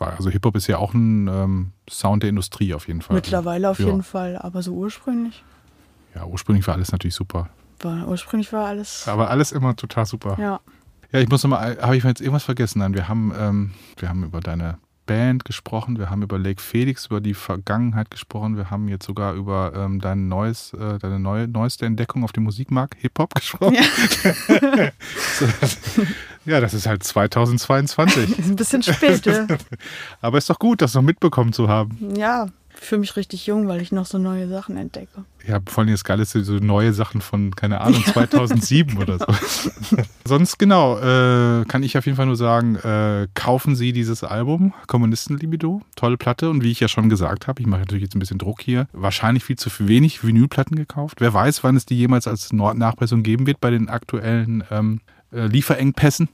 Also 0.00 0.30
Hip-Hop 0.30 0.56
ist 0.56 0.66
ja 0.66 0.78
auch 0.78 0.94
ein 0.94 1.28
ähm, 1.28 1.70
Sound 1.88 2.22
der 2.24 2.30
Industrie 2.30 2.74
auf 2.74 2.88
jeden 2.88 3.02
Fall. 3.02 3.14
mittlerweile 3.16 3.70
auf 3.70 3.78
ja. 3.78 3.86
jeden 3.86 4.02
Fall. 4.02 4.36
Aber 4.36 4.62
so 4.62 4.72
ursprünglich 4.74 5.44
Ja, 6.14 6.24
ursprünglich 6.26 6.66
war 6.66 6.74
alles 6.74 6.90
natürlich 6.92 7.14
super. 7.14 7.48
war, 7.80 8.08
ursprünglich 8.08 8.52
war 8.52 8.66
alles. 8.66 9.06
Aber 9.06 9.30
alles 9.30 9.52
immer 9.52 9.76
total 9.76 10.06
super. 10.06 10.36
Ja. 10.40 10.60
Ja, 11.12 11.20
ich 11.20 11.28
muss 11.28 11.42
nochmal, 11.42 11.78
habe 11.80 11.96
ich 11.96 12.04
jetzt 12.04 12.20
irgendwas 12.20 12.44
vergessen? 12.44 12.80
Nein, 12.80 12.94
wir 12.94 13.08
haben, 13.08 13.32
ähm, 13.38 13.70
wir 13.98 14.08
haben 14.08 14.24
über 14.24 14.40
deine 14.40 14.78
Band 15.06 15.44
gesprochen, 15.44 15.98
wir 15.98 16.10
haben 16.10 16.22
über 16.22 16.38
Lake 16.38 16.60
Felix, 16.60 17.06
über 17.06 17.20
die 17.20 17.34
Vergangenheit 17.34 18.10
gesprochen, 18.10 18.56
wir 18.56 18.70
haben 18.70 18.88
jetzt 18.88 19.06
sogar 19.06 19.34
über 19.34 19.72
ähm, 19.74 20.00
dein 20.00 20.28
neues, 20.28 20.72
äh, 20.74 20.98
deine 20.98 21.20
neue, 21.20 21.46
neueste 21.46 21.86
Entdeckung 21.86 22.24
auf 22.24 22.32
dem 22.32 22.42
Musikmarkt, 22.42 22.96
Hip-Hop, 23.00 23.34
gesprochen. 23.36 23.76
So, 25.38 25.46
ja, 26.44 26.60
das 26.60 26.74
ist 26.74 26.86
halt 26.86 27.02
2022. 27.02 28.38
Ist 28.38 28.48
ein 28.48 28.56
bisschen 28.56 28.82
spät, 28.82 29.26
ja. 29.26 29.46
Aber 30.20 30.38
ist 30.38 30.48
doch 30.48 30.58
gut, 30.58 30.80
das 30.80 30.94
noch 30.94 31.02
mitbekommen 31.02 31.52
zu 31.52 31.68
haben. 31.68 32.14
ja. 32.16 32.46
Fühle 32.78 33.00
mich 33.00 33.16
richtig 33.16 33.46
jung, 33.46 33.68
weil 33.68 33.80
ich 33.80 33.90
noch 33.90 34.06
so 34.06 34.18
neue 34.18 34.48
Sachen 34.48 34.76
entdecke. 34.76 35.24
Ja, 35.46 35.60
vor 35.66 35.82
allem 35.82 35.90
das 35.90 36.04
Geile 36.04 36.22
ist 36.22 36.32
so 36.32 36.54
neue 36.54 36.92
Sachen 36.92 37.20
von, 37.20 37.54
keine 37.54 37.80
Ahnung, 37.80 38.04
2007 38.04 38.98
oder 38.98 39.18
so. 39.18 39.26
Sonst 40.24 40.58
genau, 40.58 40.98
äh, 40.98 41.64
kann 41.64 41.82
ich 41.82 41.96
auf 41.96 42.04
jeden 42.04 42.16
Fall 42.16 42.26
nur 42.26 42.36
sagen, 42.36 42.76
äh, 42.76 43.28
kaufen 43.34 43.76
Sie 43.76 43.92
dieses 43.92 44.24
Album, 44.24 44.74
Kommunistenlibido, 44.86 45.82
tolle 45.96 46.16
Platte. 46.16 46.50
Und 46.50 46.62
wie 46.62 46.70
ich 46.70 46.80
ja 46.80 46.88
schon 46.88 47.08
gesagt 47.08 47.46
habe, 47.46 47.60
ich 47.60 47.66
mache 47.66 47.80
natürlich 47.80 48.04
jetzt 48.04 48.14
ein 48.14 48.20
bisschen 48.20 48.38
Druck 48.38 48.60
hier, 48.60 48.88
wahrscheinlich 48.92 49.44
viel 49.44 49.56
zu 49.56 49.70
wenig 49.78 50.24
Vinylplatten 50.24 50.76
gekauft. 50.76 51.20
Wer 51.20 51.32
weiß, 51.32 51.64
wann 51.64 51.76
es 51.76 51.86
die 51.86 51.96
jemals 51.96 52.26
als 52.26 52.52
Nachpressung 52.52 53.22
geben 53.22 53.46
wird 53.46 53.60
bei 53.60 53.70
den 53.70 53.88
aktuellen 53.88 54.64
ähm, 54.70 55.00
äh, 55.32 55.46
Lieferengpässen. 55.46 56.28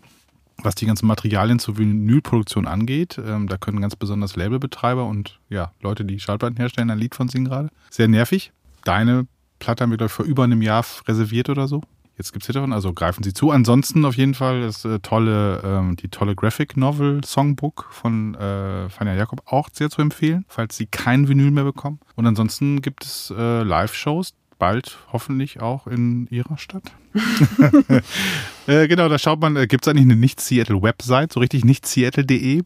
Was 0.62 0.76
die 0.76 0.86
ganzen 0.86 1.06
Materialien 1.06 1.58
zur 1.58 1.76
Vinylproduktion 1.76 2.68
angeht, 2.68 3.20
ähm, 3.24 3.48
da 3.48 3.56
können 3.56 3.80
ganz 3.80 3.96
besonders 3.96 4.36
Labelbetreiber 4.36 5.04
und 5.06 5.40
ja, 5.48 5.72
Leute, 5.80 6.04
die 6.04 6.20
Schallplatten 6.20 6.56
herstellen, 6.56 6.90
ein 6.90 6.98
Lied 6.98 7.14
von 7.14 7.28
singen 7.28 7.46
gerade. 7.46 7.68
Sehr 7.90 8.06
nervig. 8.06 8.52
Deine 8.84 9.26
Platte 9.58 9.82
haben 9.82 9.90
wir, 9.90 9.96
glaube 9.96 10.08
ich, 10.08 10.14
vor 10.14 10.24
über 10.24 10.44
einem 10.44 10.62
Jahr 10.62 10.84
reserviert 11.06 11.48
oder 11.48 11.66
so. 11.66 11.82
Jetzt 12.18 12.32
gibt 12.32 12.42
es 12.42 12.46
hier 12.46 12.54
davon, 12.54 12.72
also 12.72 12.92
greifen 12.92 13.22
Sie 13.24 13.32
zu. 13.32 13.50
Ansonsten 13.50 14.04
auf 14.04 14.16
jeden 14.16 14.34
Fall 14.34 14.60
das 14.60 14.84
äh, 14.84 15.00
tolle, 15.00 15.60
ähm, 15.64 15.96
die 15.96 16.08
tolle 16.08 16.36
Graphic 16.36 16.76
Novel 16.76 17.24
Songbook 17.24 17.88
von 17.90 18.34
äh, 18.34 18.88
Fania 18.90 19.14
Jakob 19.14 19.42
auch 19.46 19.68
sehr 19.72 19.90
zu 19.90 20.02
empfehlen, 20.02 20.44
falls 20.46 20.76
Sie 20.76 20.86
kein 20.86 21.26
Vinyl 21.26 21.50
mehr 21.50 21.64
bekommen. 21.64 22.00
Und 22.14 22.26
ansonsten 22.26 22.82
gibt 22.82 23.04
es 23.04 23.32
äh, 23.36 23.62
Live-Shows, 23.62 24.34
bald 24.62 24.96
hoffentlich 25.12 25.60
auch 25.60 25.88
in 25.88 26.28
Ihrer 26.30 26.56
Stadt. 26.56 26.84
äh, 28.68 28.86
genau, 28.86 29.08
da 29.08 29.18
schaut 29.18 29.40
man, 29.40 29.56
äh, 29.56 29.66
gibt 29.66 29.84
es 29.84 29.90
eigentlich 29.90 30.04
eine 30.04 30.14
Nicht-Seattle-Website, 30.14 31.32
so 31.32 31.40
richtig 31.40 31.64
nicht-seattle.de? 31.64 32.62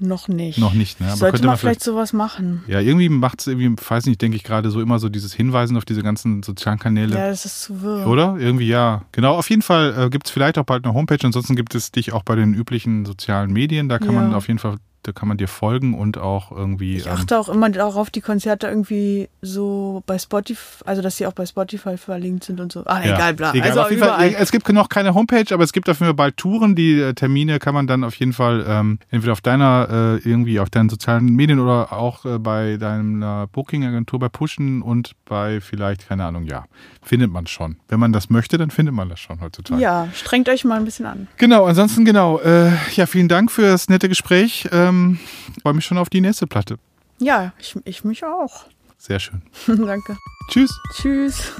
Noch 0.00 0.26
nicht. 0.26 0.56
Noch 0.58 0.72
nicht, 0.72 1.00
ne? 1.00 1.08
Aber 1.08 1.16
Sollte 1.18 1.32
könnte 1.32 1.46
man 1.46 1.52
man 1.52 1.58
vielleicht 1.58 1.82
sowas 1.82 2.14
machen. 2.14 2.64
Ja, 2.66 2.80
irgendwie 2.80 3.10
macht 3.10 3.40
es 3.40 3.46
irgendwie, 3.46 3.76
weiß 3.76 4.06
nicht, 4.06 4.22
denke 4.22 4.38
ich 4.38 4.42
gerade 4.42 4.70
so 4.70 4.80
immer 4.80 4.98
so 4.98 5.10
dieses 5.10 5.34
Hinweisen 5.34 5.76
auf 5.76 5.84
diese 5.84 6.02
ganzen 6.02 6.42
sozialen 6.42 6.78
Kanäle. 6.78 7.14
Ja, 7.14 7.28
das 7.28 7.44
ist 7.44 7.60
zu 7.60 7.82
wirr. 7.82 8.06
Oder? 8.06 8.36
Irgendwie 8.38 8.66
ja. 8.66 9.02
Genau, 9.12 9.34
auf 9.36 9.50
jeden 9.50 9.60
Fall 9.62 9.94
äh, 10.06 10.08
gibt 10.08 10.26
es 10.26 10.32
vielleicht 10.32 10.56
auch 10.56 10.64
bald 10.64 10.86
eine 10.86 10.94
Homepage. 10.94 11.18
Ansonsten 11.22 11.56
gibt 11.56 11.74
es 11.74 11.92
dich 11.92 12.14
auch 12.14 12.22
bei 12.22 12.36
den 12.36 12.54
üblichen 12.54 13.04
sozialen 13.04 13.52
Medien. 13.52 13.90
Da 13.90 13.98
kann 13.98 14.14
man 14.14 14.30
Ja. 14.30 14.36
auf 14.38 14.48
jeden 14.48 14.58
Fall 14.58 14.78
da 15.04 15.12
kann 15.12 15.28
man 15.28 15.36
dir 15.36 15.48
folgen 15.48 15.94
und 15.94 16.18
auch 16.18 16.50
irgendwie. 16.50 16.96
Ich 16.96 17.06
ähm, 17.06 17.12
achte 17.12 17.38
auch 17.38 17.48
immer 17.48 17.70
darauf, 17.70 18.10
die 18.10 18.20
Konzerte 18.20 18.66
irgendwie 18.66 19.28
so 19.42 20.02
bei 20.06 20.18
Spotify, 20.18 20.82
also 20.86 21.02
dass 21.02 21.16
sie 21.16 21.26
auch 21.26 21.32
bei 21.32 21.46
Spotify 21.46 21.96
verlinkt 21.96 22.44
sind 22.44 22.60
und 22.60 22.72
so. 22.72 22.82
Ah, 22.86 23.00
Ja, 23.04 23.14
egal, 23.14 23.34
bla. 23.34 23.54
Egal. 23.54 23.68
Also 23.68 23.80
auf 23.82 23.90
jeden 23.90 24.02
überall. 24.02 24.30
Fall, 24.32 24.42
es 24.42 24.50
gibt 24.50 24.68
noch 24.70 24.88
keine 24.88 25.14
Homepage, 25.14 25.52
aber 25.52 25.62
es 25.62 25.72
gibt 25.72 25.86
dafür 25.88 26.14
bald 26.14 26.36
Touren. 26.36 26.74
Die 26.74 27.00
äh, 27.00 27.14
Termine 27.14 27.58
kann 27.58 27.74
man 27.74 27.86
dann 27.86 28.02
auf 28.02 28.14
jeden 28.16 28.32
Fall 28.32 28.64
ähm, 28.66 28.98
entweder 29.10 29.32
auf 29.32 29.40
deiner, 29.40 30.20
äh, 30.24 30.28
irgendwie 30.28 30.58
auf 30.58 30.70
deinen 30.70 30.88
sozialen 30.88 31.26
Medien 31.26 31.60
oder 31.60 31.92
auch 31.92 32.24
äh, 32.24 32.38
bei 32.38 32.76
deiner 32.78 33.46
Booking-Agentur 33.48 34.18
bei 34.18 34.28
Pushen 34.28 34.82
und 34.82 35.12
bei 35.26 35.60
vielleicht, 35.60 36.08
keine 36.08 36.24
Ahnung, 36.24 36.44
ja, 36.44 36.64
findet 37.02 37.30
man 37.30 37.46
schon. 37.46 37.76
Wenn 37.88 38.00
man 38.00 38.12
das 38.12 38.30
möchte, 38.30 38.58
dann 38.58 38.70
findet 38.70 38.94
man 38.94 39.08
das 39.08 39.20
schon 39.20 39.40
heutzutage. 39.40 39.80
ja, 39.80 40.08
strengt 40.14 40.48
euch 40.48 40.64
mal 40.64 40.78
ein 40.78 40.84
bisschen 40.84 41.06
an. 41.06 41.28
Genau, 41.36 41.66
ansonsten 41.66 42.04
genau. 42.04 42.40
Äh, 42.40 42.70
ja, 42.94 43.06
vielen 43.06 43.28
Dank 43.28 43.50
für 43.52 43.62
das 43.62 43.88
nette 43.88 44.08
Gespräch. 44.08 44.68
Ähm, 44.94 45.18
Freue 45.62 45.74
mich 45.74 45.84
schon 45.84 45.98
auf 45.98 46.08
die 46.08 46.20
nächste 46.20 46.46
Platte. 46.46 46.78
Ja, 47.18 47.52
ich, 47.58 47.76
ich 47.84 48.04
mich 48.04 48.24
auch. 48.24 48.66
Sehr 48.98 49.20
schön. 49.20 49.42
Danke. 49.66 50.16
Tschüss. 50.48 50.78
Tschüss. 50.94 51.52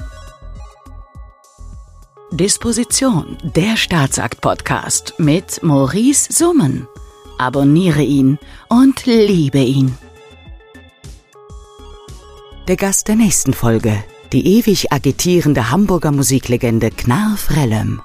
Disposition, 2.31 3.37
der 3.43 3.77
Staatsakt-Podcast 3.77 5.13
mit 5.19 5.61
Maurice 5.63 6.31
Summen. 6.33 6.87
Abonniere 7.37 8.01
ihn 8.01 8.39
und 8.67 9.05
liebe 9.05 9.59
ihn. 9.59 9.97
Der 12.67 12.77
Gast 12.77 13.07
der 13.07 13.15
nächsten 13.15 13.53
Folge, 13.53 14.03
die 14.33 14.57
ewig 14.57 14.91
agitierende 14.91 15.69
Hamburger 15.69 16.11
Musiklegende 16.11 16.89
Knarr 16.89 17.37
Frellem. 17.37 18.01